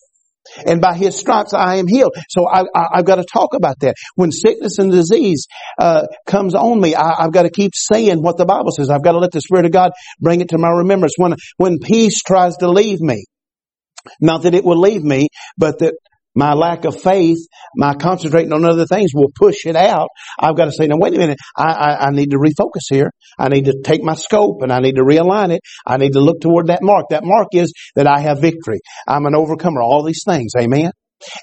And 0.65 0.81
by 0.81 0.95
his 0.95 1.17
stripes 1.17 1.53
I 1.53 1.77
am 1.77 1.87
healed. 1.87 2.13
So 2.29 2.47
I, 2.47 2.65
have 2.93 3.05
got 3.05 3.15
to 3.15 3.23
talk 3.23 3.53
about 3.55 3.79
that. 3.79 3.95
When 4.15 4.31
sickness 4.31 4.77
and 4.77 4.91
disease 4.91 5.47
uh, 5.79 6.07
comes 6.27 6.53
on 6.53 6.81
me, 6.81 6.95
I, 6.95 7.23
have 7.23 7.31
got 7.31 7.43
to 7.43 7.49
keep 7.49 7.71
saying 7.73 8.21
what 8.21 8.37
the 8.37 8.45
Bible 8.45 8.71
says. 8.71 8.89
I've 8.89 9.03
got 9.03 9.13
to 9.13 9.19
let 9.19 9.31
the 9.31 9.41
Spirit 9.41 9.65
of 9.65 9.71
God 9.71 9.91
bring 10.19 10.41
it 10.41 10.49
to 10.49 10.57
my 10.57 10.69
remembrance. 10.69 11.13
When 11.17 11.35
when 11.57 11.79
peace 11.79 12.21
tries 12.21 12.57
to 12.57 12.69
leave 12.69 12.99
me, 12.99 13.23
not 14.19 14.43
that 14.43 14.53
it 14.53 14.65
will 14.65 14.79
leave 14.79 15.03
me, 15.03 15.29
but 15.57 15.79
that 15.79 15.93
my 16.36 16.53
lack 16.53 16.86
of 16.86 16.99
faith, 16.99 17.39
my 17.75 17.93
concentrating 17.93 18.53
on 18.53 18.65
other 18.65 18.86
things 18.86 19.11
will 19.13 19.31
push 19.34 19.65
it 19.65 19.75
out. 19.75 20.09
I've 20.39 20.55
got 20.55 20.65
to 20.65 20.71
say, 20.71 20.88
now 20.88 20.97
wait 20.97 21.13
a 21.13 21.17
minute. 21.17 21.38
I, 21.55 21.71
I, 21.71 22.07
I, 22.07 22.09
need 22.11 22.31
to 22.31 22.38
refocus 22.38 22.89
here. 22.89 23.11
I 23.38 23.49
need 23.49 23.65
to 23.65 23.81
take 23.84 24.01
my 24.03 24.15
scope 24.15 24.61
and 24.61 24.71
I 24.71 24.79
need 24.79 24.95
to 24.95 25.03
realign 25.03 25.51
it. 25.51 25.61
I 25.86 25.97
need 25.97 26.13
to 26.13 26.19
look 26.19 26.41
toward 26.41 26.67
that 26.67 26.81
mark. 26.81 27.05
That 27.09 27.23
mark 27.23 27.49
is 27.53 27.73
that 27.95 28.07
I 28.07 28.19
have 28.19 28.41
victory. 28.41 28.79
I'm 29.07 29.25
an 29.25 29.36
overcomer. 29.36 29.81
All 29.81 30.03
these 30.03 30.23
things. 30.25 30.53
Amen. 30.59 30.91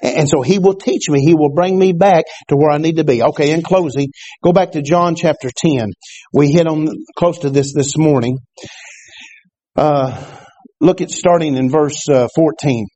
And, 0.03 0.29
so 0.29 0.41
he 0.41 0.59
will 0.59 0.75
teach 0.75 1.09
me. 1.09 1.21
He 1.21 1.33
will 1.33 1.53
bring 1.53 1.77
me 1.77 1.93
back 1.93 2.25
to 2.49 2.55
where 2.55 2.69
I 2.69 2.77
need 2.77 2.97
to 2.97 3.03
be. 3.03 3.23
Okay. 3.23 3.51
In 3.51 3.61
closing, 3.63 4.09
go 4.43 4.53
back 4.53 4.71
to 4.71 4.81
John 4.81 5.15
chapter 5.15 5.49
10. 5.55 5.89
We 6.33 6.51
hit 6.51 6.67
on 6.67 6.87
close 7.17 7.39
to 7.39 7.49
this 7.49 7.73
this 7.73 7.97
morning. 7.97 8.37
Uh, 9.75 10.23
look 10.79 11.01
at 11.01 11.09
starting 11.09 11.55
in 11.55 11.69
verse 11.69 12.07
uh, 12.09 12.27
14. 12.35 12.87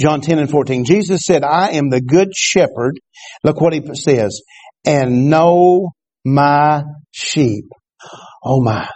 John 0.00 0.20
10 0.20 0.38
and 0.38 0.50
14. 0.50 0.84
Jesus 0.84 1.22
said, 1.24 1.44
I 1.44 1.70
am 1.70 1.90
the 1.90 2.00
good 2.00 2.34
shepherd. 2.34 2.98
Look 3.44 3.60
what 3.60 3.72
he 3.72 3.82
says. 3.94 4.42
And 4.84 5.28
know 5.28 5.90
my 6.24 6.84
sheep. 7.10 7.64
Oh 8.44 8.62
my. 8.62 8.88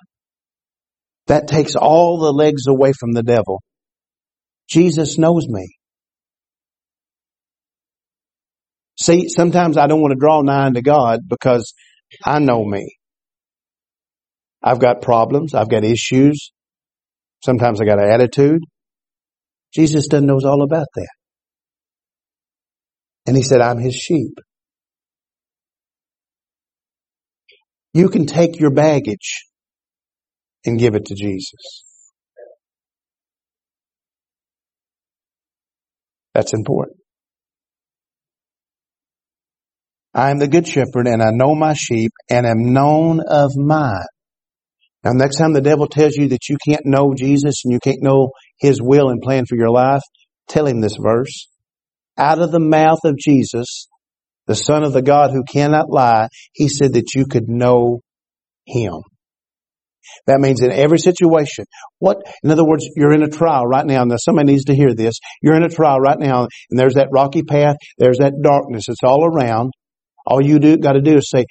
That 1.26 1.48
takes 1.48 1.76
all 1.76 2.18
the 2.18 2.32
legs 2.32 2.66
away 2.66 2.92
from 2.92 3.12
the 3.12 3.22
devil. 3.22 3.62
Jesus 4.68 5.18
knows 5.18 5.46
me. 5.48 5.76
See, 9.00 9.28
sometimes 9.28 9.76
I 9.76 9.86
don't 9.86 10.00
want 10.00 10.12
to 10.12 10.18
draw 10.18 10.42
nigh 10.42 10.70
to 10.70 10.82
God 10.82 11.20
because 11.28 11.74
I 12.24 12.38
know 12.38 12.64
me. 12.64 12.96
I've 14.62 14.78
got 14.78 15.02
problems. 15.02 15.54
I've 15.54 15.68
got 15.68 15.84
issues. 15.84 16.52
Sometimes 17.44 17.80
I 17.80 17.84
got 17.84 17.98
an 17.98 18.10
attitude. 18.10 18.62
Jesus 19.72 20.08
doesn't 20.08 20.26
knows 20.26 20.44
all 20.44 20.62
about 20.62 20.86
that. 20.94 21.08
And 23.26 23.36
he 23.36 23.42
said, 23.42 23.60
I'm 23.60 23.78
his 23.78 23.94
sheep. 23.94 24.38
You 27.94 28.08
can 28.08 28.26
take 28.26 28.58
your 28.58 28.70
baggage 28.70 29.46
and 30.64 30.78
give 30.78 30.94
it 30.94 31.06
to 31.06 31.14
Jesus. 31.14 31.84
That's 36.34 36.54
important. 36.54 36.98
I 40.14 40.30
am 40.30 40.38
the 40.38 40.48
good 40.48 40.66
shepherd 40.66 41.06
and 41.06 41.22
I 41.22 41.30
know 41.30 41.54
my 41.54 41.74
sheep 41.74 42.12
and 42.30 42.46
am 42.46 42.72
known 42.72 43.20
of 43.26 43.56
mine. 43.56 44.04
Now 45.04 45.12
next 45.12 45.38
time 45.38 45.52
the 45.52 45.60
devil 45.60 45.86
tells 45.86 46.14
you 46.16 46.28
that 46.28 46.48
you 46.48 46.56
can't 46.66 46.86
know 46.86 47.14
Jesus 47.14 47.62
and 47.64 47.72
you 47.72 47.80
can't 47.82 48.02
know 48.02 48.30
his 48.62 48.80
will 48.80 49.10
and 49.10 49.20
plan 49.20 49.44
for 49.44 49.56
your 49.56 49.70
life, 49.70 50.02
tell 50.48 50.66
him 50.66 50.80
this 50.80 50.96
verse. 50.96 51.48
Out 52.16 52.38
of 52.38 52.52
the 52.52 52.60
mouth 52.60 53.00
of 53.04 53.18
Jesus, 53.18 53.88
the 54.46 54.54
son 54.54 54.84
of 54.84 54.92
the 54.92 55.02
God 55.02 55.32
who 55.32 55.42
cannot 55.42 55.90
lie, 55.90 56.28
he 56.52 56.68
said 56.68 56.92
that 56.92 57.14
you 57.16 57.26
could 57.26 57.48
know 57.48 58.00
him. 58.64 59.02
That 60.26 60.40
means 60.40 60.60
in 60.62 60.70
every 60.70 60.98
situation. 60.98 61.64
What, 61.98 62.18
in 62.44 62.50
other 62.50 62.64
words, 62.64 62.88
you're 62.94 63.12
in 63.12 63.24
a 63.24 63.28
trial 63.28 63.66
right 63.66 63.86
now. 63.86 64.04
Now 64.04 64.16
somebody 64.18 64.52
needs 64.52 64.64
to 64.66 64.74
hear 64.74 64.94
this. 64.94 65.18
You're 65.42 65.56
in 65.56 65.64
a 65.64 65.68
trial 65.68 65.98
right 65.98 66.18
now 66.18 66.46
and 66.70 66.78
there's 66.78 66.94
that 66.94 67.08
rocky 67.10 67.42
path. 67.42 67.76
There's 67.98 68.18
that 68.18 68.34
darkness. 68.42 68.84
It's 68.88 69.02
all 69.02 69.24
around. 69.24 69.72
All 70.24 70.44
you 70.44 70.60
do, 70.60 70.76
got 70.76 70.92
to 70.92 71.00
do 71.00 71.16
is 71.16 71.30
say, 71.30 71.46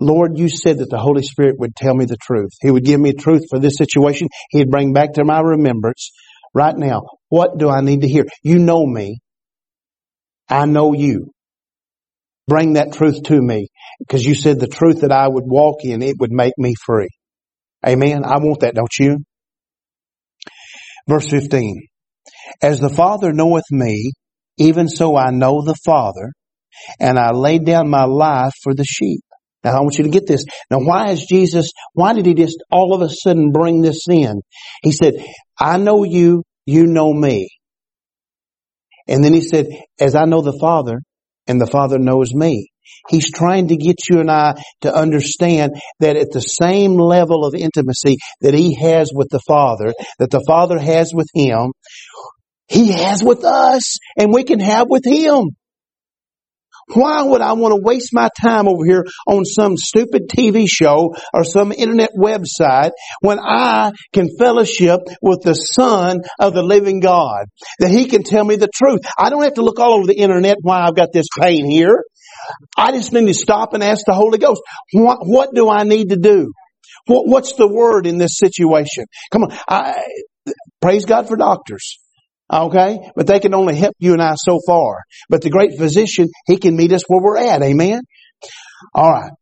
Lord, 0.00 0.38
you 0.38 0.48
said 0.48 0.78
that 0.78 0.90
the 0.90 0.98
Holy 0.98 1.22
Spirit 1.22 1.58
would 1.58 1.74
tell 1.76 1.94
me 1.94 2.04
the 2.04 2.16
truth. 2.22 2.52
He 2.62 2.70
would 2.70 2.84
give 2.84 3.00
me 3.00 3.12
truth 3.12 3.42
for 3.50 3.58
this 3.58 3.76
situation. 3.76 4.28
He'd 4.50 4.70
bring 4.70 4.92
back 4.92 5.14
to 5.14 5.24
my 5.24 5.40
remembrance 5.40 6.10
right 6.54 6.76
now. 6.76 7.02
What 7.28 7.58
do 7.58 7.68
I 7.68 7.80
need 7.80 8.02
to 8.02 8.08
hear? 8.08 8.24
You 8.42 8.58
know 8.58 8.84
me. 8.84 9.18
I 10.48 10.66
know 10.66 10.94
you. 10.94 11.30
Bring 12.46 12.74
that 12.74 12.94
truth 12.94 13.22
to 13.24 13.40
me 13.40 13.68
because 13.98 14.24
you 14.24 14.34
said 14.34 14.58
the 14.58 14.66
truth 14.66 15.02
that 15.02 15.12
I 15.12 15.28
would 15.28 15.44
walk 15.46 15.84
in, 15.84 16.02
it 16.02 16.16
would 16.18 16.32
make 16.32 16.54
me 16.56 16.74
free. 16.86 17.10
Amen. 17.86 18.24
I 18.24 18.38
want 18.38 18.60
that, 18.60 18.74
don't 18.74 18.98
you? 18.98 19.18
Verse 21.06 21.28
15. 21.28 21.86
As 22.62 22.80
the 22.80 22.88
Father 22.88 23.32
knoweth 23.32 23.70
me, 23.70 24.12
even 24.56 24.88
so 24.88 25.16
I 25.16 25.30
know 25.30 25.62
the 25.62 25.76
Father, 25.84 26.32
and 26.98 27.18
I 27.18 27.32
lay 27.32 27.58
down 27.58 27.88
my 27.88 28.04
life 28.04 28.52
for 28.62 28.74
the 28.74 28.84
sheep. 28.84 29.20
Now 29.64 29.76
I 29.76 29.80
want 29.80 29.98
you 29.98 30.04
to 30.04 30.10
get 30.10 30.26
this. 30.26 30.44
Now 30.70 30.78
why 30.78 31.10
is 31.10 31.26
Jesus, 31.28 31.70
why 31.92 32.14
did 32.14 32.26
he 32.26 32.34
just 32.34 32.62
all 32.70 32.94
of 32.94 33.02
a 33.02 33.08
sudden 33.10 33.52
bring 33.52 33.82
this 33.82 34.06
in? 34.08 34.40
He 34.82 34.92
said, 34.92 35.14
I 35.58 35.78
know 35.78 36.04
you, 36.04 36.44
you 36.66 36.86
know 36.86 37.12
me. 37.12 37.48
And 39.06 39.24
then 39.24 39.32
he 39.32 39.40
said, 39.40 39.66
as 39.98 40.14
I 40.14 40.24
know 40.24 40.42
the 40.42 40.58
Father, 40.60 41.00
and 41.48 41.60
the 41.60 41.66
Father 41.66 41.98
knows 41.98 42.32
me. 42.32 42.70
He's 43.08 43.32
trying 43.32 43.68
to 43.68 43.76
get 43.76 44.08
you 44.08 44.20
and 44.20 44.30
I 44.30 44.54
to 44.82 44.94
understand 44.94 45.72
that 46.00 46.16
at 46.16 46.30
the 46.30 46.40
same 46.40 46.92
level 46.92 47.44
of 47.44 47.54
intimacy 47.54 48.18
that 48.42 48.54
he 48.54 48.74
has 48.76 49.10
with 49.12 49.28
the 49.30 49.40
Father, 49.48 49.92
that 50.18 50.30
the 50.30 50.44
Father 50.46 50.78
has 50.78 51.12
with 51.12 51.26
him, 51.34 51.72
he 52.68 52.92
has 52.92 53.24
with 53.24 53.44
us 53.44 53.98
and 54.16 54.32
we 54.32 54.44
can 54.44 54.60
have 54.60 54.88
with 54.88 55.04
him. 55.06 55.48
Why 56.94 57.22
would 57.22 57.40
I 57.40 57.52
want 57.52 57.74
to 57.74 57.80
waste 57.82 58.10
my 58.12 58.28
time 58.40 58.68
over 58.68 58.84
here 58.84 59.04
on 59.26 59.44
some 59.44 59.76
stupid 59.76 60.28
TV 60.28 60.66
show 60.68 61.14
or 61.34 61.44
some 61.44 61.72
internet 61.72 62.10
website 62.18 62.92
when 63.20 63.38
I 63.38 63.92
can 64.12 64.28
fellowship 64.38 65.00
with 65.20 65.42
the 65.42 65.54
Son 65.54 66.20
of 66.38 66.54
the 66.54 66.62
living 66.62 67.00
God? 67.00 67.46
That 67.80 67.90
He 67.90 68.06
can 68.06 68.22
tell 68.22 68.44
me 68.44 68.56
the 68.56 68.68
truth. 68.72 69.00
I 69.18 69.30
don't 69.30 69.42
have 69.42 69.54
to 69.54 69.62
look 69.62 69.78
all 69.78 69.94
over 69.94 70.06
the 70.06 70.18
internet 70.18 70.56
why 70.62 70.80
I've 70.80 70.96
got 70.96 71.12
this 71.12 71.26
pain 71.38 71.68
here. 71.70 72.02
I 72.76 72.92
just 72.92 73.12
need 73.12 73.26
to 73.26 73.34
stop 73.34 73.74
and 73.74 73.82
ask 73.82 74.04
the 74.06 74.14
Holy 74.14 74.38
Ghost, 74.38 74.62
what, 74.92 75.18
what 75.22 75.50
do 75.54 75.68
I 75.68 75.84
need 75.84 76.10
to 76.10 76.16
do? 76.16 76.52
What, 77.06 77.26
what's 77.26 77.54
the 77.54 77.68
word 77.68 78.06
in 78.06 78.18
this 78.18 78.36
situation? 78.36 79.06
Come 79.30 79.44
on. 79.44 79.58
I, 79.68 80.02
praise 80.80 81.04
God 81.04 81.28
for 81.28 81.36
doctors. 81.36 81.98
Okay? 82.52 82.98
But 83.14 83.26
they 83.26 83.40
can 83.40 83.54
only 83.54 83.76
help 83.76 83.94
you 83.98 84.12
and 84.12 84.22
I 84.22 84.34
so 84.36 84.58
far. 84.66 85.02
But 85.28 85.42
the 85.42 85.50
great 85.50 85.78
physician, 85.78 86.28
he 86.46 86.56
can 86.56 86.76
meet 86.76 86.92
us 86.92 87.02
where 87.06 87.20
we're 87.20 87.38
at. 87.38 87.62
Amen? 87.62 88.00
Alright. 88.96 89.32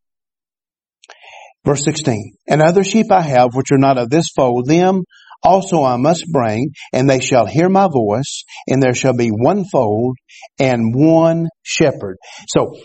Verse 1.65 1.83
16. 1.83 2.35
And 2.47 2.61
other 2.61 2.83
sheep 2.83 3.11
I 3.11 3.21
have 3.21 3.49
which 3.53 3.71
are 3.71 3.77
not 3.77 3.97
of 3.97 4.09
this 4.09 4.29
fold, 4.35 4.67
them 4.67 5.03
also 5.43 5.83
I 5.83 5.97
must 5.97 6.25
bring, 6.31 6.71
and 6.93 7.09
they 7.09 7.19
shall 7.19 7.45
hear 7.45 7.69
my 7.69 7.87
voice, 7.87 8.43
and 8.67 8.81
there 8.81 8.95
shall 8.95 9.15
be 9.15 9.29
one 9.29 9.65
fold 9.65 10.15
and 10.59 10.93
one 10.95 11.49
shepherd. 11.63 12.17
So, 12.47 12.75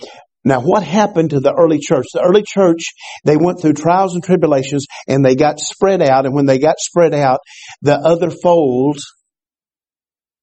now 0.44 0.60
what 0.60 0.82
happened 0.82 1.30
to 1.30 1.40
the 1.40 1.54
early 1.54 1.78
church? 1.78 2.06
The 2.12 2.22
early 2.22 2.42
church, 2.42 2.92
they 3.24 3.36
went 3.36 3.60
through 3.60 3.74
trials 3.74 4.14
and 4.14 4.24
tribulations 4.24 4.86
and 5.06 5.24
they 5.24 5.36
got 5.36 5.60
spread 5.60 6.02
out 6.02 6.26
and 6.26 6.34
when 6.34 6.46
they 6.46 6.58
got 6.58 6.80
spread 6.80 7.14
out, 7.14 7.38
the 7.80 7.94
other 7.94 8.28
folds 8.28 9.04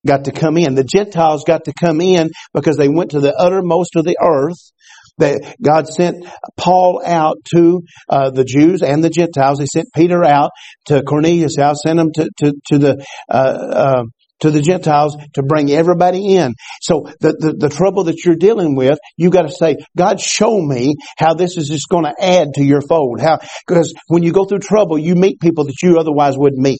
got 0.05 0.25
to 0.25 0.31
come 0.31 0.57
in. 0.57 0.75
The 0.75 0.83
Gentiles 0.83 1.43
got 1.45 1.65
to 1.65 1.73
come 1.73 2.01
in 2.01 2.29
because 2.53 2.77
they 2.77 2.89
went 2.89 3.11
to 3.11 3.19
the 3.19 3.33
uttermost 3.33 3.95
of 3.95 4.05
the 4.05 4.17
earth. 4.21 4.71
That 5.17 5.57
God 5.61 5.89
sent 5.89 6.25
Paul 6.55 7.01
out 7.05 7.39
to 7.53 7.81
uh, 8.07 8.29
the 8.29 8.45
Jews 8.45 8.81
and 8.81 9.03
the 9.03 9.09
Gentiles. 9.09 9.59
He 9.59 9.65
sent 9.65 9.87
Peter 9.93 10.23
out 10.23 10.51
to 10.85 11.03
Cornelius' 11.03 11.57
house, 11.57 11.81
sent 11.85 11.99
him 11.99 12.11
to 12.13 12.29
to, 12.37 12.53
to 12.67 12.77
the 12.77 13.05
uh, 13.29 13.33
uh, 13.33 14.03
to 14.39 14.51
the 14.51 14.61
Gentiles 14.61 15.17
to 15.33 15.43
bring 15.43 15.71
everybody 15.71 16.35
in. 16.35 16.53
So 16.81 17.11
the, 17.19 17.35
the, 17.37 17.55
the 17.57 17.69
trouble 17.69 18.05
that 18.05 18.23
you're 18.23 18.35
dealing 18.35 18.75
with, 18.75 18.97
you 19.17 19.29
got 19.29 19.43
to 19.43 19.53
say, 19.53 19.75
God, 19.97 20.19
show 20.19 20.59
me 20.61 20.95
how 21.17 21.33
this 21.33 21.57
is 21.57 21.67
just 21.67 21.89
going 21.89 22.05
to 22.05 22.15
add 22.17 22.53
to 22.55 22.63
your 22.63 22.81
fold. 22.81 23.19
How 23.19 23.39
because 23.67 23.93
when 24.07 24.23
you 24.23 24.31
go 24.31 24.45
through 24.45 24.59
trouble, 24.59 24.97
you 24.97 25.15
meet 25.15 25.39
people 25.39 25.65
that 25.65 25.81
you 25.83 25.97
otherwise 25.99 26.37
wouldn't 26.37 26.61
meet. 26.61 26.79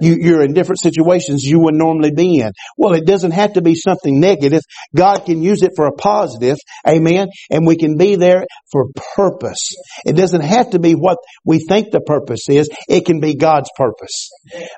You, 0.00 0.36
are 0.36 0.42
in 0.42 0.52
different 0.52 0.80
situations 0.80 1.42
you 1.42 1.60
would 1.60 1.74
normally 1.74 2.12
be 2.12 2.40
in. 2.40 2.52
Well, 2.76 2.94
it 2.94 3.06
doesn't 3.06 3.32
have 3.32 3.54
to 3.54 3.62
be 3.62 3.74
something 3.74 4.20
negative. 4.20 4.62
God 4.94 5.24
can 5.24 5.42
use 5.42 5.62
it 5.62 5.72
for 5.76 5.86
a 5.86 5.92
positive. 5.92 6.56
Amen. 6.86 7.28
And 7.50 7.66
we 7.66 7.76
can 7.76 7.96
be 7.96 8.16
there 8.16 8.44
for 8.70 8.86
purpose. 9.16 9.70
It 10.04 10.14
doesn't 10.14 10.42
have 10.42 10.70
to 10.70 10.78
be 10.78 10.92
what 10.92 11.18
we 11.44 11.58
think 11.58 11.90
the 11.90 12.00
purpose 12.00 12.48
is. 12.48 12.68
It 12.88 13.06
can 13.06 13.20
be 13.20 13.36
God's 13.36 13.70
purpose. 13.76 14.30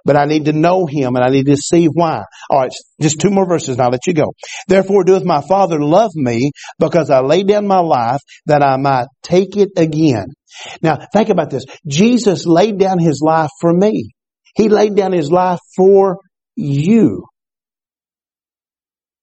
But 0.04 0.16
I 0.16 0.24
need 0.24 0.46
to 0.46 0.52
know 0.52 0.86
Him 0.86 1.16
and 1.16 1.24
I 1.24 1.28
need 1.28 1.46
to 1.46 1.56
see 1.56 1.86
why. 1.86 2.22
Alright, 2.52 2.72
just 3.00 3.20
two 3.20 3.30
more 3.30 3.46
verses 3.46 3.70
and 3.70 3.80
I'll 3.80 3.90
let 3.90 4.06
you 4.06 4.14
go. 4.14 4.32
Therefore 4.68 5.04
doeth 5.04 5.24
my 5.24 5.42
Father 5.42 5.80
love 5.80 6.10
me 6.14 6.50
because 6.78 7.10
I 7.10 7.20
lay 7.20 7.42
down 7.42 7.66
my 7.66 7.80
life 7.80 8.20
that 8.46 8.62
I 8.62 8.76
might 8.76 9.06
take 9.22 9.56
it 9.56 9.70
again. 9.76 10.26
Now, 10.82 10.98
think 11.12 11.28
about 11.28 11.50
this. 11.50 11.64
Jesus 11.86 12.46
laid 12.46 12.78
down 12.78 12.98
His 12.98 13.22
life 13.24 13.50
for 13.60 13.72
me. 13.72 14.12
He 14.54 14.68
laid 14.68 14.94
down 14.96 15.12
his 15.12 15.30
life 15.30 15.60
for 15.76 16.18
you. 16.56 17.24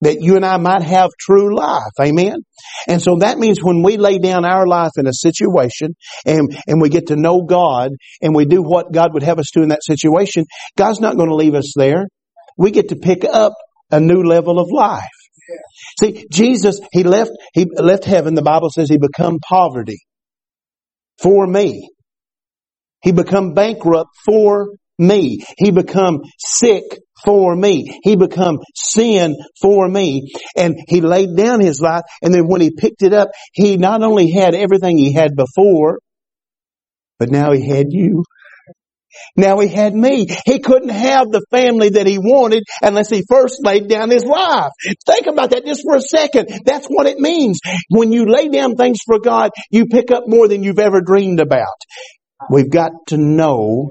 That 0.02 0.22
you 0.22 0.36
and 0.36 0.46
I 0.46 0.58
might 0.58 0.84
have 0.84 1.10
true 1.20 1.56
life. 1.56 1.82
Amen. 2.00 2.36
And 2.88 3.02
so 3.02 3.16
that 3.18 3.40
means 3.40 3.64
when 3.64 3.82
we 3.82 3.98
lay 3.98 4.20
down 4.20 4.46
our 4.46 4.68
life 4.68 4.92
in 4.96 5.08
a 5.08 5.14
situation 5.14 5.96
and, 6.24 6.56
and 6.68 6.80
we 6.80 6.90
get 6.90 7.08
to 7.08 7.16
know 7.16 7.42
God 7.42 7.92
and 8.22 8.36
we 8.36 8.46
do 8.46 8.62
what 8.62 8.94
God 8.94 9.14
would 9.14 9.24
have 9.24 9.40
us 9.40 9.50
do 9.52 9.64
in 9.64 9.70
that 9.70 9.84
situation, 9.84 10.46
God's 10.78 11.00
not 11.00 11.18
going 11.18 11.30
to 11.30 11.36
leave 11.36 11.56
us 11.56 11.74
there. 11.76 12.06
We 12.58 12.70
get 12.70 12.90
to 12.90 12.96
pick 12.96 13.24
up 13.24 13.54
a 13.92 14.00
new 14.00 14.22
level 14.22 14.60
of 14.60 14.68
life. 14.72 15.04
See, 16.00 16.26
Jesus, 16.32 16.80
He 16.92 17.04
left, 17.04 17.32
He 17.54 17.66
left 17.66 18.06
heaven. 18.06 18.36
The 18.36 18.42
Bible 18.42 18.70
says 18.70 18.90
He 18.90 18.98
become 19.00 19.40
poverty 19.40 20.00
for 21.22 21.48
me. 21.48 21.90
He 23.02 23.12
become 23.12 23.54
bankrupt 23.54 24.10
for 24.26 24.70
me. 24.98 25.44
He 25.58 25.72
become 25.72 26.22
sick 26.38 26.84
for 27.26 27.56
me. 27.56 28.00
He 28.04 28.16
become 28.16 28.60
sin 28.76 29.36
for 29.62 29.88
me. 29.88 30.32
And 30.56 30.76
he 30.88 31.02
laid 31.02 31.36
down 31.36 31.60
his 31.60 31.82
life 31.82 32.04
and 32.22 32.34
then 32.34 32.48
when 32.48 32.62
he 32.62 32.72
picked 32.72 33.04
it 33.04 33.14
up, 33.14 33.30
he 33.54 33.78
not 33.78 34.04
only 34.04 34.32
had 34.32 34.54
everything 34.56 34.98
he 34.98 35.14
had 35.14 35.36
before, 35.36 36.00
but 37.20 37.30
now 37.30 37.52
he 37.52 37.68
had 37.68 37.88
you. 37.90 38.24
Now 39.36 39.60
he 39.60 39.68
had 39.68 39.96
me. 39.96 40.28
He 40.46 40.60
couldn't 40.60 40.90
have 40.90 41.32
the 41.32 41.46
family 41.50 41.90
that 41.90 42.06
he 42.08 42.20
wanted 42.20 42.64
unless 42.82 43.10
he 43.10 43.24
first 43.28 43.64
laid 43.64 43.88
down 43.88 44.10
his 44.10 44.26
life. 44.26 44.72
Think 45.06 45.28
about 45.28 45.52
that 45.52 45.66
just 45.66 45.82
for 45.84 45.96
a 45.96 46.02
second. 46.02 46.50
That's 46.66 46.88
what 46.88 47.08
it 47.08 47.18
means. 47.18 47.60
When 47.90 48.12
you 48.12 48.26
lay 48.26 48.50
down 48.50 48.76
things 48.76 49.00
for 49.06 49.20
God, 49.20 49.52
you 49.72 49.88
pick 49.88 50.12
up 50.12 50.24
more 50.28 50.48
than 50.48 50.64
you've 50.64 50.80
ever 50.80 51.02
dreamed 51.02 51.40
about. 51.40 51.68
We've 52.52 52.70
got 52.70 52.92
to 53.08 53.18
know 53.18 53.90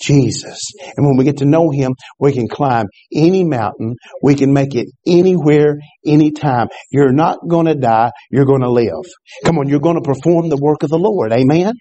Jesus. 0.00 0.58
And 0.96 1.06
when 1.06 1.16
we 1.16 1.24
get 1.24 1.38
to 1.38 1.44
know 1.44 1.70
Him, 1.70 1.94
we 2.18 2.32
can 2.32 2.48
climb 2.48 2.86
any 3.12 3.44
mountain. 3.44 3.94
We 4.22 4.34
can 4.34 4.52
make 4.52 4.74
it 4.74 4.88
anywhere, 5.06 5.78
anytime. 6.04 6.68
You're 6.90 7.12
not 7.12 7.38
going 7.48 7.66
to 7.66 7.74
die. 7.74 8.10
You're 8.30 8.44
going 8.44 8.62
to 8.62 8.70
live. 8.70 9.04
Come 9.44 9.58
on, 9.58 9.68
you're 9.68 9.80
going 9.80 9.96
to 9.96 10.02
perform 10.02 10.48
the 10.48 10.58
work 10.60 10.82
of 10.82 10.90
the 10.90 10.98
Lord. 10.98 11.32
Amen? 11.32 11.72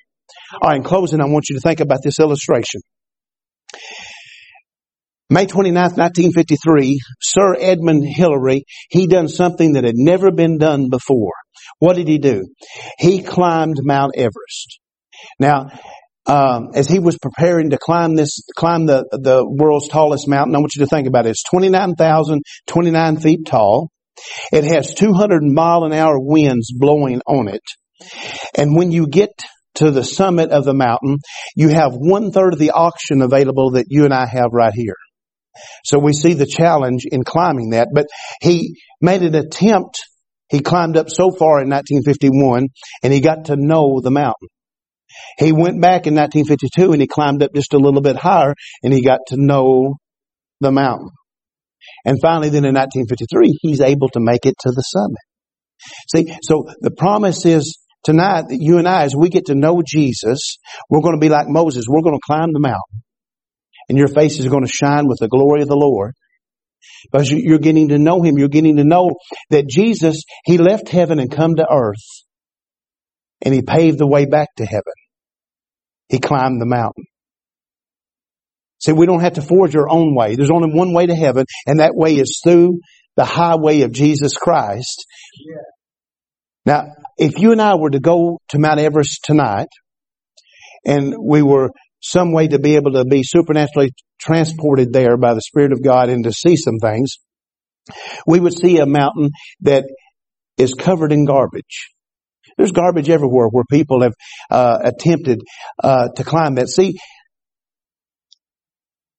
All 0.61 0.69
right, 0.69 0.77
in 0.77 0.83
closing, 0.83 1.21
I 1.21 1.25
want 1.25 1.49
you 1.49 1.55
to 1.55 1.61
think 1.61 1.79
about 1.79 1.99
this 2.03 2.19
illustration. 2.19 2.81
May 5.29 5.47
29, 5.47 5.75
1953, 5.75 6.99
Sir 7.19 7.55
Edmund 7.59 8.03
Hillary, 8.05 8.63
he 8.89 9.07
done 9.07 9.27
something 9.27 9.73
that 9.73 9.83
had 9.83 9.95
never 9.95 10.31
been 10.31 10.59
done 10.59 10.89
before. 10.89 11.33
What 11.79 11.95
did 11.95 12.07
he 12.07 12.19
do? 12.19 12.45
He 12.99 13.23
climbed 13.23 13.77
Mount 13.81 14.13
Everest. 14.15 14.79
Now, 15.39 15.69
um, 16.27 16.69
as 16.73 16.87
he 16.87 16.99
was 16.99 17.17
preparing 17.17 17.69
to 17.69 17.77
climb 17.77 18.15
this, 18.15 18.39
climb 18.55 18.85
the, 18.85 19.07
the 19.11 19.45
world's 19.47 19.87
tallest 19.87 20.27
mountain, 20.27 20.55
I 20.55 20.59
want 20.59 20.75
you 20.75 20.83
to 20.83 20.89
think 20.89 21.07
about 21.07 21.25
it. 21.25 21.31
It's 21.31 21.43
29,029 21.43 23.17
feet 23.17 23.45
tall. 23.45 23.89
It 24.51 24.63
has 24.63 24.93
200 24.93 25.43
mile 25.43 25.83
an 25.83 25.93
hour 25.93 26.19
winds 26.19 26.71
blowing 26.73 27.21
on 27.27 27.47
it. 27.47 27.61
And 28.55 28.75
when 28.75 28.91
you 28.91 29.07
get 29.07 29.31
to 29.75 29.91
the 29.91 30.03
summit 30.03 30.51
of 30.51 30.65
the 30.65 30.73
mountain, 30.73 31.17
you 31.55 31.69
have 31.69 31.93
one 31.93 32.31
third 32.31 32.53
of 32.53 32.59
the 32.59 32.71
oxygen 32.71 33.21
available 33.21 33.71
that 33.71 33.87
you 33.89 34.05
and 34.05 34.13
I 34.13 34.25
have 34.25 34.51
right 34.51 34.73
here. 34.73 34.95
So 35.83 35.99
we 35.99 36.13
see 36.13 36.33
the 36.33 36.45
challenge 36.45 37.03
in 37.09 37.23
climbing 37.23 37.71
that, 37.71 37.89
but 37.93 38.07
he 38.41 38.81
made 39.01 39.21
an 39.21 39.35
attempt. 39.35 39.99
He 40.49 40.59
climbed 40.59 40.97
up 40.97 41.09
so 41.09 41.31
far 41.31 41.61
in 41.61 41.69
1951 41.69 42.67
and 43.03 43.13
he 43.13 43.19
got 43.19 43.45
to 43.45 43.55
know 43.55 44.01
the 44.01 44.11
mountain. 44.11 44.49
He 45.37 45.51
went 45.51 45.81
back 45.81 46.07
in 46.07 46.15
1952 46.15 46.91
and 46.91 47.01
he 47.01 47.07
climbed 47.07 47.43
up 47.43 47.53
just 47.53 47.73
a 47.73 47.77
little 47.77 48.01
bit 48.01 48.15
higher 48.15 48.53
and 48.83 48.93
he 48.93 49.03
got 49.03 49.19
to 49.27 49.35
know 49.37 49.95
the 50.61 50.71
mountain. 50.71 51.09
And 52.05 52.19
finally 52.21 52.49
then 52.49 52.65
in 52.65 52.75
1953, 52.75 53.59
he's 53.61 53.81
able 53.81 54.09
to 54.09 54.19
make 54.19 54.45
it 54.45 54.55
to 54.61 54.71
the 54.71 54.81
summit. 54.81 55.17
See, 56.11 56.37
so 56.41 56.67
the 56.81 56.91
promise 56.91 57.45
is 57.45 57.77
tonight 58.03 58.45
that 58.49 58.57
you 58.59 58.77
and 58.77 58.87
I, 58.87 59.03
as 59.03 59.15
we 59.15 59.29
get 59.29 59.47
to 59.47 59.55
know 59.55 59.83
Jesus, 59.85 60.57
we're 60.89 61.01
going 61.01 61.15
to 61.15 61.19
be 61.19 61.29
like 61.29 61.47
Moses. 61.47 61.85
We're 61.87 62.01
going 62.01 62.15
to 62.15 62.25
climb 62.25 62.53
the 62.53 62.59
mountain 62.59 63.03
and 63.89 63.97
your 63.97 64.07
face 64.07 64.39
is 64.39 64.47
going 64.47 64.65
to 64.65 64.71
shine 64.71 65.07
with 65.07 65.19
the 65.19 65.27
glory 65.27 65.61
of 65.61 65.67
the 65.67 65.75
Lord. 65.75 66.13
Because 67.11 67.31
you're 67.31 67.59
getting 67.59 67.89
to 67.89 67.99
know 67.99 68.21
Him. 68.21 68.37
You're 68.37 68.47
getting 68.47 68.77
to 68.77 68.83
know 68.83 69.11
that 69.49 69.67
Jesus, 69.67 70.23
He 70.43 70.57
left 70.57 70.89
heaven 70.89 71.19
and 71.19 71.31
come 71.31 71.55
to 71.55 71.67
earth 71.69 72.23
and 73.43 73.53
He 73.53 73.61
paved 73.61 73.99
the 73.99 74.07
way 74.07 74.25
back 74.25 74.49
to 74.57 74.65
heaven. 74.65 74.83
He 76.09 76.19
climbed 76.19 76.61
the 76.61 76.65
mountain. 76.65 77.05
See, 78.79 78.91
we 78.91 79.05
don't 79.05 79.21
have 79.21 79.33
to 79.33 79.41
forge 79.41 79.75
our 79.75 79.89
own 79.89 80.15
way. 80.15 80.35
There's 80.35 80.51
only 80.51 80.71
one 80.71 80.93
way 80.93 81.07
to 81.07 81.15
heaven, 81.15 81.45
and 81.65 81.79
that 81.79 81.95
way 81.95 82.15
is 82.15 82.39
through 82.43 82.79
the 83.15 83.25
highway 83.25 83.81
of 83.81 83.91
Jesus 83.91 84.37
Christ. 84.37 85.05
Yeah. 85.43 85.55
Now, 86.65 86.83
if 87.17 87.39
you 87.39 87.51
and 87.51 87.61
I 87.61 87.75
were 87.75 87.91
to 87.91 87.99
go 87.99 88.39
to 88.49 88.59
Mount 88.59 88.79
Everest 88.79 89.23
tonight, 89.23 89.67
and 90.85 91.15
we 91.19 91.41
were 91.41 91.71
some 92.01 92.31
way 92.31 92.47
to 92.47 92.59
be 92.59 92.75
able 92.75 92.93
to 92.93 93.05
be 93.05 93.23
supernaturally 93.23 93.91
transported 94.19 94.93
there 94.93 95.17
by 95.17 95.33
the 95.33 95.41
Spirit 95.41 95.71
of 95.71 95.83
God 95.83 96.09
and 96.09 96.23
to 96.23 96.31
see 96.31 96.55
some 96.55 96.77
things, 96.77 97.17
we 98.27 98.39
would 98.39 98.53
see 98.53 98.77
a 98.79 98.85
mountain 98.85 99.29
that 99.61 99.85
is 100.57 100.73
covered 100.73 101.11
in 101.11 101.25
garbage. 101.25 101.94
There's 102.57 102.71
garbage 102.71 103.09
everywhere 103.09 103.47
where 103.47 103.63
people 103.69 104.01
have 104.01 104.13
uh, 104.49 104.79
attempted 104.83 105.41
uh, 105.83 106.09
to 106.15 106.23
climb 106.23 106.55
that. 106.55 106.69
See, 106.69 106.97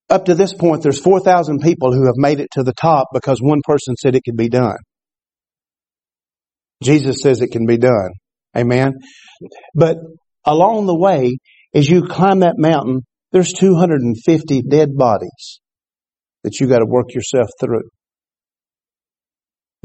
up 0.08 0.26
to 0.26 0.34
this 0.34 0.54
point, 0.54 0.82
there's 0.82 1.00
4,000 1.00 1.60
people 1.60 1.92
who 1.92 2.06
have 2.06 2.16
made 2.16 2.40
it 2.40 2.48
to 2.52 2.62
the 2.62 2.72
top 2.72 3.08
because 3.12 3.40
one 3.40 3.60
person 3.64 3.96
said 3.96 4.14
it 4.14 4.22
could 4.24 4.36
be 4.36 4.48
done. 4.48 4.76
Jesus 6.82 7.20
says 7.22 7.40
it 7.40 7.50
can 7.50 7.66
be 7.66 7.78
done. 7.78 8.10
Amen. 8.56 8.94
But 9.74 9.96
along 10.44 10.86
the 10.86 10.96
way, 10.96 11.38
as 11.74 11.88
you 11.88 12.02
climb 12.02 12.40
that 12.40 12.54
mountain, 12.56 13.00
there's 13.32 13.52
250 13.52 14.62
dead 14.62 14.96
bodies 14.96 15.60
that 16.44 16.60
you 16.60 16.68
got 16.68 16.78
to 16.78 16.86
work 16.86 17.06
yourself 17.12 17.48
through 17.60 17.82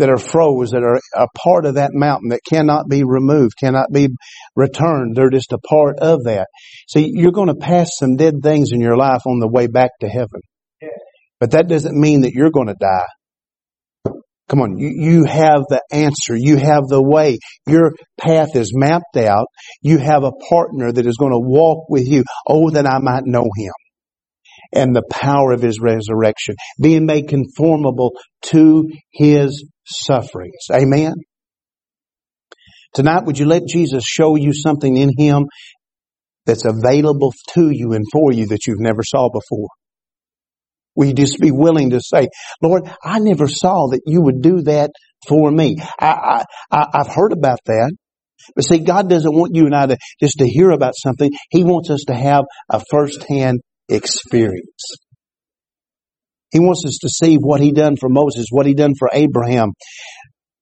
that 0.02 0.10
are 0.10 0.18
froze, 0.18 0.72
that 0.72 0.84
are 0.84 1.00
a 1.16 1.28
part 1.38 1.66
of 1.66 1.76
that 1.76 1.92
mountain 1.94 2.30
that 2.30 2.42
cannot 2.48 2.90
be 2.90 3.04
removed, 3.04 3.54
cannot 3.60 3.92
be 3.94 4.10
returned. 4.56 5.16
They're 5.16 5.30
just 5.30 5.52
a 5.52 5.60
part 5.60 6.00
of 6.00 6.24
that. 6.24 6.48
See, 6.90 7.12
you're 7.14 7.32
going 7.32 7.50
to 7.50 7.56
pass 7.56 7.92
some 8.00 8.16
dead 8.16 8.36
things 8.42 8.72
in 8.72 8.82
your 8.82 8.98
life 8.98 9.22
on 9.28 9.40
the 9.40 9.48
way 9.48 9.68
back 9.68 9.92
to 10.02 10.10
heaven. 10.10 10.42
But 11.40 11.52
that 11.52 11.68
doesn't 11.68 11.96
mean 11.96 12.22
that 12.22 12.34
you're 12.34 12.50
going 12.50 12.68
to 12.68 12.76
die. 12.80 14.14
Come 14.50 14.62
on, 14.62 14.78
you, 14.78 14.90
you 14.94 15.24
have 15.24 15.62
the 15.70 15.82
answer. 15.92 16.36
You 16.36 16.58
have 16.58 16.88
the 16.88 17.02
way. 17.02 17.38
Your 17.68 17.94
path 18.20 18.56
is 18.56 18.74
mapped 18.76 19.18
out. 19.18 19.46
You 19.82 20.00
have 20.00 20.24
a 20.24 20.34
partner 20.50 20.92
that 20.92 21.06
is 21.06 21.18
going 21.18 21.32
to 21.32 21.40
walk 21.40 21.90
with 21.90 22.08
you. 22.08 22.24
Oh, 22.50 22.72
that 22.72 22.88
I 22.88 23.00
might 23.00 23.24
know 23.26 23.46
him 23.56 23.74
and 24.74 24.96
the 24.96 25.04
power 25.10 25.52
of 25.52 25.62
his 25.62 25.80
resurrection, 25.80 26.56
being 26.82 27.06
made 27.06 27.28
conformable 27.28 28.12
to 28.44 28.90
his 29.12 29.66
sufferings. 29.92 30.66
Amen. 30.72 31.14
Tonight, 32.94 33.26
would 33.26 33.40
you 33.40 33.46
let 33.46 33.66
Jesus 33.68 34.04
show 34.06 34.36
you 34.36 34.54
something 34.54 34.98
in 34.98 35.12
him 35.18 35.46
that's 36.46 36.66
available 36.66 37.34
to 37.54 37.70
you 37.72 37.94
and 37.94 38.06
for 38.12 38.34
you 38.34 38.48
that 38.48 38.68
you've 38.68 38.82
never 38.82 39.04
saw 39.04 39.30
before? 39.30 39.70
Will 40.96 41.08
you 41.08 41.14
just 41.14 41.40
be 41.40 41.52
willing 41.52 41.92
to 41.92 42.02
say, 42.02 42.28
Lord, 42.62 42.84
I 43.04 43.20
never 43.20 43.48
saw 43.48 43.88
that 43.92 44.02
you 44.06 44.22
would 44.24 44.42
do 44.42 44.62
that 44.64 44.92
for 45.28 45.50
me. 45.50 45.78
I, 46.00 46.44
I, 46.70 46.86
I've 46.94 47.14
heard 47.14 47.32
about 47.32 47.60
that. 47.66 47.94
But 48.56 48.66
see, 48.66 48.80
God 48.80 49.10
doesn't 49.10 49.34
want 49.34 49.56
you 49.56 49.66
and 49.66 49.76
I 49.76 49.86
to 49.86 49.98
just 50.20 50.40
to 50.40 50.48
hear 50.48 50.72
about 50.72 50.94
something. 50.98 51.30
He 51.50 51.64
wants 51.64 51.90
us 51.90 52.06
to 52.08 52.16
have 52.16 52.46
a 52.70 52.84
first-hand 52.90 53.62
experience. 53.88 54.96
He 56.52 56.60
wants 56.60 56.84
us 56.86 57.00
to 57.02 57.10
see 57.10 57.36
what 57.36 57.62
he 57.62 57.72
done 57.72 57.96
for 57.98 58.10
Moses, 58.10 58.48
what 58.50 58.66
he 58.66 58.74
done 58.74 58.94
for 58.98 59.10
Abraham. 59.14 59.72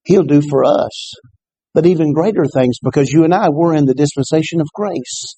He'll 0.04 0.24
do 0.24 0.42
for 0.42 0.64
us. 0.66 1.14
But 1.74 1.86
even 1.86 2.14
greater 2.14 2.46
things 2.46 2.78
because 2.84 3.12
you 3.12 3.24
and 3.24 3.34
I, 3.34 3.50
we're 3.50 3.76
in 3.76 3.86
the 3.86 3.94
dispensation 3.94 4.62
of 4.62 4.68
grace. 4.74 5.36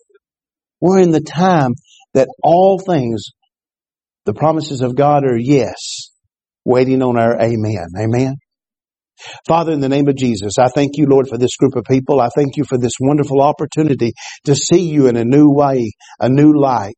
We're 0.80 1.00
in 1.00 1.12
the 1.12 1.22
time 1.22 1.72
that 2.14 2.30
all 2.44 2.80
things, 2.80 3.28
the 4.26 4.34
promises 4.34 4.82
of 4.82 4.96
God 4.96 5.24
are 5.24 5.38
yes, 5.38 6.10
waiting 6.66 7.02
on 7.02 7.18
our 7.18 7.40
amen. 7.40 7.86
Amen. 8.00 8.36
Father, 9.48 9.72
in 9.72 9.80
the 9.80 9.90
name 9.90 10.08
of 10.08 10.16
Jesus, 10.16 10.54
I 10.60 10.68
thank 10.68 10.92
you, 10.98 11.06
Lord, 11.06 11.28
for 11.28 11.38
this 11.38 11.56
group 11.56 11.76
of 11.76 11.84
people. 11.84 12.20
I 12.20 12.30
thank 12.36 12.58
you 12.58 12.64
for 12.64 12.78
this 12.78 12.94
wonderful 13.00 13.42
opportunity 13.42 14.14
to 14.46 14.56
see 14.56 14.82
you 14.82 15.08
in 15.08 15.18
a 15.18 15.26
new 15.26 15.50
way, 15.50 15.92
a 16.20 16.30
new 16.30 16.54
light. 16.60 16.96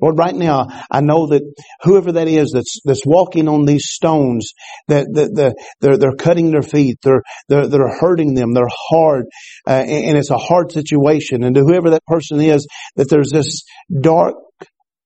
Lord, 0.00 0.18
right 0.18 0.34
now, 0.34 0.66
I 0.90 1.00
know 1.00 1.26
that 1.28 1.42
whoever 1.82 2.12
that 2.12 2.28
is 2.28 2.52
that's, 2.52 2.80
that's 2.84 3.04
walking 3.06 3.48
on 3.48 3.64
these 3.64 3.86
stones, 3.86 4.52
that, 4.88 5.06
that, 5.14 5.34
that 5.34 5.54
they're, 5.80 5.96
they're 5.96 6.16
cutting 6.16 6.50
their 6.50 6.62
feet, 6.62 6.98
they're, 7.02 7.22
they're, 7.48 7.66
they're 7.66 7.98
hurting 7.98 8.34
them, 8.34 8.52
they're 8.52 8.64
hard, 8.70 9.26
uh, 9.66 9.70
and, 9.72 10.04
and 10.04 10.18
it's 10.18 10.30
a 10.30 10.38
hard 10.38 10.72
situation. 10.72 11.42
And 11.42 11.54
to 11.54 11.62
whoever 11.62 11.90
that 11.90 12.04
person 12.06 12.40
is, 12.40 12.66
that 12.96 13.08
there's 13.08 13.30
this 13.30 13.62
dark 14.00 14.34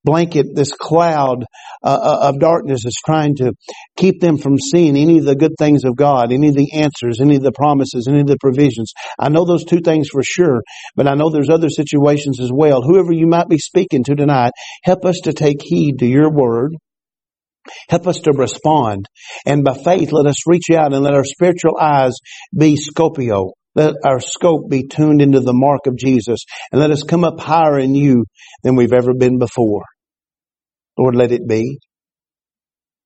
blanket, 0.06 0.46
this 0.54 0.72
cloud 0.72 1.44
uh, 1.82 1.98
uh, 2.02 2.28
of 2.28 2.40
darkness 2.40 2.86
is 2.86 2.96
trying 3.04 3.34
to 3.36 3.52
keep 3.96 4.20
them 4.20 4.38
from 4.38 4.58
seeing 4.58 4.96
any 4.96 5.18
of 5.18 5.26
the 5.26 5.34
good 5.34 5.52
things 5.58 5.84
of 5.84 5.96
God, 5.96 6.32
any 6.32 6.48
of 6.48 6.54
the 6.54 6.72
answers, 6.72 7.20
any 7.20 7.36
of 7.36 7.42
the 7.42 7.52
promises, 7.52 8.06
any 8.08 8.20
of 8.20 8.26
the 8.26 8.38
provisions. 8.40 8.92
I 9.18 9.28
know 9.28 9.44
those 9.44 9.64
two 9.64 9.80
things 9.80 10.08
for 10.08 10.22
sure, 10.22 10.62
but 10.94 11.06
I 11.06 11.14
know 11.14 11.28
there's 11.28 11.50
other 11.50 11.68
situations 11.68 12.40
as 12.40 12.50
well. 12.50 12.80
Whoever 12.80 13.12
you 13.12 13.26
might 13.26 13.48
be 13.48 13.58
speaking 13.58 14.04
to 14.04 14.14
tonight, 14.14 14.52
help 14.84 15.04
us 15.04 15.20
to 15.24 15.34
take 15.34 15.60
heed 15.60 15.98
to 15.98 16.06
your 16.06 16.30
word. 16.30 16.72
Help 17.88 18.06
us 18.06 18.20
to 18.20 18.32
respond. 18.32 19.06
And 19.44 19.64
by 19.64 19.74
faith, 19.74 20.12
let 20.12 20.26
us 20.26 20.46
reach 20.46 20.70
out 20.72 20.94
and 20.94 21.02
let 21.02 21.14
our 21.14 21.24
spiritual 21.24 21.76
eyes 21.80 22.14
be 22.56 22.76
scopio. 22.76 23.50
Let 23.74 23.94
our 24.04 24.20
scope 24.20 24.70
be 24.70 24.86
tuned 24.86 25.20
into 25.20 25.40
the 25.40 25.52
mark 25.52 25.86
of 25.86 25.96
Jesus 25.96 26.44
and 26.72 26.80
let 26.80 26.90
us 26.90 27.02
come 27.02 27.24
up 27.24 27.38
higher 27.38 27.78
in 27.78 27.94
you 27.94 28.24
than 28.62 28.74
we've 28.74 28.94
ever 28.94 29.12
been 29.12 29.38
before. 29.38 29.82
Lord, 30.98 31.14
let 31.14 31.32
it 31.32 31.46
be. 31.46 31.78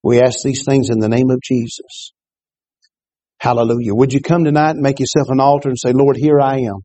We 0.02 0.20
ask 0.20 0.38
these 0.44 0.64
things 0.64 0.88
in 0.90 0.98
the 0.98 1.08
name 1.08 1.30
of 1.30 1.40
Jesus. 1.42 2.12
Hallelujah. 3.38 3.94
Would 3.94 4.12
you 4.12 4.20
come 4.20 4.44
tonight 4.44 4.70
and 4.70 4.80
make 4.80 5.00
yourself 5.00 5.28
an 5.30 5.40
altar 5.40 5.68
and 5.68 5.78
say, 5.78 5.92
Lord, 5.92 6.16
here 6.16 6.40
I 6.40 6.60
am. 6.60 6.80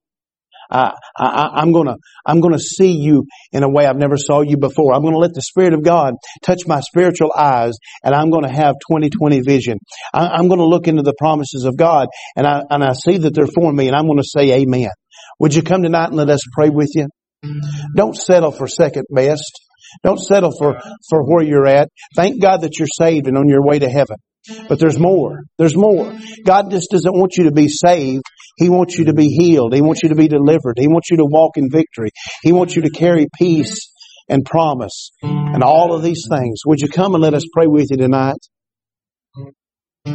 I, 0.69 0.93
I, 1.17 1.49
I'm 1.55 1.71
gonna, 1.71 1.95
I'm 2.25 2.39
gonna 2.39 2.59
see 2.59 2.91
you 2.91 3.25
in 3.51 3.63
a 3.63 3.69
way 3.69 3.85
I've 3.85 3.97
never 3.97 4.17
saw 4.17 4.41
you 4.41 4.57
before. 4.57 4.93
I'm 4.93 5.03
gonna 5.03 5.17
let 5.17 5.33
the 5.33 5.41
Spirit 5.41 5.73
of 5.73 5.83
God 5.83 6.15
touch 6.43 6.61
my 6.65 6.79
spiritual 6.79 7.31
eyes 7.37 7.73
and 8.03 8.15
I'm 8.15 8.31
gonna 8.31 8.51
have 8.51 8.75
2020 8.89 9.41
vision. 9.41 9.77
I, 10.13 10.27
I'm 10.27 10.47
gonna 10.47 10.65
look 10.65 10.87
into 10.87 11.03
the 11.03 11.13
promises 11.17 11.65
of 11.65 11.77
God 11.77 12.07
and 12.35 12.47
I, 12.47 12.63
and 12.69 12.83
I 12.83 12.93
see 12.93 13.17
that 13.19 13.33
they're 13.35 13.47
for 13.47 13.71
me 13.71 13.87
and 13.87 13.95
I'm 13.95 14.07
gonna 14.07 14.23
say 14.23 14.53
amen. 14.61 14.89
Would 15.39 15.53
you 15.53 15.61
come 15.61 15.83
tonight 15.83 16.07
and 16.07 16.15
let 16.15 16.29
us 16.29 16.41
pray 16.53 16.69
with 16.69 16.91
you? 16.95 17.07
Don't 17.95 18.15
settle 18.15 18.51
for 18.51 18.67
second 18.67 19.05
best. 19.13 19.64
Don't 20.03 20.19
settle 20.19 20.51
for, 20.57 20.79
for 21.09 21.23
where 21.23 21.43
you're 21.43 21.67
at. 21.67 21.89
Thank 22.15 22.41
God 22.41 22.61
that 22.61 22.77
you're 22.79 22.87
saved 22.87 23.27
and 23.27 23.37
on 23.37 23.47
your 23.47 23.63
way 23.63 23.79
to 23.79 23.89
heaven. 23.89 24.17
But 24.67 24.79
there's 24.79 24.99
more. 24.99 25.41
There's 25.57 25.75
more. 25.75 26.15
God 26.45 26.69
just 26.69 26.91
doesn't 26.91 27.13
want 27.13 27.37
you 27.37 27.45
to 27.45 27.51
be 27.51 27.67
saved. 27.67 28.23
He 28.57 28.69
wants 28.69 28.97
you 28.97 29.05
to 29.05 29.13
be 29.13 29.27
healed. 29.27 29.73
He 29.73 29.81
wants 29.81 30.03
you 30.03 30.09
to 30.09 30.15
be 30.15 30.27
delivered. 30.27 30.77
He 30.77 30.87
wants 30.87 31.09
you 31.09 31.17
to 31.17 31.25
walk 31.25 31.57
in 31.57 31.69
victory. 31.69 32.11
He 32.43 32.51
wants 32.51 32.75
you 32.75 32.83
to 32.83 32.89
carry 32.89 33.27
peace 33.37 33.91
and 34.29 34.45
promise 34.45 35.11
and 35.21 35.63
all 35.63 35.93
of 35.93 36.03
these 36.03 36.27
things. 36.29 36.61
Would 36.65 36.79
you 36.81 36.87
come 36.87 37.15
and 37.15 37.21
let 37.21 37.33
us 37.33 37.43
pray 37.53 37.67
with 37.67 37.87
you 37.89 37.97
tonight? 37.97 38.37